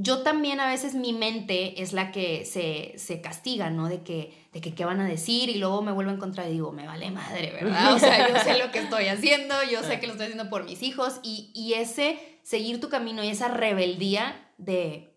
yo 0.00 0.22
también 0.22 0.60
a 0.60 0.68
veces 0.68 0.94
mi 0.94 1.12
mente 1.12 1.82
es 1.82 1.92
la 1.92 2.12
que 2.12 2.44
se, 2.44 3.20
castiga, 3.20 3.68
¿no? 3.70 3.88
De 3.88 4.02
que, 4.02 4.32
de 4.52 4.60
que 4.60 4.72
qué 4.72 4.84
van 4.84 5.00
a 5.00 5.08
decir 5.08 5.48
y 5.48 5.56
luego 5.56 5.82
me 5.82 5.90
vuelvo 5.90 6.12
a 6.12 6.14
encontrar 6.14 6.48
y 6.48 6.52
digo, 6.52 6.70
me 6.70 6.86
vale 6.86 7.10
madre, 7.10 7.50
¿verdad? 7.52 7.94
O 7.94 7.98
sea, 7.98 8.28
yo 8.28 8.38
sé 8.38 8.58
lo 8.58 8.70
que 8.70 8.78
estoy 8.78 9.06
haciendo, 9.06 9.54
yo 9.70 9.82
sé 9.82 9.98
que 9.98 10.06
lo 10.06 10.12
estoy 10.12 10.26
haciendo 10.26 10.48
por 10.48 10.64
mis 10.64 10.82
hijos 10.84 11.18
y, 11.24 11.50
y 11.52 11.74
ese 11.74 12.18
seguir 12.42 12.80
tu 12.80 12.88
camino 12.88 13.24
y 13.24 13.28
esa 13.28 13.48
rebeldía 13.48 14.48
de, 14.56 15.12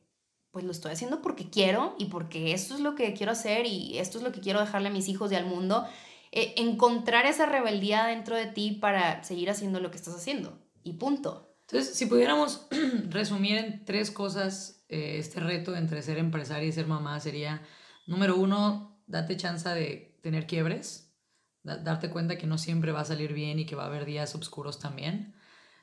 pues 0.50 0.66
lo 0.66 0.72
estoy 0.72 0.94
haciendo 0.94 1.22
porque 1.22 1.50
quiero 1.50 1.96
y 2.00 2.06
porque 2.06 2.52
esto 2.52 2.74
es 2.74 2.80
lo 2.80 2.96
que 2.96 3.14
quiero 3.14 3.34
hacer 3.34 3.68
y 3.68 4.00
esto 4.00 4.18
es 4.18 4.24
lo 4.24 4.32
que 4.32 4.42
quiero 4.42 4.60
dejarle 4.60 4.88
a 4.88 4.92
mis 4.92 5.08
hijos 5.10 5.32
y 5.32 5.36
al 5.36 5.46
mundo. 5.46 5.86
Eh, 6.32 6.56
encontrar 6.58 7.28
esa 7.28 7.46
rebeldía 7.46 8.06
dentro 8.06 8.36
de 8.36 8.48
ti 8.48 8.72
para 8.72 9.24
seguir 9.24 9.52
haciendo 9.52 9.80
lo 9.80 9.92
que 9.92 9.98
estás 9.98 10.16
haciendo 10.16 10.58
y 10.84 10.94
punto. 10.94 11.51
Entonces, 11.72 11.96
si 11.96 12.06
pudiéramos 12.06 12.68
resumir 13.10 13.58
en 13.58 13.86
tres 13.86 14.12
cosas 14.12 14.84
eh, 14.90 15.16
este 15.20 15.40
reto 15.40 15.74
entre 15.74 16.02
ser 16.02 16.18
empresaria 16.18 16.68
y 16.68 16.72
ser 16.74 16.86
mamá, 16.86 17.18
sería, 17.22 17.62
número 18.06 18.36
uno, 18.36 19.02
date 19.08 19.38
chance 19.38 19.70
de 19.70 20.20
tener 20.22 20.48
quiebres, 20.48 21.16
darte 21.64 22.10
cuenta 22.10 22.38
que 22.38 22.46
no 22.46 22.58
siempre 22.58 22.92
va 22.92 23.02
a 23.02 23.06
salir 23.06 23.32
bien 23.32 23.58
y 23.58 23.66
que 23.66 23.78
va 23.78 23.84
a 23.84 23.86
haber 23.86 24.04
días 24.04 24.36
oscuros 24.36 24.80
también. 24.80 25.34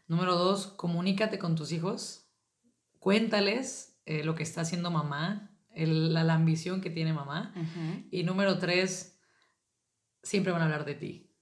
Número 0.09 0.37
dos, 0.37 0.67
comunícate 0.67 1.39
con 1.39 1.55
tus 1.57 1.73
hijos, 1.73 2.29
cuéntales 2.99 3.99
eh, 4.05 4.25
lo 4.25 4.35
que 4.35 4.43
está 4.43 4.61
haciendo 4.61 4.91
mamá, 4.91 5.59
la, 5.75 6.35
ambición 6.35 6.83
que 6.83 6.91
tiene 6.91 7.15
mamá. 7.15 7.55
Y 8.11 8.25
número 8.25 8.59
tres, 8.59 9.19
siempre 10.23 10.53
van 10.53 10.61
a 10.61 10.65
hablar 10.67 10.85
de 10.85 10.95
ti. 10.97 11.35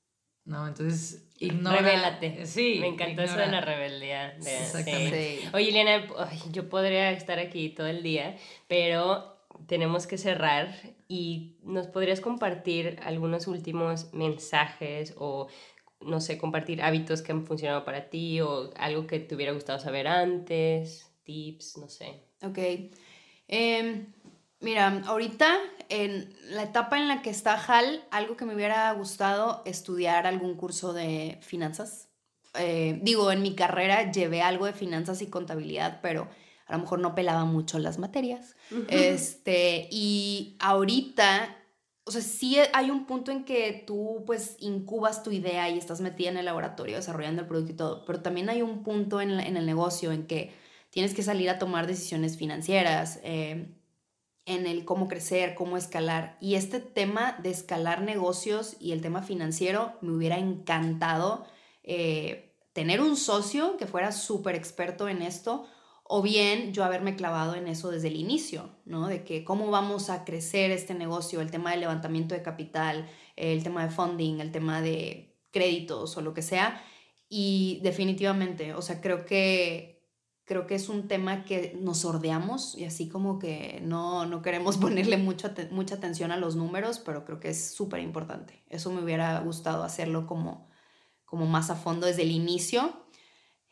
¿no? 0.44 0.68
Entonces, 0.68 1.25
ignora. 1.38 1.78
Revélate. 1.78 2.46
Sí. 2.46 2.78
Me 2.80 2.88
encantó 2.88 3.22
eso 3.22 3.36
de 3.36 3.46
la 3.46 3.60
rebeldía. 3.60 4.36
Exactamente. 4.36 5.40
Oye, 5.52 5.70
Elena, 5.70 6.06
yo 6.50 6.68
podría 6.68 7.10
estar 7.12 7.38
aquí 7.38 7.70
todo 7.70 7.86
el 7.86 8.02
día, 8.02 8.36
pero 8.68 9.36
tenemos 9.66 10.06
que 10.06 10.18
cerrar 10.18 10.68
y 11.08 11.56
nos 11.62 11.86
podrías 11.86 12.20
compartir 12.20 12.98
algunos 13.02 13.46
últimos 13.46 14.12
mensajes 14.12 15.14
o 15.16 15.48
no 16.00 16.20
sé, 16.20 16.38
compartir 16.38 16.82
hábitos 16.82 17.22
que 17.22 17.32
han 17.32 17.46
funcionado 17.46 17.84
para 17.84 18.10
ti 18.10 18.40
o 18.40 18.70
algo 18.76 19.06
que 19.06 19.18
te 19.18 19.34
hubiera 19.34 19.52
gustado 19.52 19.78
saber 19.78 20.06
antes, 20.06 21.10
tips, 21.24 21.78
no 21.78 21.88
sé. 21.88 22.22
Ok. 22.42 22.58
Em, 23.48 24.12
mira, 24.60 25.02
ahorita 25.06 25.56
en 25.88 26.34
la 26.50 26.64
etapa 26.64 26.98
en 26.98 27.08
la 27.08 27.22
que 27.22 27.30
está 27.30 27.54
Hal, 27.54 28.04
algo 28.10 28.36
que 28.36 28.44
me 28.44 28.54
hubiera 28.54 28.90
gustado 28.92 29.62
estudiar 29.64 30.26
algún 30.26 30.56
curso 30.56 30.92
de 30.92 31.38
finanzas. 31.42 32.08
Eh, 32.58 32.98
digo, 33.02 33.30
en 33.32 33.42
mi 33.42 33.54
carrera 33.54 34.10
llevé 34.10 34.42
algo 34.42 34.66
de 34.66 34.72
finanzas 34.72 35.22
y 35.22 35.26
contabilidad, 35.26 36.00
pero 36.02 36.28
a 36.66 36.72
lo 36.72 36.80
mejor 36.80 36.98
no 36.98 37.14
pelaba 37.14 37.44
mucho 37.44 37.78
las 37.78 37.98
materias. 37.98 38.56
Este, 38.88 39.88
y 39.90 40.56
ahorita, 40.58 41.56
o 42.04 42.10
sea, 42.10 42.22
sí 42.22 42.56
hay 42.72 42.90
un 42.90 43.06
punto 43.06 43.30
en 43.30 43.44
que 43.44 43.84
tú 43.86 44.24
pues 44.26 44.56
incubas 44.58 45.22
tu 45.22 45.30
idea 45.30 45.68
y 45.68 45.78
estás 45.78 46.00
metida 46.00 46.30
en 46.30 46.38
el 46.38 46.46
laboratorio 46.46 46.96
desarrollando 46.96 47.42
el 47.42 47.48
producto 47.48 47.72
y 47.72 47.76
todo, 47.76 48.04
pero 48.04 48.20
también 48.20 48.48
hay 48.48 48.62
un 48.62 48.82
punto 48.82 49.20
en, 49.20 49.38
en 49.38 49.56
el 49.56 49.66
negocio 49.66 50.10
en 50.10 50.26
que 50.26 50.52
tienes 50.90 51.14
que 51.14 51.22
salir 51.22 51.50
a 51.50 51.58
tomar 51.58 51.86
decisiones 51.86 52.36
financieras, 52.36 53.20
eh, 53.22 53.75
en 54.46 54.66
el 54.66 54.84
cómo 54.84 55.08
crecer, 55.08 55.54
cómo 55.54 55.76
escalar. 55.76 56.38
Y 56.40 56.54
este 56.54 56.80
tema 56.80 57.36
de 57.42 57.50
escalar 57.50 58.00
negocios 58.00 58.76
y 58.80 58.92
el 58.92 59.02
tema 59.02 59.22
financiero 59.22 59.92
me 60.00 60.12
hubiera 60.12 60.38
encantado 60.38 61.44
eh, 61.82 62.54
tener 62.72 63.00
un 63.00 63.16
socio 63.16 63.76
que 63.76 63.86
fuera 63.86 64.12
súper 64.12 64.54
experto 64.54 65.08
en 65.08 65.20
esto 65.20 65.66
o 66.04 66.22
bien 66.22 66.72
yo 66.72 66.84
haberme 66.84 67.16
clavado 67.16 67.56
en 67.56 67.66
eso 67.66 67.90
desde 67.90 68.08
el 68.08 68.16
inicio, 68.16 68.70
¿no? 68.84 69.08
De 69.08 69.24
que 69.24 69.44
cómo 69.44 69.70
vamos 69.70 70.08
a 70.08 70.24
crecer 70.24 70.70
este 70.70 70.94
negocio, 70.94 71.40
el 71.40 71.50
tema 71.50 71.72
del 71.72 71.80
levantamiento 71.80 72.34
de 72.34 72.42
capital, 72.42 73.08
el 73.34 73.64
tema 73.64 73.84
de 73.84 73.90
funding, 73.90 74.38
el 74.38 74.52
tema 74.52 74.80
de 74.80 75.36
créditos 75.50 76.16
o 76.16 76.20
lo 76.20 76.32
que 76.32 76.42
sea. 76.42 76.80
Y 77.28 77.80
definitivamente, 77.82 78.74
o 78.74 78.82
sea, 78.82 79.00
creo 79.00 79.24
que 79.24 79.95
creo 80.46 80.66
que 80.66 80.76
es 80.76 80.88
un 80.88 81.08
tema 81.08 81.44
que 81.44 81.76
nos 81.78 81.98
sordeamos 81.98 82.76
y 82.76 82.84
así 82.84 83.08
como 83.08 83.38
que 83.38 83.80
no, 83.82 84.24
no 84.26 84.42
queremos 84.42 84.78
ponerle 84.78 85.18
mucho, 85.18 85.50
mucha 85.70 85.96
atención 85.96 86.32
a 86.32 86.36
los 86.38 86.56
números, 86.56 87.00
pero 87.00 87.24
creo 87.24 87.40
que 87.40 87.50
es 87.50 87.74
súper 87.74 88.00
importante. 88.00 88.62
Eso 88.70 88.90
me 88.90 89.02
hubiera 89.02 89.38
gustado 89.40 89.82
hacerlo 89.82 90.26
como, 90.26 90.68
como 91.24 91.46
más 91.46 91.68
a 91.68 91.76
fondo 91.76 92.06
desde 92.06 92.22
el 92.22 92.30
inicio. 92.30 92.92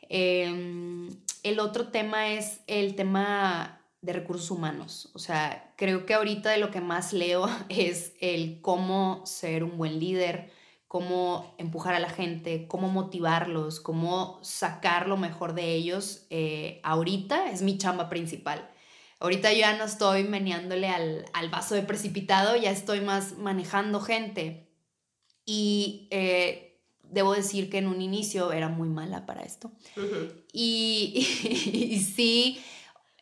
Em, 0.01 1.09
el 1.43 1.59
otro 1.59 1.87
tema 1.87 2.27
es 2.33 2.59
el 2.67 2.95
tema 2.95 3.81
de 4.01 4.13
recursos 4.13 4.51
humanos. 4.51 5.09
O 5.13 5.19
sea, 5.19 5.73
creo 5.77 6.05
que 6.05 6.13
ahorita 6.13 6.51
de 6.51 6.57
lo 6.57 6.71
que 6.71 6.81
más 6.81 7.13
leo 7.13 7.47
es 7.69 8.13
el 8.19 8.59
cómo 8.61 9.23
ser 9.25 9.63
un 9.63 9.77
buen 9.77 9.99
líder, 9.99 10.51
cómo 10.95 11.53
empujar 11.57 11.93
a 11.93 11.99
la 11.99 12.07
gente, 12.07 12.69
cómo 12.69 12.87
motivarlos, 12.87 13.81
cómo 13.81 14.39
sacar 14.43 15.09
lo 15.09 15.17
mejor 15.17 15.53
de 15.53 15.73
ellos, 15.73 16.25
eh, 16.29 16.79
ahorita 16.83 17.51
es 17.51 17.61
mi 17.61 17.77
chamba 17.77 18.07
principal. 18.07 18.71
Ahorita 19.19 19.51
yo 19.51 19.59
ya 19.59 19.75
no 19.75 19.83
estoy 19.83 20.23
meneándole 20.23 20.87
al, 20.87 21.49
vaso 21.51 21.75
de 21.75 21.81
precipitado, 21.81 22.55
ya 22.55 22.71
estoy 22.71 23.01
más 23.01 23.37
manejando 23.37 23.99
gente. 23.99 24.69
Y 25.45 26.07
eh, 26.11 26.79
debo 27.03 27.33
decir 27.33 27.69
que 27.69 27.79
en 27.79 27.87
un 27.87 28.01
inicio 28.01 28.53
era 28.53 28.69
muy 28.69 28.87
mala 28.87 29.25
para 29.25 29.41
esto. 29.41 29.73
y, 30.53 31.27
y, 31.91 31.99
sí, 31.99 32.63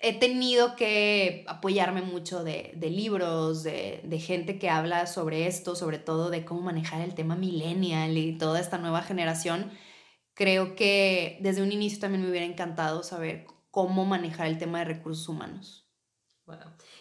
he 0.04 0.12
tenido 0.12 0.76
que 0.76 1.46
apoyarme 1.48 2.02
mucho 2.02 2.44
de, 2.44 2.74
libros, 2.82 3.64
de, 3.64 4.20
gente 4.20 4.60
que 4.60 4.70
habla 4.70 5.08
sobre 5.08 5.48
esto, 5.48 5.76
sobre 5.76 5.98
todo 5.98 6.30
de 6.30 6.44
cómo 6.44 6.62
manejar 6.62 7.02
el 7.02 7.16
tema 7.16 7.38
millennial 7.38 8.18
y 8.18 8.38
toda 8.38 8.60
esta 8.60 8.78
nueva 8.78 9.02
generación. 9.02 9.72
Creo 10.34 10.76
que 10.76 11.38
desde 11.40 11.64
un 11.64 11.72
inicio 11.72 12.02
también 12.02 12.22
me 12.22 12.30
hubiera 12.30 12.46
encantado 12.46 13.02
saber 13.02 13.46
cómo 13.72 14.04
manejar 14.04 14.48
el 14.48 14.58
tema 14.58 14.80
de 14.80 14.86
recursos 14.86 15.30
humanos. 15.30 15.88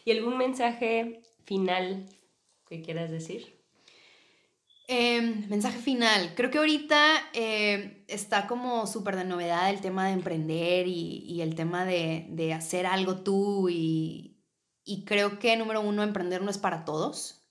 ¿Y 0.04 0.12
algún 0.12 0.38
mensaje 0.38 1.22
final 1.44 2.08
que 2.68 2.82
quieras 2.82 3.10
decir? 3.10 3.61
Em, 4.94 5.48
mensaje 5.48 5.78
final. 5.78 6.34
Creo 6.34 6.50
que 6.50 6.58
ahorita 6.58 7.30
eh, 7.32 8.04
está 8.08 8.46
como 8.46 8.86
súper 8.86 9.16
de 9.16 9.24
novedad 9.24 9.70
el 9.70 9.80
tema 9.80 10.06
de 10.06 10.12
emprender 10.12 10.86
y, 10.86 11.40
el 11.40 11.54
tema 11.54 11.86
de, 11.86 12.52
hacer 12.54 12.84
algo 12.84 13.22
tú 13.22 13.70
y, 13.70 14.36
creo 15.06 15.38
que 15.38 15.56
número 15.56 15.80
uno, 15.80 16.02
emprender 16.02 16.42
no 16.42 16.50
es 16.50 16.58
para 16.58 16.84
todos. 16.84 17.42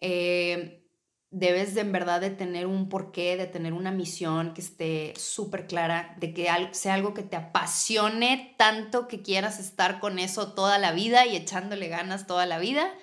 Eh, 0.00 0.88
debes 1.28 1.74
de 1.74 1.82
en 1.82 1.92
verdad 1.92 2.22
de 2.22 2.30
tener 2.30 2.66
un 2.66 2.88
porqué, 2.88 3.36
de 3.36 3.46
tener 3.46 3.74
una 3.74 3.90
misión 3.90 4.54
que 4.54 4.62
esté 4.62 5.12
súper 5.18 5.66
clara, 5.66 6.16
de 6.20 6.32
que 6.32 6.48
sea 6.70 6.94
algo 6.94 7.12
que 7.12 7.22
te 7.22 7.36
apasione 7.36 8.54
tanto 8.56 9.08
que 9.08 9.20
quieras 9.20 9.60
estar 9.60 10.00
con 10.00 10.18
eso 10.18 10.54
toda 10.54 10.78
la 10.78 10.92
vida 10.92 11.26
y 11.26 11.36
echándole 11.36 11.88
ganas 11.88 12.26
toda 12.26 12.46
la 12.46 12.58
vida. 12.58 12.94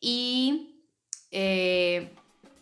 Y 0.00 0.86
eh, 1.32 2.14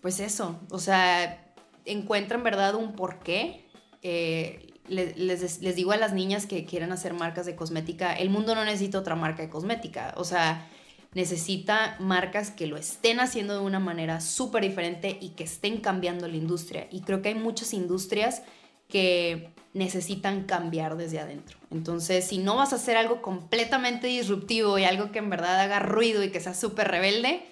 pues 0.03 0.20
eso, 0.20 0.61
o 0.70 0.78
sea, 0.78 1.55
encuentran 1.86 2.42
verdad 2.42 2.74
un 2.74 2.92
porqué. 2.92 3.64
Eh, 4.03 4.68
les, 4.88 5.16
les, 5.62 5.76
digo 5.76 5.92
a 5.92 5.96
las 5.96 6.12
niñas 6.12 6.46
que 6.46 6.66
quieren 6.66 6.90
hacer 6.92 7.14
marcas 7.14 7.46
de 7.46 7.55
cosmética, 7.55 8.12
el 8.12 8.28
mundo 8.28 8.55
no 8.55 8.64
necesita 8.64 8.98
otra 8.98 9.14
marca 9.14 9.42
de 9.42 9.48
cosmética, 9.48 10.12
o 10.16 10.24
sea, 10.24 10.68
necesita 11.14 11.96
marcas 12.00 12.50
que 12.50 12.66
lo 12.66 12.76
estén 12.76 13.20
haciendo 13.20 13.55
de 13.55 13.61
una 13.61 13.78
manera 13.78 14.20
súper 14.20 14.64
diferente 14.64 15.18
y 15.20 15.30
que 15.30 15.44
estén 15.44 15.78
cambiando 15.78 16.26
la 16.26 16.36
industria. 16.36 16.88
Y 16.90 17.03
creo 17.03 17.22
que 17.22 17.28
hay 17.28 17.34
muchas 17.36 17.72
industrias 17.72 18.42
que 18.88 19.55
necesitan 19.72 20.44
cambiar 20.44 20.96
desde 20.96 21.20
adentro. 21.20 21.59
Entonces, 21.70 22.26
si 22.26 22.38
no 22.38 22.57
vas 22.57 22.72
a 22.72 22.76
hacer 22.76 22.96
algo 22.96 23.22
completamente 23.22 24.09
disruptivo 24.09 24.78
y 24.78 24.84
algo 24.84 25.12
que 25.12 25.20
en 25.20 25.30
verdad 25.30 25.61
haga 25.61 25.78
ruido 25.78 26.24
y 26.24 26.30
que 26.30 26.40
sea 26.40 26.55
súper 26.55 26.88
rebelde, 26.88 27.42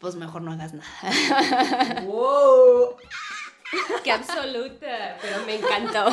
pues 0.00 0.14
mejor 0.14 0.42
no 0.42 0.52
hagas 0.52 0.74
nada. 0.74 2.02
¡Wow! 2.02 2.96
¡Qué 4.04 4.12
absoluta! 4.12 5.18
Pero 5.20 5.44
me 5.44 5.56
encantó. 5.56 6.06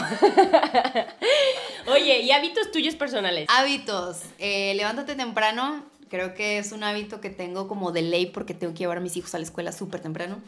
Oye, 1.88 2.22
¿y 2.22 2.32
hábitos 2.32 2.72
tuyos 2.72 2.96
personales? 2.96 3.48
Hábitos. 3.50 4.22
Eh, 4.40 4.74
levántate 4.76 5.16
temprano. 5.16 5.84
Creo 6.10 6.34
que 6.34 6.60
es 6.60 6.72
un 6.72 6.84
hábito 6.84 7.22
que 7.22 7.30
tengo 7.30 7.68
como 7.68 7.92
de 7.92 8.02
ley 8.02 8.28
porque 8.28 8.54
tengo 8.54 8.74
que 8.74 8.80
llevar 8.80 8.98
a 8.98 9.02
mis 9.02 9.18
hijos 9.18 9.34
a 9.36 9.38
la 9.38 9.44
escuela 9.44 9.72
súper 9.72 10.02
temprano. 10.02 10.40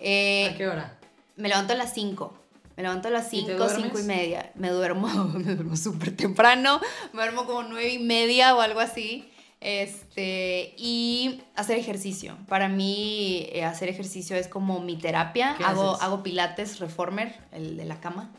Eh, 0.00 0.50
¿A 0.52 0.56
qué 0.56 0.68
hora? 0.68 0.98
Me 1.36 1.48
levanto 1.48 1.72
a 1.72 1.76
las 1.76 1.94
5. 1.94 2.34
Me 2.76 2.82
levanto 2.82 3.08
a 3.08 3.10
las 3.10 3.30
5, 3.30 3.68
5 3.68 3.98
y 3.98 4.02
media. 4.02 4.52
Me 4.54 4.68
duermo, 4.68 5.08
me 5.34 5.54
duermo 5.54 5.76
súper 5.76 6.14
temprano. 6.14 6.80
Me 7.12 7.22
duermo 7.22 7.46
como 7.46 7.62
9 7.62 7.88
y 7.88 7.98
media 7.98 8.54
o 8.54 8.60
algo 8.60 8.80
así. 8.80 9.30
Este, 9.60 10.74
y 10.76 11.42
hacer 11.54 11.78
ejercicio. 11.78 12.36
Para 12.48 12.68
mí, 12.68 13.48
eh, 13.52 13.64
hacer 13.64 13.88
ejercicio 13.88 14.36
es 14.36 14.48
como 14.48 14.80
mi 14.80 14.96
terapia. 14.96 15.52
Hago, 15.64 16.00
hago 16.00 16.22
pilates 16.22 16.78
reformer, 16.78 17.34
el 17.52 17.76
de 17.76 17.84
la 17.84 18.00
cama. 18.00 18.32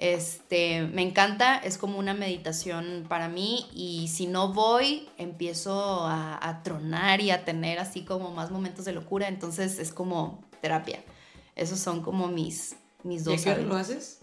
Este, 0.00 0.80
me 0.86 1.02
encanta, 1.02 1.58
es 1.58 1.76
como 1.76 1.98
una 1.98 2.14
meditación 2.14 3.04
para 3.06 3.28
mí 3.28 3.66
y 3.74 4.08
si 4.08 4.26
no 4.26 4.50
voy, 4.54 5.10
empiezo 5.18 6.06
a, 6.06 6.62
tronar 6.64 7.20
y 7.20 7.30
a 7.30 7.44
tener 7.44 7.78
así 7.78 8.02
como 8.06 8.30
más 8.30 8.50
momentos 8.50 8.86
de 8.86 8.92
locura, 8.92 9.28
entonces 9.28 9.78
es 9.78 9.92
como 9.92 10.42
terapia. 10.62 11.04
Esos 11.54 11.80
son 11.80 12.00
como 12.00 12.28
mis, 12.28 12.76
mis 13.02 13.24
dos. 13.24 13.44
¿Y 13.44 13.62
lo 13.62 13.76
haces? 13.76 14.19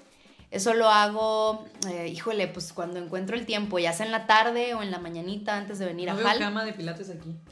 Eso 0.50 0.74
lo 0.74 0.88
hago, 0.88 1.66
eh, 1.90 2.08
híjole, 2.08 2.48
pues 2.48 2.72
cuando 2.72 3.00
encuentro 3.00 3.36
el 3.36 3.46
tiempo, 3.46 3.80
ya 3.80 3.92
sea 3.92 4.06
en 4.06 4.14
la 4.14 4.28
tarde 4.28 4.76
o 4.76 4.82
en 4.82 4.92
la 4.92 5.00
mañanita 5.00 5.58
antes 5.58 5.78
de 5.78 5.86
venir 5.86 6.10
a 6.10 6.14
veo 6.14 6.26
Hal. 6.26 6.40
cama 6.40 6.64
de 6.64 6.72
pilates 6.72 7.10
aquí. 7.10 7.36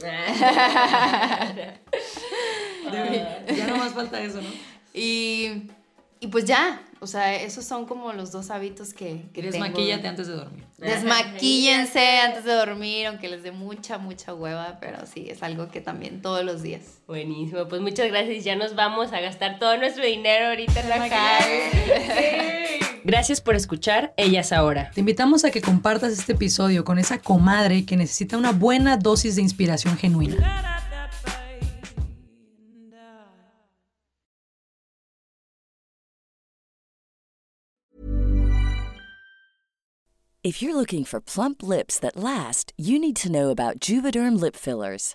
ya 3.54 3.66
no 3.66 3.76
más 3.76 3.92
falta 3.92 4.18
eso, 4.22 4.40
¿no? 4.40 4.48
Y, 4.94 5.68
y 6.20 6.28
pues 6.28 6.46
ya, 6.46 6.80
o 7.00 7.06
sea, 7.06 7.34
esos 7.36 7.66
son 7.66 7.84
como 7.84 8.14
los 8.14 8.32
dos 8.32 8.50
hábitos 8.50 8.94
que, 8.94 9.26
que 9.34 9.42
Desmaquíllate 9.42 10.08
antes 10.08 10.26
de 10.28 10.32
dormir. 10.32 10.64
Desmaquíllense 10.78 12.20
antes 12.20 12.44
de 12.44 12.52
dormir, 12.54 13.08
aunque 13.08 13.28
les 13.28 13.42
dé 13.42 13.52
mucha, 13.52 13.98
mucha 13.98 14.32
hueva, 14.32 14.78
pero 14.80 15.04
sí, 15.06 15.26
es 15.28 15.42
algo 15.42 15.68
que 15.68 15.82
también 15.82 16.22
todos 16.22 16.42
los 16.44 16.62
días. 16.62 17.02
Buenísimo, 17.06 17.68
pues 17.68 17.82
muchas 17.82 18.08
gracias. 18.08 18.42
Ya 18.44 18.56
nos 18.56 18.74
vamos 18.74 19.12
a 19.12 19.20
gastar 19.20 19.58
todo 19.58 19.76
nuestro 19.76 20.06
dinero 20.06 20.46
ahorita 20.48 20.80
en 20.80 20.88
la 20.88 21.08
calle. 21.10 22.75
Gracias 23.06 23.40
por 23.40 23.54
escuchar 23.54 24.12
Ellas 24.16 24.50
Ahora. 24.50 24.90
Te 24.92 24.98
invitamos 24.98 25.44
a 25.44 25.52
que 25.52 25.60
compartas 25.60 26.12
este 26.12 26.32
episodio 26.32 26.84
con 26.84 26.98
esa 26.98 27.18
comadre 27.18 27.86
que 27.86 27.96
necesita 27.96 28.36
una 28.36 28.50
buena 28.50 28.96
dosis 28.96 29.36
de 29.36 29.42
inspiración 29.42 29.96
genuina. 29.96 30.36
If 40.42 40.60
you're 40.60 40.74
looking 40.74 41.04
for 41.04 41.20
plump 41.20 41.62
lips 41.62 42.00
that 42.00 42.16
last, 42.16 42.72
you 42.76 42.98
need 42.98 43.14
to 43.22 43.30
know 43.30 43.50
about 43.50 43.78
Juvederm 43.78 44.40
lip 44.40 44.56
fillers. 44.56 45.14